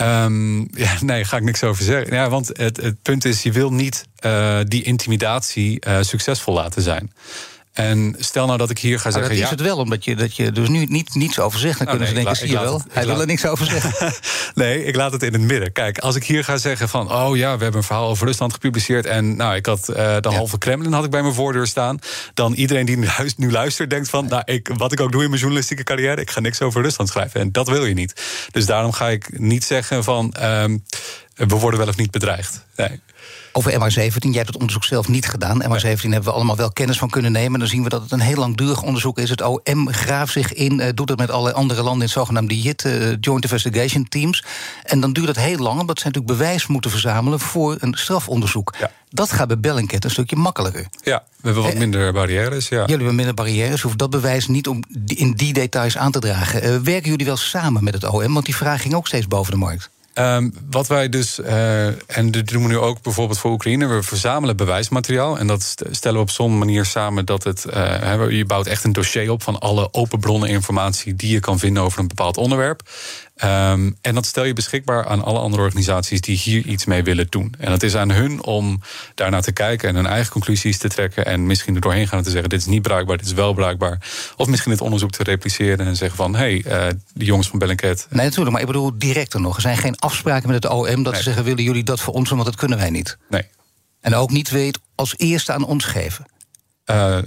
Um, 0.02 0.68
ja, 0.76 0.96
nee, 1.00 1.24
ga 1.24 1.36
ik 1.36 1.42
niks 1.42 1.62
over 1.62 1.84
zeggen. 1.84 2.14
Ja, 2.14 2.28
want 2.28 2.48
het, 2.52 2.76
het 2.76 3.02
punt 3.02 3.24
is, 3.24 3.42
je 3.42 3.52
wil 3.52 3.72
niet 3.72 4.04
uh, 4.24 4.58
die 4.66 4.82
intimidatie 4.82 5.86
uh, 5.86 5.96
succesvol 6.00 6.54
laten 6.54 6.82
zijn. 6.82 7.12
En 7.72 8.14
stel 8.18 8.46
nou 8.46 8.58
dat 8.58 8.70
ik 8.70 8.78
hier 8.78 8.98
ga 9.00 9.11
zeggen. 9.11 9.22
Dat 9.22 9.32
is 9.32 9.38
ja, 9.44 9.48
het 9.50 9.61
wel, 9.61 9.76
omdat 9.76 10.04
je, 10.04 10.16
dat 10.16 10.37
je 10.37 10.52
dus 10.52 10.68
nu 10.68 10.85
niet, 10.85 11.14
niets 11.14 11.38
over 11.38 11.58
zegt. 11.58 11.78
Dan 11.78 11.87
Oh, 11.87 11.92
kunnen 11.92 12.14
nee, 12.14 12.22
ze 12.24 12.28
denken: 12.28 12.48
zie 12.48 12.56
je 12.58 12.64
wel, 12.64 12.78
het- 12.78 12.87
hij 12.94 13.06
wil 13.06 13.20
er 13.20 13.26
niks 13.26 13.46
over 13.46 13.66
zeggen. 13.66 14.12
nee, 14.54 14.85
ik 14.85 14.96
laat 14.96 15.12
het 15.12 15.22
in 15.22 15.32
het 15.32 15.42
midden. 15.42 15.72
Kijk, 15.72 15.98
als 15.98 16.16
ik 16.16 16.24
hier 16.24 16.44
ga 16.44 16.56
zeggen 16.56 16.88
van... 16.88 17.12
oh 17.12 17.37
ja, 17.37 17.56
we 17.56 17.62
hebben 17.62 17.80
een 17.80 17.87
verhaal 17.87 18.08
over 18.08 18.26
Rusland 18.26 18.52
gepubliceerd... 18.52 19.06
en 19.06 19.37
nou, 19.37 19.54
ik 19.54 19.66
had 19.66 19.88
eh, 19.88 20.16
de 20.20 20.28
halve 20.28 20.58
Kremlin 20.58 20.92
had 20.92 21.04
ik 21.04 21.11
bij 21.11 21.22
mijn 21.22 21.35
voordeur 21.35 21.66
staan... 21.66 21.98
dan 22.35 22.52
iedereen 22.52 22.87
die 22.87 22.98
nu 23.37 23.50
luistert 23.50 23.90
denkt 23.90 24.08
van... 24.11 24.26
nou, 24.28 24.42
ik, 24.44 24.70
wat 24.76 24.92
ik 24.92 25.00
ook 25.00 25.12
doe 25.12 25.22
in 25.22 25.28
mijn 25.28 25.40
journalistieke 25.40 25.82
carrière... 25.82 26.20
ik 26.20 26.30
ga 26.30 26.40
niks 26.40 26.62
over 26.62 26.82
Rusland 26.82 27.08
schrijven. 27.08 27.40
En 27.40 27.52
dat 27.52 27.68
wil 27.68 27.85
je 27.85 27.94
niet. 27.94 28.22
Dus 28.51 28.66
daarom 28.66 28.92
ga 28.92 29.09
ik 29.09 29.38
niet 29.38 29.64
zeggen 29.64 30.05
van... 30.05 30.32
ehm, 30.32 30.78
we 31.34 31.47
worden 31.57 31.78
wel 31.78 31.88
of 31.88 31.97
niet 31.97 32.11
bedreigd. 32.11 32.64
Nee. 32.76 33.01
Over 33.53 33.72
MH17, 33.72 34.18
jij 34.18 34.32
hebt 34.32 34.46
het 34.46 34.57
onderzoek 34.57 34.84
zelf 34.84 35.09
niet 35.09 35.26
gedaan. 35.26 35.62
MH17 35.62 35.84
hebben 35.84 36.22
we 36.22 36.32
allemaal 36.32 36.57
wel 36.57 36.72
kennis 36.72 36.98
van 36.98 37.11
kunnen 37.11 37.32
nemen. 37.32 37.59
Dan 37.59 37.68
zien 37.68 37.82
we 37.82 37.88
dat 37.88 38.03
het 38.03 38.12
een 38.12 38.20
heel 38.20 38.36
langdurig 38.36 38.82
onderzoek 38.82 39.18
is. 39.18 39.30
Het 39.30 39.40
OM 39.40 39.92
graaft 39.92 40.32
zich 40.32 40.53
in, 40.53 40.80
uh, 40.80 40.86
doet 40.94 41.09
het 41.09 41.18
met 41.18 41.30
alle 41.30 41.53
andere 41.53 41.82
landen 41.82 42.00
in 42.00 42.05
het 42.05 42.11
zogenaamde 42.11 42.61
JIT, 42.61 42.84
uh, 42.84 42.92
Joint 43.20 43.44
Investigation 43.44 44.09
Teams. 44.09 44.44
En 44.82 45.00
dan 45.00 45.12
duurt 45.12 45.28
het 45.28 45.36
heel 45.36 45.59
lang, 45.59 45.80
omdat 45.80 45.98
ze 45.98 46.07
natuurlijk 46.07 46.38
bewijs 46.38 46.66
moeten 46.66 46.90
verzamelen 46.90 47.40
voor 47.40 47.76
een 47.78 47.94
strafonderzoek. 47.94 48.74
Ja. 48.78 48.90
Dat 49.09 49.32
gaat 49.32 49.48
bij 49.48 49.61
Bellingcat 49.61 50.05
een 50.05 50.11
stukje 50.11 50.36
makkelijker. 50.36 50.86
Ja, 51.03 51.22
we 51.36 51.46
hebben 51.46 51.62
wat 51.62 51.74
minder 51.74 52.12
barrières. 52.12 52.68
Ja. 52.68 52.78
Jullie 52.78 52.96
hebben 52.96 53.14
minder 53.14 53.34
barrières, 53.34 53.82
hoeft 53.82 53.98
dat 53.98 54.11
bewijs 54.11 54.48
niet 54.48 54.68
om 54.68 54.82
in 55.07 55.32
die 55.32 55.53
details 55.53 55.96
aan 55.96 56.12
te 56.12 56.18
dragen. 56.18 56.84
Werken 56.84 57.11
jullie 57.11 57.26
wel 57.26 57.36
samen 57.36 57.84
met 57.84 57.94
het 57.94 58.05
OM? 58.05 58.32
Want 58.32 58.44
die 58.44 58.57
vraag 58.57 58.82
ging 58.82 58.94
ook 58.94 59.07
steeds 59.07 59.28
boven 59.28 59.53
de 59.53 59.59
markt. 59.59 59.90
Um, 60.14 60.54
wat 60.70 60.86
wij 60.86 61.08
dus, 61.08 61.38
uh, 61.38 61.86
en 62.16 62.30
dat 62.30 62.46
doen 62.46 62.62
we 62.62 62.68
nu 62.68 62.78
ook 62.78 63.02
bijvoorbeeld 63.02 63.38
voor 63.38 63.50
Oekraïne, 63.50 63.86
we 63.86 64.02
verzamelen 64.02 64.56
bewijsmateriaal. 64.56 65.38
En 65.38 65.46
dat 65.46 65.74
stellen 65.90 66.16
we 66.16 66.22
op 66.22 66.30
zo'n 66.30 66.58
manier 66.58 66.84
samen 66.84 67.24
dat 67.24 67.44
het. 67.44 67.66
Uh, 67.74 68.30
je 68.30 68.44
bouwt 68.44 68.66
echt 68.66 68.84
een 68.84 68.92
dossier 68.92 69.30
op 69.30 69.42
van 69.42 69.58
alle 69.58 69.92
open 69.92 70.20
bronnen 70.20 70.48
informatie 70.48 71.16
die 71.16 71.32
je 71.32 71.40
kan 71.40 71.58
vinden 71.58 71.82
over 71.82 72.00
een 72.00 72.08
bepaald 72.08 72.36
onderwerp. 72.36 72.82
Um, 73.45 73.97
en 74.01 74.14
dat 74.14 74.26
stel 74.26 74.45
je 74.45 74.53
beschikbaar 74.53 75.07
aan 75.07 75.24
alle 75.24 75.38
andere 75.38 75.62
organisaties 75.62 76.20
die 76.20 76.36
hier 76.36 76.66
iets 76.66 76.84
mee 76.84 77.03
willen 77.03 77.26
doen. 77.28 77.55
En 77.59 77.72
het 77.72 77.82
is 77.82 77.97
aan 77.97 78.11
hun 78.11 78.43
om 78.43 78.80
daarnaar 79.14 79.43
te 79.43 79.53
kijken 79.53 79.88
en 79.88 79.95
hun 79.95 80.07
eigen 80.07 80.32
conclusies 80.32 80.78
te 80.78 80.88
trekken. 80.88 81.26
En 81.26 81.47
misschien 81.47 81.74
er 81.74 81.80
doorheen 81.80 82.09
gaan 82.09 82.18
en 82.18 82.24
te 82.24 82.30
zeggen: 82.30 82.49
dit 82.49 82.61
is 82.61 82.66
niet 82.66 82.82
bruikbaar, 82.82 83.16
dit 83.16 83.26
is 83.26 83.32
wel 83.32 83.55
bruikbaar. 83.55 83.99
Of 84.36 84.47
misschien 84.47 84.72
het 84.72 84.80
onderzoek 84.80 85.11
te 85.11 85.22
repliceren 85.22 85.86
en 85.86 85.97
zeggen 85.97 86.16
van: 86.16 86.34
hé, 86.34 86.61
hey, 86.62 86.86
uh, 86.86 86.93
die 87.14 87.26
jongens 87.26 87.49
van 87.49 87.59
Bellingcat. 87.59 88.07
Nee, 88.11 88.24
natuurlijk, 88.24 88.51
maar 88.51 88.61
ik 88.61 88.66
bedoel 88.66 88.99
directer 88.99 89.40
nog. 89.40 89.57
Er 89.57 89.62
zijn 89.62 89.76
geen 89.76 89.99
afspraken 89.99 90.51
met 90.51 90.62
het 90.62 90.72
OM 90.72 91.03
dat 91.03 91.16
ze 91.16 91.22
zeggen: 91.22 91.45
willen 91.45 91.64
jullie 91.64 91.84
dat 91.84 92.01
voor 92.01 92.14
ons, 92.14 92.30
want 92.30 92.45
dat 92.45 92.57
kunnen 92.57 92.78
wij 92.78 92.90
niet. 92.90 93.18
Nee. 93.28 93.45
En 94.01 94.14
ook 94.14 94.30
niet 94.30 94.51
weet 94.51 94.78
als 94.95 95.14
eerste 95.16 95.53
aan 95.53 95.64
ons 95.64 95.84
geven. 95.84 96.26
Uh, 96.86 97.18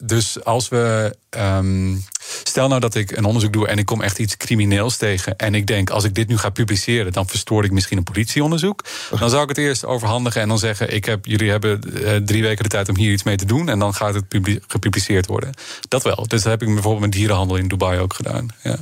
dus 0.00 0.44
als 0.44 0.68
we. 0.68 1.16
Um, 1.30 2.04
stel 2.44 2.68
nou 2.68 2.80
dat 2.80 2.94
ik 2.94 3.16
een 3.16 3.24
onderzoek 3.24 3.52
doe 3.52 3.68
en 3.68 3.78
ik 3.78 3.86
kom 3.86 4.02
echt 4.02 4.18
iets 4.18 4.36
crimineels 4.36 4.96
tegen. 4.96 5.36
En 5.36 5.54
ik 5.54 5.66
denk, 5.66 5.90
als 5.90 6.04
ik 6.04 6.14
dit 6.14 6.28
nu 6.28 6.38
ga 6.38 6.50
publiceren, 6.50 7.12
dan 7.12 7.28
verstoor 7.28 7.64
ik 7.64 7.70
misschien 7.70 7.98
een 7.98 8.04
politieonderzoek. 8.04 8.84
Dan 9.18 9.30
zou 9.30 9.42
ik 9.42 9.48
het 9.48 9.58
eerst 9.58 9.84
overhandigen 9.84 10.40
en 10.40 10.48
dan 10.48 10.58
zeggen: 10.58 10.94
ik 10.94 11.04
heb, 11.04 11.26
jullie 11.26 11.50
hebben 11.50 11.80
uh, 11.86 12.16
drie 12.16 12.42
weken 12.42 12.62
de 12.62 12.70
tijd 12.70 12.88
om 12.88 12.96
hier 12.96 13.12
iets 13.12 13.22
mee 13.22 13.36
te 13.36 13.44
doen. 13.44 13.68
En 13.68 13.78
dan 13.78 13.94
gaat 13.94 14.14
het 14.14 14.24
gepubliceerd 14.66 15.26
worden. 15.26 15.54
Dat 15.88 16.02
wel. 16.02 16.26
Dus 16.28 16.42
dat 16.42 16.52
heb 16.52 16.62
ik 16.62 16.68
bijvoorbeeld 16.68 17.04
met 17.04 17.12
dierenhandel 17.12 17.56
in 17.56 17.68
Dubai 17.68 18.00
ook 18.00 18.14
gedaan. 18.14 18.48
Ja. 18.62 18.76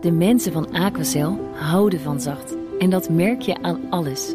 De 0.00 0.10
mensen 0.10 0.52
van 0.52 0.72
Aquacel 0.72 1.50
houden 1.54 2.00
van 2.00 2.20
zacht. 2.20 2.54
En 2.78 2.90
dat 2.90 3.08
merk 3.08 3.40
je 3.40 3.62
aan 3.62 3.80
alles. 3.90 4.34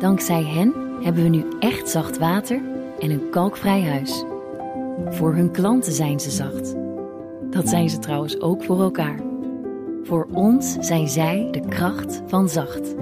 Dankzij 0.00 0.42
hen 0.42 0.72
hebben 1.02 1.22
we 1.22 1.28
nu 1.28 1.44
echt 1.60 1.88
zacht 1.88 2.18
water 2.18 2.60
en 3.00 3.10
een 3.10 3.30
kalkvrij 3.30 3.82
huis. 3.82 4.24
Voor 5.08 5.34
hun 5.34 5.50
klanten 5.50 5.92
zijn 5.92 6.20
ze 6.20 6.30
zacht. 6.30 6.74
Dat 7.50 7.68
zijn 7.68 7.90
ze 7.90 7.98
trouwens 7.98 8.40
ook 8.40 8.64
voor 8.64 8.80
elkaar. 8.80 9.20
Voor 10.02 10.28
ons 10.32 10.76
zijn 10.80 11.08
zij 11.08 11.48
de 11.50 11.68
kracht 11.68 12.22
van 12.26 12.48
zacht. 12.48 12.94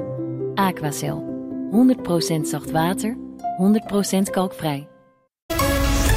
Aquacel. 0.54 1.28
100% 1.70 2.40
zacht 2.40 2.70
water, 2.70 3.16
100% 3.56 4.30
kalkvrij. 4.30 4.88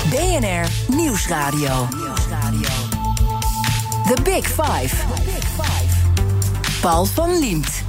BNR 0.10 0.96
Nieuwsradio. 0.96 1.88
The 4.08 4.22
Big 4.24 4.48
Five. 4.48 4.96
Paul 6.82 7.06
van 7.06 7.40
Liemt. 7.40 7.84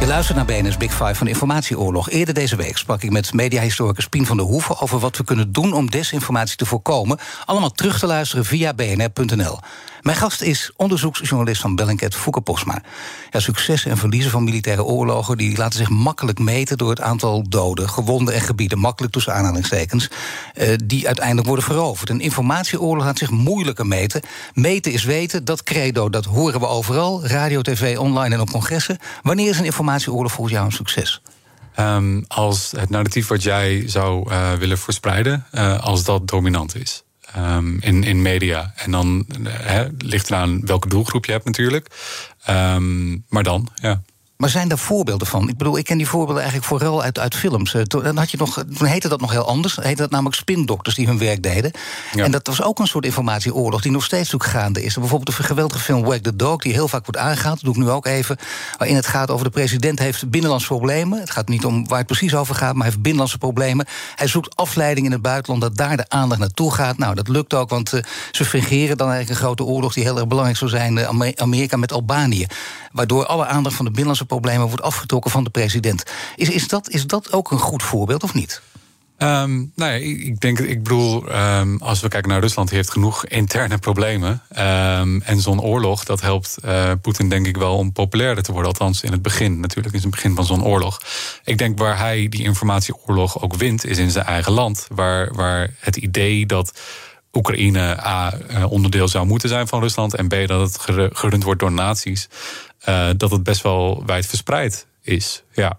Je 0.00 0.06
luistert 0.06 0.36
naar 0.36 0.46
BNS 0.46 0.76
Big 0.76 0.92
Five 0.92 1.14
van 1.14 1.26
Informatieoorlog. 1.26 2.10
Eerder 2.10 2.34
deze 2.34 2.56
week 2.56 2.76
sprak 2.76 3.02
ik 3.02 3.10
met 3.10 3.32
mediahistoricus 3.32 4.08
Pien 4.08 4.26
van 4.26 4.36
der 4.36 4.46
Hoeven... 4.46 4.80
over 4.80 4.98
wat 4.98 5.16
we 5.16 5.24
kunnen 5.24 5.52
doen 5.52 5.72
om 5.72 5.90
desinformatie 5.90 6.56
te 6.56 6.66
voorkomen. 6.66 7.18
Allemaal 7.44 7.70
terug 7.70 7.98
te 7.98 8.06
luisteren 8.06 8.44
via 8.44 8.74
bnr.nl. 8.74 9.58
Mijn 10.06 10.18
gast 10.18 10.42
is 10.42 10.70
onderzoeksjournalist 10.76 11.60
van 11.60 11.74
Bellingcat, 11.74 12.14
Fouke 12.14 12.40
Posma. 12.40 12.82
Ja, 13.30 13.40
successen 13.40 13.90
en 13.90 13.96
verliezen 13.96 14.30
van 14.30 14.44
militaire 14.44 14.84
oorlogen... 14.84 15.36
die 15.36 15.56
laten 15.56 15.78
zich 15.78 15.88
makkelijk 15.88 16.38
meten 16.38 16.78
door 16.78 16.90
het 16.90 17.00
aantal 17.00 17.44
doden, 17.48 17.88
gewonden 17.88 18.34
en 18.34 18.40
gebieden... 18.40 18.78
makkelijk 18.78 19.12
tussen 19.12 19.34
aanhalingstekens, 19.34 20.10
uh, 20.54 20.74
die 20.84 21.06
uiteindelijk 21.06 21.46
worden 21.46 21.64
veroverd. 21.64 22.10
Een 22.10 22.20
informatieoorlog 22.20 23.04
laat 23.04 23.18
zich 23.18 23.30
moeilijker 23.30 23.86
meten. 23.86 24.22
Meten 24.54 24.92
is 24.92 25.04
weten, 25.04 25.44
dat 25.44 25.62
credo, 25.62 26.10
dat 26.10 26.24
horen 26.24 26.60
we 26.60 26.66
overal. 26.66 27.26
Radio, 27.26 27.62
tv, 27.62 27.98
online 27.98 28.34
en 28.34 28.40
op 28.40 28.50
congressen. 28.50 28.98
Wanneer 29.22 29.50
is 29.50 29.58
een 29.58 29.64
informatieoorlog 29.64 30.32
volgens 30.32 30.54
jou 30.54 30.66
een 30.66 30.72
succes? 30.72 31.22
Um, 31.80 32.24
als 32.28 32.72
het 32.76 32.90
narratief 32.90 33.28
wat 33.28 33.42
jij 33.42 33.88
zou 33.88 34.30
uh, 34.30 34.52
willen 34.52 34.78
verspreiden, 34.78 35.46
uh, 35.52 35.80
als 35.80 36.04
dat 36.04 36.28
dominant 36.28 36.76
is. 36.76 37.04
Um, 37.38 37.76
in, 37.80 38.04
in 38.04 38.22
media. 38.22 38.72
En 38.76 38.90
dan 38.90 39.26
uh, 39.40 39.80
ligt 39.98 40.30
eraan 40.30 40.66
welke 40.66 40.88
doelgroep 40.88 41.24
je 41.24 41.32
hebt 41.32 41.44
natuurlijk. 41.44 41.88
Um, 42.50 43.24
maar 43.28 43.42
dan, 43.42 43.68
ja. 43.74 44.02
Maar 44.36 44.48
zijn 44.48 44.68
daar 44.68 44.78
voorbeelden 44.78 45.26
van? 45.26 45.48
Ik 45.48 45.56
bedoel, 45.56 45.78
ik 45.78 45.84
ken 45.84 45.96
die 45.96 46.08
voorbeelden 46.08 46.42
eigenlijk 46.42 46.66
vooral 46.66 47.02
uit, 47.02 47.18
uit 47.18 47.34
films. 47.34 47.74
Eh, 47.74 47.82
toen, 47.82 48.16
had 48.16 48.30
je 48.30 48.36
nog, 48.36 48.64
toen 48.78 48.86
heette 48.86 49.08
dat 49.08 49.20
nog 49.20 49.30
heel 49.30 49.46
anders. 49.46 49.76
Heette 49.76 50.02
dat 50.02 50.10
namelijk 50.10 50.36
spindokters 50.36 50.94
die 50.94 51.06
hun 51.06 51.18
werk 51.18 51.42
deden. 51.42 51.70
Ja. 52.14 52.24
En 52.24 52.30
dat 52.30 52.46
was 52.46 52.62
ook 52.62 52.78
een 52.78 52.86
soort 52.86 53.04
informatieoorlog 53.04 53.82
die 53.82 53.92
nog 53.92 54.04
steeds 54.04 54.34
ook 54.34 54.44
gaande 54.44 54.82
is. 54.82 54.94
Bijvoorbeeld 54.94 55.36
de 55.36 55.42
geweldige 55.42 55.80
film 55.80 56.04
Wag 56.04 56.18
the 56.18 56.36
Dog, 56.36 56.62
die 56.62 56.72
heel 56.72 56.88
vaak 56.88 57.06
wordt 57.06 57.20
aangehaald. 57.20 57.54
Dat 57.54 57.64
doe 57.64 57.82
ik 57.82 57.88
nu 57.88 57.94
ook 57.94 58.06
even. 58.06 58.36
Waarin 58.78 58.96
het 58.96 59.06
gaat 59.06 59.30
over 59.30 59.44
de 59.44 59.50
president 59.50 59.98
heeft 59.98 60.30
binnenlandse 60.30 60.68
problemen. 60.68 61.20
Het 61.20 61.30
gaat 61.30 61.48
niet 61.48 61.64
om 61.64 61.88
waar 61.88 61.98
het 61.98 62.06
precies 62.06 62.34
over 62.34 62.54
gaat, 62.54 62.72
maar 62.72 62.82
hij 62.82 62.90
heeft 62.90 63.02
binnenlandse 63.02 63.38
problemen. 63.38 63.86
Hij 64.14 64.26
zoekt 64.26 64.56
afleiding 64.56 65.06
in 65.06 65.12
het 65.12 65.22
buitenland, 65.22 65.62
dat 65.62 65.76
daar 65.76 65.96
de 65.96 66.08
aandacht 66.08 66.40
naartoe 66.40 66.72
gaat. 66.72 66.98
Nou, 66.98 67.14
dat 67.14 67.28
lukt 67.28 67.54
ook, 67.54 67.68
want 67.68 67.92
uh, 67.92 68.00
ze 68.30 68.44
fingeren 68.44 68.96
dan 68.96 69.08
eigenlijk 69.10 69.40
een 69.40 69.46
grote 69.46 69.64
oorlog 69.64 69.94
die 69.94 70.04
heel 70.04 70.16
erg 70.16 70.26
belangrijk 70.26 70.58
zou 70.58 70.70
zijn. 70.70 70.96
Uh, 70.96 71.32
Amerika 71.34 71.76
met 71.76 71.92
Albanië. 71.92 72.46
Waardoor 72.92 73.26
alle 73.26 73.46
aandacht 73.46 73.76
van 73.76 73.84
de 73.84 73.90
binnenlandse 73.90 74.25
problemen 74.26 74.66
wordt 74.66 74.82
afgetrokken 74.82 75.30
van 75.30 75.44
de 75.44 75.50
president. 75.50 76.02
Is, 76.36 76.48
is, 76.48 76.68
dat, 76.68 76.90
is 76.90 77.06
dat 77.06 77.32
ook 77.32 77.50
een 77.50 77.58
goed 77.58 77.82
voorbeeld 77.82 78.22
of 78.22 78.34
niet? 78.34 78.60
Um, 79.18 79.72
nou 79.74 79.92
ja, 79.92 79.98
ik 80.26 80.40
denk, 80.40 80.58
ik 80.58 80.82
bedoel, 80.82 81.36
um, 81.36 81.82
als 81.82 82.00
we 82.00 82.08
kijken 82.08 82.30
naar 82.30 82.40
Rusland, 82.40 82.70
heeft 82.70 82.90
genoeg 82.90 83.26
interne 83.26 83.78
problemen. 83.78 84.42
Um, 84.58 85.22
en 85.22 85.40
zo'n 85.40 85.60
oorlog, 85.60 86.04
dat 86.04 86.20
helpt 86.20 86.56
uh, 86.64 86.92
Poetin 87.02 87.28
denk 87.28 87.46
ik 87.46 87.56
wel 87.56 87.76
om 87.76 87.92
populairder 87.92 88.44
te 88.44 88.52
worden. 88.52 88.70
Althans 88.70 89.02
in 89.02 89.12
het 89.12 89.22
begin, 89.22 89.60
natuurlijk, 89.60 89.94
in 89.94 90.00
het 90.00 90.10
begin 90.10 90.34
van 90.34 90.44
zo'n 90.44 90.64
oorlog. 90.64 91.00
Ik 91.44 91.58
denk 91.58 91.78
waar 91.78 91.98
hij 91.98 92.28
die 92.28 92.42
informatieoorlog 92.42 93.42
ook 93.42 93.54
wint, 93.54 93.86
is 93.86 93.98
in 93.98 94.10
zijn 94.10 94.26
eigen 94.26 94.52
land. 94.52 94.86
Waar, 94.94 95.34
waar 95.34 95.70
het 95.78 95.96
idee 95.96 96.46
dat 96.46 96.80
Oekraïne 97.36 98.06
A, 98.06 98.34
uh, 98.50 98.70
onderdeel 98.72 99.08
zou 99.08 99.26
moeten 99.26 99.48
zijn 99.48 99.68
van 99.68 99.80
Rusland. 99.80 100.14
En 100.14 100.28
B, 100.28 100.34
dat 100.46 100.60
het 100.60 100.78
gerund 101.12 101.42
wordt 101.42 101.60
door 101.60 101.72
naties. 101.72 102.28
Uh, 102.88 103.08
dat 103.16 103.30
het 103.30 103.42
best 103.42 103.62
wel 103.62 104.02
wijd 104.06 104.26
verspreid 104.26 104.86
is. 105.02 105.42
Ja. 105.52 105.78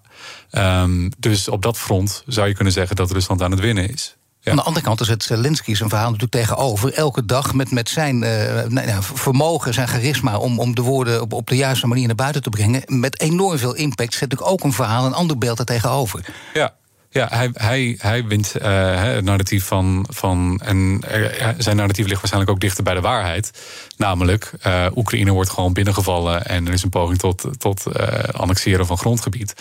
Um, 0.51 1.12
dus 1.18 1.47
op 1.47 1.62
dat 1.62 1.78
front 1.78 2.24
zou 2.28 2.47
je 2.47 2.53
kunnen 2.53 2.74
zeggen 2.74 2.95
dat 2.95 3.12
Rusland 3.12 3.41
aan 3.41 3.51
het 3.51 3.60
winnen 3.60 3.89
is. 3.89 4.16
Ja. 4.39 4.51
Aan 4.51 4.58
de 4.58 4.64
andere 4.64 4.86
kant 4.86 5.01
is 5.01 5.08
het 5.08 5.24
Zelensky 5.24 5.76
zijn 5.76 5.89
verhaal 5.89 6.12
natuurlijk 6.12 6.34
tegenover. 6.34 6.93
Elke 6.93 7.26
dag 7.26 7.53
met, 7.53 7.72
met 7.72 7.89
zijn 7.89 8.24
uh, 8.24 8.64
nou, 8.64 8.89
vermogen, 9.01 9.74
zijn 9.74 9.88
charisma 9.88 10.38
om, 10.38 10.60
om 10.60 10.76
de 10.76 10.82
woorden 10.82 11.22
op, 11.22 11.34
op 11.34 11.47
de 11.47 11.55
juiste 11.55 11.88
manier 11.88 12.08
naar 12.08 12.16
buiten 12.16 12.41
te 12.41 12.49
brengen. 12.49 12.84
Met 12.86 13.22
enorm 13.22 13.58
veel 13.58 13.76
impact 13.76 14.14
zet 14.14 14.34
ik 14.34 14.47
ook 14.47 14.64
een 14.64 14.74
verhaal, 14.74 15.05
een 15.05 15.14
ander 15.14 15.38
beeld 15.38 15.60
er 15.60 15.66
tegenover. 15.66 16.26
Ja, 16.53 16.74
ja, 17.18 17.28
hij, 17.30 17.49
hij, 17.53 17.95
hij 17.99 18.26
wint 18.26 18.53
uh, 18.61 19.03
het 19.03 19.24
narratief 19.24 19.65
van. 19.65 20.05
van 20.09 20.61
en 20.63 21.01
uh, 21.11 21.49
zijn 21.57 21.76
narratief 21.76 22.05
ligt 22.05 22.18
waarschijnlijk 22.18 22.51
ook 22.51 22.59
dichter 22.59 22.84
bij 22.84 22.93
de 22.93 23.01
waarheid. 23.01 23.51
Namelijk, 23.97 24.51
uh, 24.68 24.86
Oekraïne 24.95 25.32
wordt 25.32 25.49
gewoon 25.49 25.74
binnengevallen 25.74 26.45
en 26.45 26.68
er 26.68 26.74
is 26.74 26.84
een 26.84 26.89
poging 26.89 27.20
tot, 27.20 27.47
tot 27.57 27.86
annexeren 28.32 28.86
van 28.86 28.97
grondgebied. 28.97 29.53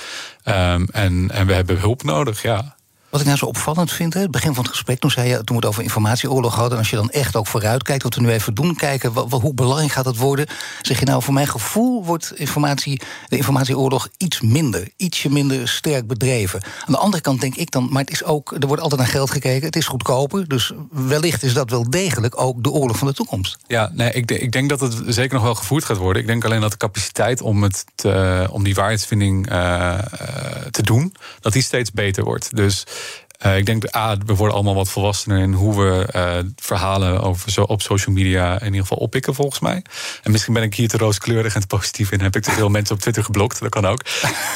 Um, 0.45 0.89
en, 0.93 1.31
en 1.31 1.47
we 1.47 1.53
hebben 1.53 1.79
hulp 1.79 2.03
nodig, 2.03 2.43
ja. 2.43 2.76
Wat 3.11 3.21
ik 3.21 3.27
nou 3.27 3.39
zo 3.39 3.47
opvallend 3.47 3.93
vind, 3.93 4.15
het 4.15 4.31
begin 4.31 4.55
van 4.55 4.63
het 4.63 4.73
gesprek, 4.73 4.99
toen 4.99 5.11
zei 5.11 5.29
je, 5.29 5.35
toen 5.35 5.45
we 5.47 5.55
het 5.55 5.65
over 5.65 5.83
informatieoorlog 5.83 6.55
hadden, 6.55 6.73
en 6.73 6.79
als 6.79 6.91
je 6.91 6.97
dan 6.97 7.11
echt 7.11 7.37
ook 7.37 7.47
vooruit 7.47 7.83
kijkt, 7.83 8.03
wat 8.03 8.15
we 8.15 8.21
nu 8.21 8.31
even 8.31 8.55
doen, 8.55 8.77
kijken, 8.77 9.13
hoe 9.13 9.55
belangrijk 9.55 9.93
gaat 9.93 10.05
het 10.05 10.17
worden, 10.17 10.47
zeg 10.83 10.99
je 10.99 11.05
nou, 11.05 11.23
voor 11.23 11.35
mijn 11.35 11.47
gevoel 11.47 12.05
wordt 12.05 12.33
informatie, 12.35 13.01
de 13.29 13.37
informatieoorlog 13.37 14.09
iets 14.17 14.41
minder, 14.41 14.89
ietsje 14.97 15.31
minder 15.31 15.69
sterk 15.69 16.07
bedreven. 16.07 16.63
Aan 16.63 16.93
de 16.93 16.99
andere 16.99 17.23
kant 17.23 17.41
denk 17.41 17.55
ik 17.55 17.71
dan, 17.71 17.89
maar 17.91 18.03
het 18.03 18.11
is 18.11 18.25
ook, 18.25 18.55
er 18.59 18.67
wordt 18.67 18.83
altijd 18.83 19.01
naar 19.01 19.11
geld 19.11 19.31
gekeken, 19.31 19.67
het 19.67 19.77
is 19.77 19.87
goedkoper, 19.87 20.49
dus 20.49 20.73
wellicht 20.91 21.43
is 21.43 21.55
dat 21.55 21.71
wel 21.71 21.91
degelijk 21.91 22.41
ook 22.41 22.63
de 22.63 22.71
oorlog 22.71 22.99
van 22.99 23.07
de 23.07 23.15
toekomst. 23.15 23.57
Ja, 23.67 23.91
nee, 23.95 24.13
ik, 24.13 24.31
ik 24.31 24.53
denk 24.53 24.69
dat 24.69 24.81
het 24.81 24.95
zeker 25.07 25.35
nog 25.35 25.45
wel 25.45 25.55
gevoerd 25.55 25.85
gaat 25.85 25.97
worden. 25.97 26.23
Ik 26.23 26.29
denk 26.29 26.45
alleen 26.45 26.61
dat 26.61 26.71
de 26.71 26.77
capaciteit 26.77 27.41
om, 27.41 27.63
het 27.63 27.85
om 28.51 28.65
die 28.65 28.75
waarheidsvinding 28.75 29.53
uh, 29.53 29.99
te 30.71 30.83
doen, 30.83 31.15
dat 31.41 31.53
die 31.53 31.63
steeds 31.63 31.93
beter 31.93 32.25
wordt. 32.25 32.57
Dus 32.57 32.85
Uh, 33.45 33.57
ik 33.57 33.67
denk, 33.67 33.97
A, 33.97 34.17
we 34.27 34.35
worden 34.35 34.55
allemaal 34.55 34.75
wat 34.75 34.89
volwassener 34.89 35.39
in 35.39 35.53
hoe 35.53 35.77
we 35.77 36.09
uh, 36.17 36.51
verhalen 36.57 37.21
over 37.21 37.51
zo 37.51 37.63
op 37.63 37.83
social 37.83 38.15
media 38.15 38.61
in 38.61 38.67
ieder 38.67 38.81
geval 38.81 38.99
oppikken, 38.99 39.35
volgens 39.35 39.61
mij. 39.61 39.83
En 40.23 40.31
misschien 40.31 40.55
ben 40.55 40.63
ik 40.63 40.75
hier 40.75 40.89
te 40.89 40.97
rooskleurig 40.97 41.55
en 41.55 41.61
te 41.61 41.67
positief 41.67 42.13
in. 42.13 42.21
Heb 42.21 42.37
ik 42.37 42.43
te 42.43 42.51
veel 42.51 42.69
mensen 42.77 42.95
op 42.95 43.01
Twitter 43.01 43.25
geblokt? 43.25 43.61
Dat 43.61 43.69
kan 43.69 43.87
ook. 43.87 44.05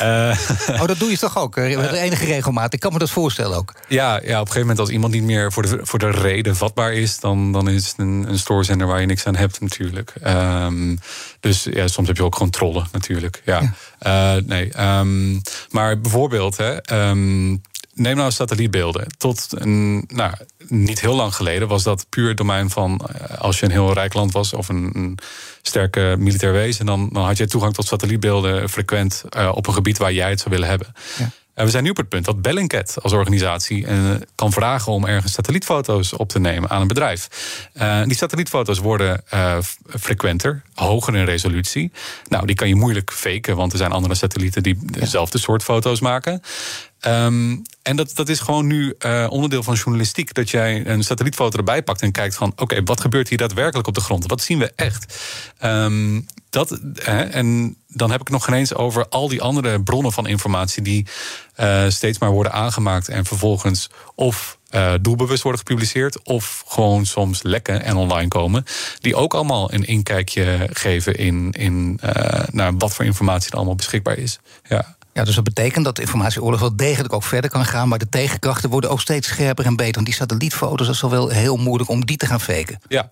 Uh, 0.01 0.39
oh, 0.81 0.87
dat 0.87 0.99
doe 0.99 1.11
je 1.11 1.18
toch 1.18 1.39
ook? 1.39 1.57
Met 1.57 1.93
enige 1.93 2.24
regelmaat. 2.24 2.72
Ik 2.72 2.81
kan 2.81 2.93
me 2.93 2.99
dat 2.99 3.11
voorstellen 3.11 3.57
ook. 3.57 3.72
Ja, 3.89 4.12
ja, 4.12 4.16
op 4.16 4.22
een 4.22 4.37
gegeven 4.37 4.61
moment 4.61 4.78
als 4.78 4.89
iemand 4.89 5.12
niet 5.12 5.22
meer 5.22 5.53
voor 5.53 5.62
de, 5.62 5.78
voor 5.83 5.99
de 5.99 6.11
reden 6.11 6.57
vatbaar 6.57 6.93
is, 6.93 7.20
dan, 7.20 7.53
dan 7.53 7.68
is 7.68 7.89
het 7.89 7.99
een, 7.99 8.24
een 8.28 8.39
stoorzender 8.39 8.87
waar 8.87 9.01
je 9.01 9.07
niks 9.07 9.26
aan 9.26 9.37
hebt, 9.37 9.61
natuurlijk. 9.61 10.12
Um, 10.26 11.01
dus 11.41 11.66
ja, 11.70 11.89
soms 11.89 12.09
heb 12.09 12.16
je 12.16 12.24
ook 12.24 12.35
gewoon 12.35 12.51
trollen, 12.51 12.89
natuurlijk. 12.93 13.43
Ja. 13.45 13.74
ja. 13.99 14.41
nee, 14.45 14.99
um, 14.99 15.41
maar 15.70 16.01
bijvoorbeeld, 16.01 16.57
hè. 16.57 17.09
Um, 17.09 17.61
neem 18.01 18.16
nou 18.16 18.30
satellietbeelden. 18.30 19.07
Tot 19.18 19.46
een, 19.48 20.05
nou, 20.09 20.32
niet 20.68 21.01
heel 21.01 21.14
lang 21.14 21.34
geleden 21.34 21.68
was 21.68 21.82
dat 21.82 22.07
puur 22.09 22.28
het 22.28 22.36
domein 22.36 22.70
van 22.70 23.01
eh, 23.01 23.38
als 23.38 23.59
je 23.59 23.64
een 23.64 23.72
heel 23.72 23.92
rijk 23.92 24.14
land 24.14 24.32
was 24.32 24.53
of 24.53 24.68
een, 24.68 24.90
een 24.94 25.18
sterke 25.62 26.14
militair 26.18 26.53
wezen, 26.53 26.86
dan, 26.86 27.09
dan 27.12 27.24
had 27.24 27.36
je 27.36 27.46
toegang 27.46 27.74
tot 27.74 27.86
satellietbeelden 27.86 28.68
frequent 28.68 29.24
uh, 29.36 29.53
op 29.55 29.66
een 29.66 29.74
gebied 29.74 29.98
waar 29.98 30.12
jij 30.12 30.30
het 30.30 30.38
zou 30.38 30.51
willen 30.51 30.68
hebben. 30.68 30.94
Ja. 31.18 31.30
En 31.61 31.66
we 31.66 31.72
zijn 31.72 31.84
nu 31.84 31.90
op 31.90 31.96
het 31.96 32.09
punt 32.09 32.24
dat 32.24 32.42
Bellingcat 32.42 32.96
als 33.03 33.12
organisatie 33.12 33.86
uh, 33.86 34.11
kan 34.34 34.53
vragen 34.53 34.92
om 34.92 35.07
ergens 35.07 35.32
satellietfoto's 35.32 36.12
op 36.12 36.28
te 36.28 36.38
nemen 36.38 36.70
aan 36.70 36.80
een 36.80 36.86
bedrijf. 36.88 37.28
Uh, 37.74 38.03
die 38.03 38.16
satellietfoto's 38.16 38.78
worden 38.78 39.22
uh, 39.34 39.59
frequenter, 39.86 40.62
hoger 40.74 41.16
in 41.16 41.24
resolutie. 41.24 41.92
Nou, 42.28 42.46
die 42.46 42.57
kan 42.57 42.68
je 42.68 42.74
moeilijk 42.74 43.12
faken, 43.12 43.57
want 43.57 43.72
er 43.72 43.78
zijn 43.78 43.92
andere 43.92 44.14
satellieten 44.14 44.62
die 44.62 44.78
dezelfde 44.82 45.38
soort 45.38 45.62
foto's 45.62 46.01
maken. 46.01 46.42
Um, 47.07 47.62
en 47.82 47.96
dat, 47.96 48.14
dat 48.14 48.28
is 48.28 48.40
gewoon 48.40 48.66
nu 48.66 48.94
uh, 48.98 49.26
onderdeel 49.30 49.62
van 49.62 49.74
journalistiek. 49.74 50.34
Dat 50.34 50.51
jij 50.51 50.86
een 50.86 51.05
satellietfoto 51.05 51.59
erbij 51.59 51.82
pakt 51.82 52.03
en 52.03 52.12
kijkt 52.12 52.34
van... 52.34 52.53
oké, 52.57 52.82
wat 52.82 53.01
gebeurt 53.01 53.28
hier 53.28 53.38
daadwerkelijk 53.38 53.88
op 53.88 53.94
de 53.94 54.01
grond? 54.01 54.26
Wat 54.26 54.42
zien 54.42 54.59
we 54.59 54.72
echt? 54.76 55.18
Um, 55.64 56.26
dat, 56.51 56.80
hè, 56.94 57.22
en 57.22 57.76
dan 57.88 58.11
heb 58.11 58.20
ik 58.20 58.28
nog 58.28 58.44
geen 58.44 58.55
eens 58.55 58.74
over 58.74 59.09
al 59.09 59.28
die 59.28 59.42
andere 59.42 59.82
bronnen 59.82 60.12
van 60.12 60.26
informatie... 60.26 60.82
die 60.82 61.07
uh, 61.61 61.84
steeds 61.88 62.18
maar 62.18 62.30
worden 62.30 62.53
aangemaakt 62.53 63.09
en 63.09 63.24
vervolgens 63.24 63.90
of 64.14 64.59
uh, 64.70 64.92
doelbewust 65.01 65.42
worden 65.42 65.61
gepubliceerd... 65.61 66.22
of 66.22 66.64
gewoon 66.66 67.07
soms 67.07 67.42
lekken 67.42 67.82
en 67.82 67.96
online 67.96 68.28
komen... 68.28 68.64
die 68.98 69.16
ook 69.16 69.34
allemaal 69.34 69.72
een 69.72 69.84
inkijkje 69.84 70.68
geven 70.72 71.14
in, 71.14 71.53
in 71.53 72.01
naar 72.51 72.76
wat 72.76 72.94
voor 72.94 73.05
informatie 73.05 73.51
er 73.51 73.57
allemaal 73.57 73.74
beschikbaar 73.74 74.18
is. 74.18 74.38
Ja. 74.68 74.98
Ja, 75.13 75.25
dus 75.25 75.35
dat 75.35 75.45
betekent 75.45 75.85
dat 75.85 75.97
de 75.97 76.03
informatieoorlog 76.03 76.61
wel 76.61 76.77
degelijk 76.77 77.13
ook 77.13 77.23
verder 77.23 77.51
kan 77.51 77.65
gaan. 77.65 77.89
Maar 77.89 77.99
de 77.99 78.09
tegenkrachten 78.09 78.71
worden 78.71 78.91
ook 78.91 79.01
steeds 79.01 79.29
scherper 79.29 79.65
en 79.65 79.77
beter. 79.77 79.95
Want 79.95 80.07
die 80.07 80.15
satellietfoto's, 80.15 80.89
is 80.89 81.01
wel 81.01 81.29
heel 81.29 81.57
moeilijk 81.57 81.91
om 81.91 82.07
die 82.07 82.17
te 82.17 82.27
gaan 82.27 82.41
faken. 82.41 82.81
Ja, 82.89 83.09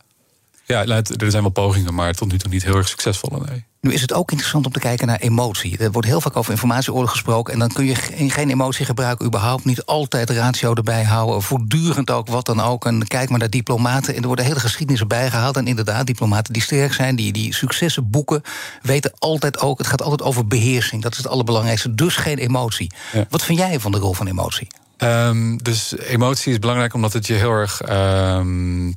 ja 0.68 0.86
er 0.86 1.30
zijn 1.30 1.42
wel 1.42 1.52
pogingen, 1.52 1.94
maar 1.94 2.14
tot 2.14 2.32
nu 2.32 2.38
toe 2.38 2.50
niet 2.50 2.64
heel 2.64 2.76
erg 2.76 2.88
succesvol. 2.88 3.42
Nee. 3.46 3.64
Nu 3.80 3.92
is 3.92 4.00
het 4.00 4.12
ook 4.12 4.30
interessant 4.30 4.66
om 4.66 4.72
te 4.72 4.78
kijken 4.78 5.06
naar 5.06 5.18
emotie. 5.18 5.78
Er 5.78 5.90
wordt 5.90 6.08
heel 6.08 6.20
vaak 6.20 6.36
over 6.36 6.50
informatieoorlog 6.50 7.10
gesproken. 7.10 7.52
En 7.52 7.58
dan 7.58 7.68
kun 7.68 7.84
je 7.84 7.94
geen 8.28 8.50
emotie 8.50 8.84
gebruiken, 8.84 9.26
überhaupt 9.26 9.64
niet. 9.64 9.86
Altijd 9.86 10.30
ratio 10.30 10.74
erbij 10.74 11.04
houden. 11.04 11.42
Voortdurend 11.42 12.10
ook 12.10 12.28
wat 12.28 12.46
dan 12.46 12.60
ook. 12.60 12.86
En 12.86 13.06
kijk 13.06 13.28
maar 13.30 13.38
naar 13.38 13.50
diplomaten. 13.50 14.14
En 14.14 14.20
er 14.20 14.26
worden 14.26 14.44
hele 14.44 14.60
geschiedenissen 14.60 15.08
bijgehaald. 15.08 15.56
En 15.56 15.66
inderdaad, 15.66 16.06
diplomaten 16.06 16.52
die 16.52 16.62
sterk 16.62 16.92
zijn, 16.92 17.16
die, 17.16 17.32
die 17.32 17.54
successen 17.54 18.10
boeken, 18.10 18.42
weten 18.82 19.12
altijd 19.18 19.58
ook. 19.58 19.78
Het 19.78 19.86
gaat 19.86 20.02
altijd 20.02 20.22
over 20.22 20.46
beheersing. 20.46 21.02
Dat 21.02 21.12
is 21.12 21.18
het 21.18 21.28
allerbelangrijkste. 21.28 21.94
Dus 21.94 22.16
geen 22.16 22.38
emotie. 22.38 22.92
Ja. 23.12 23.26
Wat 23.30 23.44
vind 23.44 23.58
jij 23.58 23.80
van 23.80 23.92
de 23.92 23.98
rol 23.98 24.12
van 24.12 24.26
emotie? 24.26 24.68
Um, 24.98 25.62
dus 25.62 25.98
emotie 25.98 26.52
is 26.52 26.58
belangrijk 26.58 26.94
omdat 26.94 27.12
het 27.12 27.26
je 27.26 27.34
heel 27.34 27.52
erg. 27.52 27.90
Um 27.90 28.96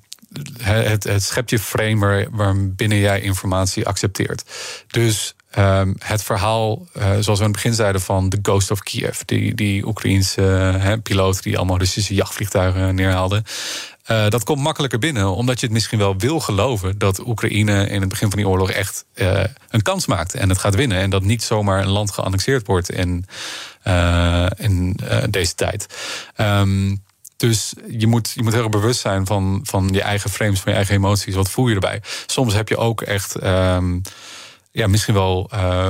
het, 0.61 1.03
het 1.03 1.23
schept 1.23 1.49
je 1.49 1.59
frame 1.59 2.27
waarbinnen 2.32 2.97
jij 2.97 3.21
informatie 3.21 3.86
accepteert. 3.86 4.43
Dus 4.88 5.36
um, 5.57 5.95
het 5.99 6.23
verhaal, 6.23 6.88
uh, 6.97 7.03
zoals 7.03 7.25
we 7.25 7.32
aan 7.32 7.43
het 7.43 7.51
begin 7.51 7.73
zeiden, 7.73 8.01
van 8.01 8.29
The 8.29 8.39
Ghost 8.41 8.71
of 8.71 8.79
Kiev, 8.79 9.19
die, 9.25 9.55
die 9.55 9.88
Oekraïense 9.88 10.99
piloot 11.03 11.43
die 11.43 11.57
allemaal 11.57 11.77
Russische 11.77 12.13
jachtvliegtuigen 12.13 12.95
neerhaalde. 12.95 13.43
Uh, 14.07 14.27
dat 14.27 14.43
komt 14.43 14.61
makkelijker 14.61 14.99
binnen, 14.99 15.36
omdat 15.36 15.59
je 15.59 15.65
het 15.65 15.75
misschien 15.75 15.99
wel 15.99 16.17
wil 16.17 16.39
geloven 16.39 16.97
dat 16.97 17.27
Oekraïne 17.27 17.89
in 17.89 17.99
het 17.99 18.09
begin 18.09 18.29
van 18.29 18.38
die 18.38 18.47
oorlog 18.47 18.71
echt 18.71 19.05
een 19.69 19.82
kans 19.82 20.05
maakt 20.05 20.34
en 20.34 20.49
het 20.49 20.57
gaat 20.57 20.75
winnen. 20.75 20.97
En 20.97 21.09
dat 21.09 21.23
niet 21.23 21.43
zomaar 21.43 21.82
een 21.82 21.89
land 21.89 22.11
geannexeerd 22.11 22.67
wordt 22.67 22.91
in, 22.91 23.25
in 24.57 24.99
deze 25.29 25.55
tijd. 25.55 25.86
Um, 26.38 27.03
dus 27.41 27.73
je 27.87 28.07
moet, 28.07 28.31
je 28.35 28.43
moet 28.43 28.53
heel 28.53 28.61
erg 28.61 28.71
bewust 28.71 28.99
zijn 28.99 29.25
van, 29.25 29.59
van 29.63 29.89
je 29.91 30.01
eigen 30.01 30.29
frames, 30.29 30.59
van 30.59 30.71
je 30.71 30.77
eigen 30.77 30.95
emoties. 30.95 31.35
Wat 31.35 31.49
voel 31.49 31.67
je 31.67 31.73
erbij? 31.73 32.01
Soms 32.25 32.53
heb 32.53 32.69
je 32.69 32.77
ook 32.77 33.01
echt. 33.01 33.43
Um, 33.43 34.01
ja, 34.73 34.87
misschien 34.87 35.13
wel 35.13 35.49
uh, 35.53 35.87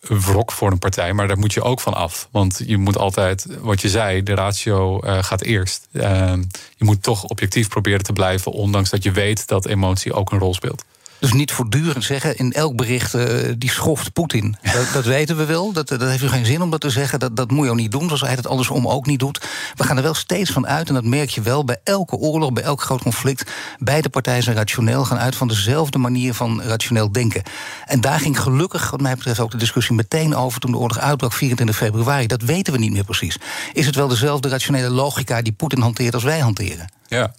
wrok 0.00 0.52
voor 0.52 0.70
een 0.70 0.78
partij, 0.78 1.12
maar 1.12 1.28
daar 1.28 1.38
moet 1.38 1.52
je 1.52 1.62
ook 1.62 1.80
van 1.80 1.94
af. 1.94 2.28
Want 2.30 2.60
je 2.66 2.76
moet 2.76 2.98
altijd, 2.98 3.46
wat 3.60 3.80
je 3.80 3.88
zei, 3.88 4.22
de 4.22 4.34
ratio 4.34 5.04
uh, 5.04 5.22
gaat 5.22 5.42
eerst. 5.42 5.88
Uh, 5.92 6.32
je 6.76 6.84
moet 6.84 7.02
toch 7.02 7.24
objectief 7.24 7.68
proberen 7.68 8.02
te 8.02 8.12
blijven, 8.12 8.52
ondanks 8.52 8.90
dat 8.90 9.02
je 9.02 9.12
weet 9.12 9.46
dat 9.46 9.66
emotie 9.66 10.12
ook 10.12 10.32
een 10.32 10.38
rol 10.38 10.54
speelt. 10.54 10.84
Dus 11.18 11.32
niet 11.32 11.52
voortdurend 11.52 12.04
zeggen 12.04 12.36
in 12.36 12.52
elk 12.52 12.76
bericht 12.76 13.14
uh, 13.14 13.52
die 13.58 13.70
schoft 13.70 14.12
Poetin. 14.12 14.56
Dat, 14.74 14.86
dat, 14.92 15.04
weten 15.04 15.36
we 15.36 15.44
wel. 15.44 15.72
Dat, 15.72 15.88
dat 15.88 16.00
heeft 16.00 16.22
u 16.22 16.28
geen 16.28 16.46
zin 16.46 16.62
om 16.62 16.70
dat 16.70 16.80
te 16.80 16.90
zeggen. 16.90 17.18
Dat, 17.18 17.36
dat 17.36 17.50
moet 17.50 17.64
je 17.64 17.70
ook 17.70 17.76
niet 17.76 17.92
doen, 17.92 18.04
zoals 18.04 18.20
hij 18.20 18.34
het 18.34 18.46
andersom 18.46 18.88
ook 18.88 19.06
niet 19.06 19.18
doet. 19.18 19.46
We 19.74 19.84
gaan 19.84 19.96
er 19.96 20.02
wel 20.02 20.14
steeds 20.14 20.50
van 20.50 20.66
uit, 20.66 20.88
en 20.88 20.94
dat 20.94 21.04
merk 21.04 21.30
je 21.30 21.40
wel 21.40 21.64
bij 21.64 21.80
elke 21.84 22.16
oorlog, 22.16 22.52
bij 22.52 22.62
elk 22.62 22.80
groot 22.80 23.02
conflict. 23.02 23.50
Beide 23.78 24.08
partijen 24.08 24.42
zijn 24.42 24.56
rationeel, 24.56 25.04
gaan 25.04 25.18
uit 25.18 25.36
van 25.36 25.48
dezelfde 25.48 25.98
manier 25.98 26.34
van 26.34 26.62
rationeel 26.62 27.12
denken. 27.12 27.42
En 27.86 28.00
daar 28.00 28.20
ging 28.20 28.40
gelukkig, 28.40 28.90
wat 28.90 29.00
mij 29.00 29.14
betreft, 29.14 29.40
ook 29.40 29.50
de 29.50 29.56
discussie 29.56 29.94
meteen 29.94 30.36
over 30.36 30.60
toen 30.60 30.70
de 30.70 30.78
oorlog 30.78 30.98
uitbrak, 30.98 31.32
24 31.32 31.76
februari. 31.76 32.26
Dat 32.26 32.42
weten 32.42 32.72
we 32.72 32.78
niet 32.78 32.92
meer 32.92 33.04
precies. 33.04 33.38
Is 33.72 33.86
het 33.86 33.94
wel 33.94 34.08
dezelfde 34.08 34.48
rationele 34.48 34.90
logica 34.90 35.42
die 35.42 35.52
Poetin 35.52 35.80
hanteert 35.80 36.14
als 36.14 36.24
wij 36.24 36.38
hanteren? 36.38 36.92
Ja. 37.06 37.34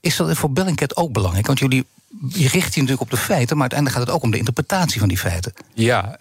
Is 0.00 0.16
dat 0.16 0.36
voor 0.36 0.50
Bellingcat 0.50 0.96
ook 0.96 1.12
belangrijk? 1.12 1.46
Want 1.46 1.58
jullie 1.58 1.86
je 2.28 2.48
richt 2.48 2.74
je 2.74 2.80
natuurlijk 2.80 3.00
op 3.00 3.10
de 3.10 3.16
feiten, 3.16 3.56
maar 3.56 3.70
uiteindelijk 3.70 3.98
gaat 3.98 4.06
het 4.06 4.16
ook 4.16 4.22
om 4.22 4.30
de 4.30 4.38
interpretatie 4.38 5.00
van 5.00 5.08
die 5.08 5.18
feiten. 5.18 5.52
Ja, 5.74 6.18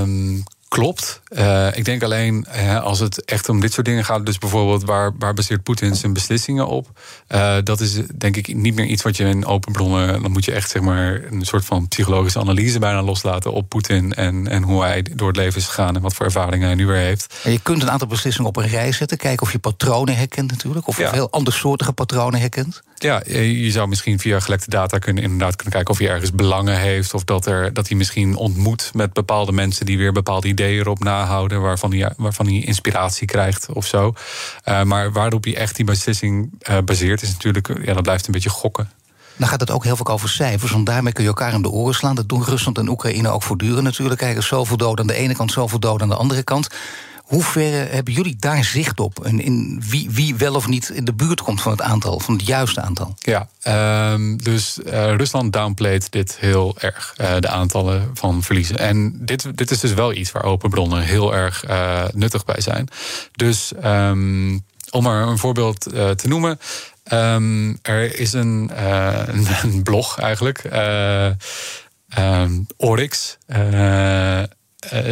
um, 0.00 0.42
klopt. 0.68 1.20
Uh, 1.28 1.76
ik 1.76 1.84
denk 1.84 2.02
alleen 2.02 2.46
uh, 2.56 2.82
als 2.82 2.98
het 2.98 3.24
echt 3.24 3.48
om 3.48 3.60
dit 3.60 3.72
soort 3.72 3.86
dingen 3.86 4.04
gaat, 4.04 4.26
dus 4.26 4.38
bijvoorbeeld 4.38 4.84
waar, 4.84 5.12
waar 5.18 5.34
baseert 5.34 5.62
Poetin 5.62 5.94
zijn 5.94 6.12
beslissingen 6.12 6.66
op? 6.66 7.00
Uh, 7.28 7.56
dat 7.64 7.80
is 7.80 8.00
denk 8.14 8.36
ik 8.36 8.54
niet 8.54 8.74
meer 8.74 8.86
iets 8.86 9.02
wat 9.02 9.16
je 9.16 9.24
in 9.24 9.46
open 9.46 9.72
bronnen. 9.72 10.22
Dan 10.22 10.30
moet 10.30 10.44
je 10.44 10.52
echt 10.52 10.70
zeg 10.70 10.82
maar 10.82 11.22
een 11.30 11.44
soort 11.44 11.64
van 11.64 11.88
psychologische 11.88 12.38
analyse 12.38 12.78
bijna 12.78 13.02
loslaten 13.02 13.52
op 13.52 13.68
Poetin 13.68 14.14
en, 14.14 14.48
en 14.48 14.62
hoe 14.62 14.82
hij 14.82 15.02
door 15.14 15.28
het 15.28 15.36
leven 15.36 15.60
is 15.60 15.66
gegaan 15.66 15.96
en 15.96 16.02
wat 16.02 16.14
voor 16.14 16.26
ervaringen 16.26 16.66
hij 16.66 16.76
nu 16.76 16.86
weer 16.86 16.96
heeft. 16.96 17.40
En 17.44 17.52
je 17.52 17.60
kunt 17.60 17.82
een 17.82 17.90
aantal 17.90 18.08
beslissingen 18.08 18.48
op 18.48 18.56
een 18.56 18.68
rij 18.68 18.92
zetten, 18.92 19.16
kijken 19.16 19.46
of 19.46 19.52
je 19.52 19.58
patronen 19.58 20.16
herkent 20.16 20.50
natuurlijk, 20.50 20.86
of 20.86 20.96
je 20.96 21.02
ja. 21.02 21.12
veel 21.12 21.30
andersoortige 21.30 21.92
patronen 21.92 22.40
herkent. 22.40 22.82
Ja, 23.02 23.22
je 23.26 23.70
zou 23.70 23.88
misschien 23.88 24.18
via 24.18 24.40
gelekte 24.40 24.70
data 24.70 24.98
kunnen, 24.98 25.22
inderdaad 25.22 25.56
kunnen 25.56 25.74
kijken 25.74 25.92
of 25.92 25.98
hij 25.98 26.08
ergens 26.08 26.32
belangen 26.32 26.78
heeft. 26.78 27.14
Of 27.14 27.24
dat, 27.24 27.46
er, 27.46 27.72
dat 27.72 27.88
hij 27.88 27.96
misschien 27.96 28.36
ontmoet 28.36 28.90
met 28.94 29.12
bepaalde 29.12 29.52
mensen 29.52 29.86
die 29.86 29.98
weer 29.98 30.12
bepaalde 30.12 30.48
ideeën 30.48 30.80
erop 30.80 31.04
nahouden. 31.04 31.60
Waarvan 31.60 31.94
hij, 31.94 32.12
waarvan 32.16 32.46
hij 32.46 32.60
inspiratie 32.60 33.26
krijgt 33.26 33.72
of 33.72 33.86
zo. 33.86 34.14
Uh, 34.68 34.82
maar 34.82 35.12
waarop 35.12 35.44
hij 35.44 35.56
echt 35.56 35.76
die 35.76 35.84
beslissing 35.84 36.50
uh, 36.70 36.78
baseert, 36.84 37.22
is 37.22 37.32
natuurlijk, 37.32 37.70
ja, 37.84 37.92
dat 37.94 38.02
blijft 38.02 38.26
een 38.26 38.32
beetje 38.32 38.50
gokken. 38.50 38.90
Dan 39.36 39.48
gaat 39.48 39.60
het 39.60 39.70
ook 39.70 39.84
heel 39.84 39.96
veel 39.96 40.06
over 40.06 40.28
cijfers, 40.28 40.72
want 40.72 40.86
daarmee 40.86 41.12
kun 41.12 41.22
je 41.22 41.28
elkaar 41.28 41.52
in 41.52 41.62
de 41.62 41.70
oren 41.70 41.94
slaan. 41.94 42.14
Dat 42.14 42.28
doen 42.28 42.44
Rusland 42.44 42.78
en 42.78 42.88
Oekraïne 42.88 43.28
ook 43.28 43.42
voortdurend 43.42 43.82
natuurlijk. 43.82 44.20
Kijken, 44.20 44.42
zoveel 44.42 44.76
doden 44.76 45.00
aan 45.00 45.06
de 45.06 45.20
ene 45.20 45.34
kant, 45.34 45.52
zoveel 45.52 45.78
doden 45.78 46.02
aan 46.02 46.08
de 46.08 46.14
andere 46.14 46.42
kant. 46.42 46.68
Hoe 47.30 47.42
ver 47.42 47.90
hebben 47.90 48.14
jullie 48.14 48.36
daar 48.38 48.64
zicht 48.64 49.00
op? 49.00 49.24
En 49.24 49.40
in 49.40 49.82
wie, 49.88 50.10
wie 50.10 50.34
wel 50.34 50.54
of 50.54 50.68
niet 50.68 50.88
in 50.88 51.04
de 51.04 51.12
buurt 51.12 51.40
komt 51.40 51.62
van 51.62 51.72
het 51.72 51.82
aantal, 51.82 52.20
van 52.20 52.34
het 52.34 52.46
juiste 52.46 52.80
aantal? 52.80 53.16
Ja, 53.18 53.48
um, 54.12 54.42
dus 54.42 54.78
uh, 54.78 55.14
Rusland 55.14 55.52
downplayt 55.52 56.12
dit 56.12 56.36
heel 56.38 56.76
erg, 56.78 57.14
uh, 57.20 57.32
de 57.38 57.48
aantallen 57.48 58.10
van 58.14 58.42
verliezen. 58.42 58.78
En 58.78 59.12
dit, 59.24 59.56
dit 59.56 59.70
is 59.70 59.80
dus 59.80 59.94
wel 59.94 60.12
iets 60.12 60.32
waar 60.32 60.42
open 60.42 60.70
bronnen 60.70 61.02
heel 61.02 61.34
erg 61.34 61.64
nuttig 62.12 62.44
bij 62.44 62.60
zijn. 62.60 62.88
Dus 63.32 63.72
um, 63.84 64.64
om 64.90 65.02
maar 65.02 65.26
een 65.26 65.38
voorbeeld 65.38 65.80
te 65.82 66.28
noemen. 66.28 66.58
Um, 67.12 67.78
er 67.82 68.18
is 68.18 68.32
een, 68.32 68.70
een, 69.62 69.82
blog 69.82 70.18
eigenlijk, 70.18 70.62
Oryx. 72.76 73.38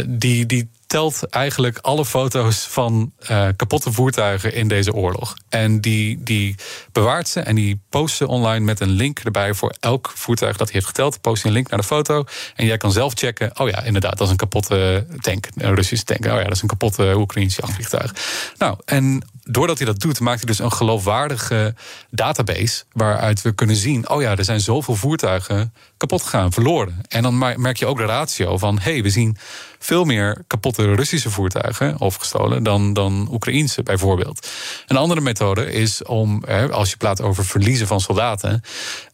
die, 0.06 0.46
die 0.46 0.70
telt 0.88 1.22
eigenlijk 1.30 1.78
alle 1.78 2.04
foto's 2.04 2.66
van 2.66 3.12
uh, 3.30 3.48
kapotte 3.56 3.92
voertuigen 3.92 4.54
in 4.54 4.68
deze 4.68 4.92
oorlog. 4.92 5.34
En 5.48 5.80
die, 5.80 6.22
die 6.22 6.54
bewaart 6.92 7.28
ze 7.28 7.40
en 7.40 7.54
die 7.54 7.80
post 7.88 8.16
ze 8.16 8.26
online 8.26 8.64
met 8.64 8.80
een 8.80 8.88
link 8.88 9.18
erbij 9.18 9.54
voor 9.54 9.74
elk 9.80 10.12
voertuig 10.14 10.56
dat 10.56 10.66
hij 10.66 10.74
heeft 10.74 10.86
geteld. 10.86 11.20
Post 11.20 11.44
een 11.44 11.52
link 11.52 11.68
naar 11.68 11.78
de 11.78 11.84
foto. 11.84 12.24
En 12.54 12.66
jij 12.66 12.76
kan 12.76 12.92
zelf 12.92 13.12
checken. 13.12 13.60
Oh 13.60 13.68
ja, 13.68 13.82
inderdaad, 13.82 14.18
dat 14.18 14.26
is 14.26 14.30
een 14.30 14.36
kapotte 14.36 15.06
tank. 15.20 15.46
Een 15.54 15.74
Russische 15.74 16.04
tank. 16.04 16.24
Oh 16.24 16.38
ja, 16.38 16.42
dat 16.42 16.52
is 16.52 16.62
een 16.62 16.68
kapotte 16.68 17.14
Oekraïnse 17.16 17.60
jachtvliegtuig. 17.60 18.14
Nou, 18.58 18.76
en 18.84 19.22
doordat 19.50 19.78
hij 19.78 19.86
dat 19.86 20.00
doet, 20.00 20.20
maakt 20.20 20.38
hij 20.38 20.46
dus 20.46 20.58
een 20.58 20.72
geloofwaardige 20.72 21.74
database. 22.10 22.84
waaruit 22.92 23.42
we 23.42 23.52
kunnen 23.52 23.76
zien: 23.76 24.08
oh 24.08 24.22
ja, 24.22 24.36
er 24.36 24.44
zijn 24.44 24.60
zoveel 24.60 24.94
voertuigen 24.94 25.72
kapot 25.96 26.22
gegaan, 26.22 26.52
verloren. 26.52 27.00
En 27.08 27.22
dan 27.22 27.38
merk 27.38 27.76
je 27.76 27.86
ook 27.86 27.98
de 27.98 28.04
ratio 28.04 28.58
van: 28.58 28.78
hé, 28.78 28.92
hey, 28.92 29.02
we 29.02 29.10
zien 29.10 29.36
veel 29.78 30.04
meer 30.04 30.44
kapotte 30.46 30.94
Russische 30.94 31.30
voertuigen 31.30 32.00
of 32.00 32.14
gestolen 32.14 32.62
dan, 32.62 32.92
dan 32.92 33.28
Oekraïense 33.30 33.82
bijvoorbeeld. 33.82 34.48
Een 34.86 34.96
andere 34.96 35.20
methode 35.20 35.72
is 35.72 36.02
om, 36.02 36.44
als 36.70 36.90
je 36.90 36.96
praat 36.96 37.20
over 37.22 37.44
verliezen 37.44 37.86
van 37.86 38.00
soldaten. 38.00 38.62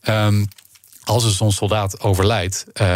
Um, 0.09 0.49
als 1.05 1.25
er 1.25 1.31
zo'n 1.31 1.53
soldaat 1.53 2.01
overlijdt, 2.01 2.67
uh, 2.81 2.87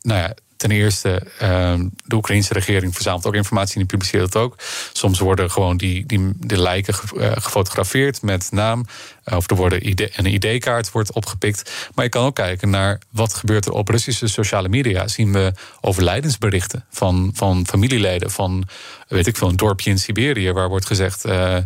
nou 0.00 0.20
ja, 0.20 0.34
ten 0.58 0.70
eerste, 0.70 1.22
ehm, 1.38 1.86
de 2.04 2.14
Oekraïnse 2.14 2.52
regering 2.52 2.94
verzamelt 2.94 3.26
ook 3.26 3.34
informatie 3.34 3.74
en 3.74 3.80
die 3.80 3.88
publiceert 3.88 4.24
het 4.24 4.36
ook. 4.36 4.56
Soms 4.92 5.18
worden 5.18 5.50
gewoon 5.50 5.76
die, 5.76 6.06
die, 6.06 6.32
de 6.36 6.60
lijken 6.60 6.94
eh, 6.94 7.32
gefotografeerd 7.32 8.22
met 8.22 8.48
naam. 8.50 8.86
Eh, 9.24 9.36
of 9.36 9.50
er 9.50 9.56
worden 9.56 9.80
een 10.16 10.26
ID-kaart 10.26 10.90
wordt 10.90 11.12
opgepikt. 11.12 11.88
Maar 11.94 12.04
je 12.04 12.10
kan 12.10 12.24
ook 12.24 12.34
kijken 12.34 12.70
naar 12.70 13.00
wat 13.10 13.34
gebeurt 13.34 13.66
er 13.66 13.72
op 13.72 13.88
Russische 13.88 14.26
sociale 14.26 14.68
media. 14.68 15.08
Zien 15.08 15.32
we 15.32 15.52
overlijdensberichten 15.80 16.84
van, 16.90 17.30
van 17.34 17.66
familieleden 17.66 18.30
van, 18.30 18.68
weet 19.08 19.26
ik 19.26 19.36
veel, 19.36 19.48
een 19.48 19.56
dorpje 19.56 19.90
in 19.90 19.98
Siberië 19.98 20.52
waar 20.52 20.68
wordt 20.68 20.86
gezegd. 20.86 21.26
Uh, 21.26 21.56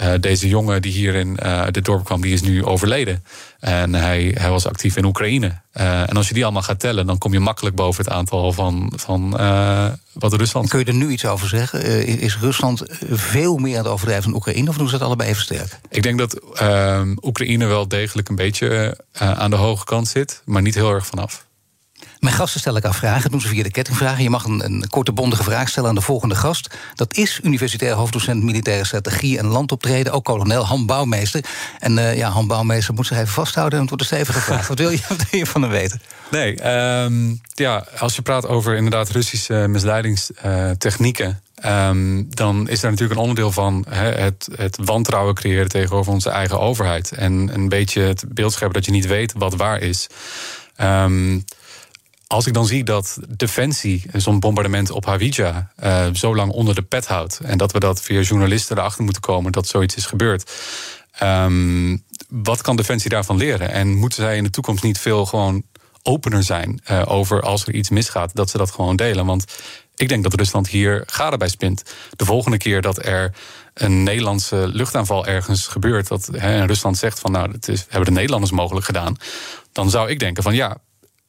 uh, 0.00 0.12
deze 0.20 0.48
jongen 0.48 0.82
die 0.82 0.92
hier 0.92 1.14
in 1.14 1.38
uh, 1.42 1.66
dit 1.70 1.84
dorp 1.84 2.04
kwam, 2.04 2.20
die 2.20 2.32
is 2.32 2.42
nu 2.42 2.64
overleden. 2.64 3.24
En 3.60 3.94
hij, 3.94 4.34
hij 4.38 4.50
was 4.50 4.66
actief 4.66 4.96
in 4.96 5.04
Oekraïne. 5.04 5.46
Uh, 5.46 6.00
en 6.00 6.16
als 6.16 6.28
je 6.28 6.34
die 6.34 6.42
allemaal 6.44 6.62
gaat 6.62 6.80
tellen, 6.80 7.06
dan 7.06 7.18
kom 7.18 7.32
je 7.32 7.40
makkelijk 7.40 7.76
boven 7.76 8.04
het 8.04 8.12
aantal 8.12 8.52
van, 8.52 8.92
van 8.96 9.30
wat 10.12 10.32
Rusland. 10.32 10.68
Kun 10.68 10.78
je 10.78 10.84
er 10.84 10.94
nu 10.94 11.10
iets 11.10 11.26
over 11.26 11.48
zeggen? 11.48 12.06
is 12.06 12.38
Rusland 12.38 12.82
veel 13.10 13.56
meer 13.56 13.76
aan 13.78 13.84
het 13.84 13.92
overdrijven 13.92 14.24
dan 14.24 14.34
Oekraïne, 14.34 14.68
of 14.68 14.76
doen 14.76 14.88
ze 14.88 14.98
dat 14.98 15.06
allebei 15.06 15.30
even 15.30 15.42
sterk? 15.42 15.78
Ik 15.90 16.02
denk 16.02 16.18
dat 16.18 16.34
ehm, 16.54 17.14
Oekraïne 17.22 17.66
wel 17.66 17.88
degelijk 17.88 18.28
een 18.28 18.36
beetje 18.36 18.98
aan 19.12 19.50
de 19.50 19.56
hoge 19.56 19.84
kant 19.84 20.08
zit, 20.08 20.42
maar 20.44 20.62
niet 20.62 20.74
heel 20.74 20.90
erg 20.90 21.06
vanaf. 21.06 21.44
Mijn 22.24 22.36
gasten 22.36 22.60
stel 22.60 22.76
ik 22.76 22.84
af 22.84 22.96
vragen. 22.96 23.22
Dat 23.22 23.30
doen 23.30 23.40
ze 23.40 23.48
via 23.48 23.62
de 23.62 23.70
kettingvragen. 23.70 24.22
Je 24.22 24.30
mag 24.30 24.44
een, 24.44 24.64
een, 24.64 24.84
korte 24.88 25.12
bondige 25.12 25.42
vraag 25.42 25.68
stellen 25.68 25.88
aan 25.88 25.94
de 25.94 26.00
volgende 26.00 26.34
gast. 26.34 26.74
Dat 26.94 27.16
is 27.16 27.40
universitair 27.42 27.94
hoofddocent 27.94 28.42
militaire 28.42 28.84
strategie 28.84 29.38
en 29.38 29.46
landoptreden. 29.46 30.12
Ook 30.12 30.24
kolonel 30.24 30.66
Han 30.66 30.86
Bouwmeester. 30.86 31.44
En 31.78 31.96
uh, 31.96 32.16
ja, 32.16 32.28
Han 32.28 32.46
Bouwmeester 32.46 32.94
moet 32.94 33.06
zich 33.06 33.16
even 33.16 33.32
vasthouden. 33.32 33.78
En 33.78 33.86
het 33.86 33.94
wordt 33.94 34.10
een 34.10 34.16
stevige 34.16 34.40
vraag. 34.50 34.68
wat, 34.68 34.78
wil 34.78 34.90
je, 34.90 35.00
wat 35.08 35.30
wil 35.30 35.40
je 35.40 35.46
van 35.46 35.62
hem 35.62 35.70
weten? 35.70 36.00
Nee, 36.30 36.72
um, 37.02 37.40
ja, 37.54 37.86
als 37.98 38.14
je 38.14 38.22
praat 38.22 38.46
over 38.46 38.74
inderdaad 38.74 39.10
Russische 39.10 39.66
misleidingstechnieken... 39.68 41.42
Um, 41.66 42.26
dan 42.34 42.68
is 42.68 42.80
daar 42.80 42.90
natuurlijk 42.90 43.20
een 43.20 43.26
onderdeel 43.26 43.52
van 43.52 43.86
het, 43.88 44.48
het, 44.56 44.78
wantrouwen 44.84 45.34
creëren 45.34 45.68
tegenover 45.68 46.12
onze 46.12 46.30
eigen 46.30 46.60
overheid. 46.60 47.12
En 47.12 47.50
een 47.54 47.68
beetje 47.68 48.00
het 48.00 48.24
beeld 48.28 48.52
scheppen 48.52 48.74
dat 48.74 48.84
je 48.84 48.92
niet 48.92 49.06
weet 49.06 49.32
wat 49.36 49.54
waar 49.54 49.80
is. 49.80 50.06
Um, 50.80 51.44
als 52.34 52.46
ik 52.46 52.54
dan 52.54 52.66
zie 52.66 52.84
dat 52.84 53.18
Defensie 53.28 54.04
zo'n 54.12 54.40
bombardement 54.40 54.90
op 54.90 55.04
Hawija 55.04 55.70
uh, 55.84 56.06
zo 56.12 56.36
lang 56.36 56.52
onder 56.52 56.74
de 56.74 56.82
pet 56.82 57.06
houdt. 57.06 57.40
en 57.42 57.58
dat 57.58 57.72
we 57.72 57.78
dat 57.78 58.02
via 58.02 58.20
journalisten 58.20 58.78
erachter 58.78 59.04
moeten 59.04 59.22
komen 59.22 59.52
dat 59.52 59.66
zoiets 59.66 59.94
is 59.94 60.06
gebeurd. 60.06 60.52
Um, 61.22 62.04
wat 62.28 62.60
kan 62.60 62.76
Defensie 62.76 63.10
daarvan 63.10 63.36
leren? 63.36 63.70
En 63.70 63.94
moeten 63.94 64.22
zij 64.22 64.36
in 64.36 64.44
de 64.44 64.50
toekomst 64.50 64.82
niet 64.82 64.98
veel 64.98 65.26
gewoon 65.26 65.62
opener 66.02 66.42
zijn 66.42 66.80
uh, 66.90 67.02
over 67.06 67.42
als 67.42 67.66
er 67.66 67.74
iets 67.74 67.90
misgaat, 67.90 68.34
dat 68.34 68.50
ze 68.50 68.58
dat 68.58 68.70
gewoon 68.70 68.96
delen? 68.96 69.26
Want 69.26 69.44
ik 69.96 70.08
denk 70.08 70.22
dat 70.22 70.34
Rusland 70.34 70.68
hier 70.68 71.02
gade 71.06 71.36
bij 71.36 71.48
spint. 71.48 71.82
De 72.16 72.24
volgende 72.24 72.56
keer 72.56 72.80
dat 72.80 73.06
er 73.06 73.34
een 73.74 74.02
Nederlandse 74.02 74.68
luchtaanval 74.72 75.26
ergens 75.26 75.66
gebeurt, 75.66 76.08
dat 76.08 76.28
Rusland 76.66 76.98
zegt 76.98 77.20
van 77.20 77.32
nou, 77.32 77.50
het 77.52 77.68
is, 77.68 77.86
hebben 77.88 78.04
de 78.04 78.14
Nederlanders 78.14 78.52
mogelijk 78.52 78.86
gedaan, 78.86 79.16
dan 79.72 79.90
zou 79.90 80.10
ik 80.10 80.18
denken 80.18 80.42
van 80.42 80.54
ja, 80.54 80.76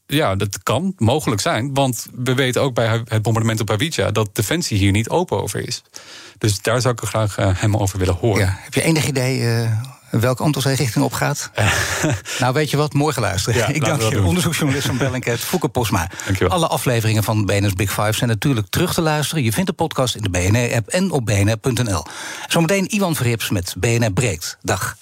ja, 0.07 0.35
dat 0.35 0.63
kan 0.63 0.93
mogelijk 0.97 1.41
zijn. 1.41 1.73
Want 1.73 2.05
we 2.15 2.33
weten 2.33 2.61
ook 2.61 2.73
bij 2.73 3.03
het 3.07 3.21
bombardement 3.21 3.59
op 3.59 3.71
Avicii 3.71 4.11
dat 4.11 4.35
Defensie 4.35 4.77
hier 4.77 4.91
niet 4.91 5.09
open 5.09 5.41
over 5.41 5.67
is. 5.67 5.83
Dus 6.37 6.61
daar 6.61 6.81
zou 6.81 6.93
ik 6.93 7.07
graag 7.07 7.37
uh, 7.37 7.49
hem 7.53 7.75
over 7.75 7.99
willen 7.99 8.15
horen. 8.15 8.45
Ja. 8.45 8.57
Heb 8.61 8.73
je 8.73 8.81
enig 8.81 9.07
idee 9.07 9.39
uh, 9.39 9.71
welke 10.09 10.43
antwoord 10.43 10.77
richting 10.77 11.05
op 11.05 11.13
gaat? 11.13 11.51
nou, 12.39 12.53
weet 12.53 12.69
je 12.69 12.77
wat? 12.77 12.93
Morgen 12.93 13.21
luisteren. 13.21 13.59
Ja, 13.59 13.67
ik 13.79 13.85
dank 13.85 14.01
je, 14.01 14.21
onderzoeksjournalist 14.21 14.87
van 14.87 14.97
Bellingcat, 14.97 15.39
Fouke 15.49 15.67
Posma. 15.67 16.09
Alle 16.47 16.67
afleveringen 16.67 17.23
van 17.23 17.45
BNS 17.45 17.73
Big 17.73 17.89
Five 17.93 18.13
zijn 18.13 18.29
natuurlijk 18.29 18.67
terug 18.69 18.93
te 18.93 19.01
luisteren. 19.01 19.43
Je 19.43 19.51
vindt 19.51 19.69
de 19.69 19.75
podcast 19.75 20.15
in 20.15 20.21
de 20.21 20.29
BNR-app 20.29 20.87
en 20.87 21.11
op 21.11 21.25
bnr.nl. 21.25 22.03
Zometeen 22.47 22.87
Iwan 22.87 23.15
Verrips 23.15 23.49
met 23.49 23.75
BNR 23.77 24.11
Breekt. 24.11 24.57
Dag. 24.61 24.97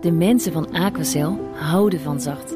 De 0.00 0.12
mensen 0.12 0.52
van 0.52 0.72
Aquacel 0.72 1.50
houden 1.54 2.00
van 2.00 2.20
zacht. 2.20 2.55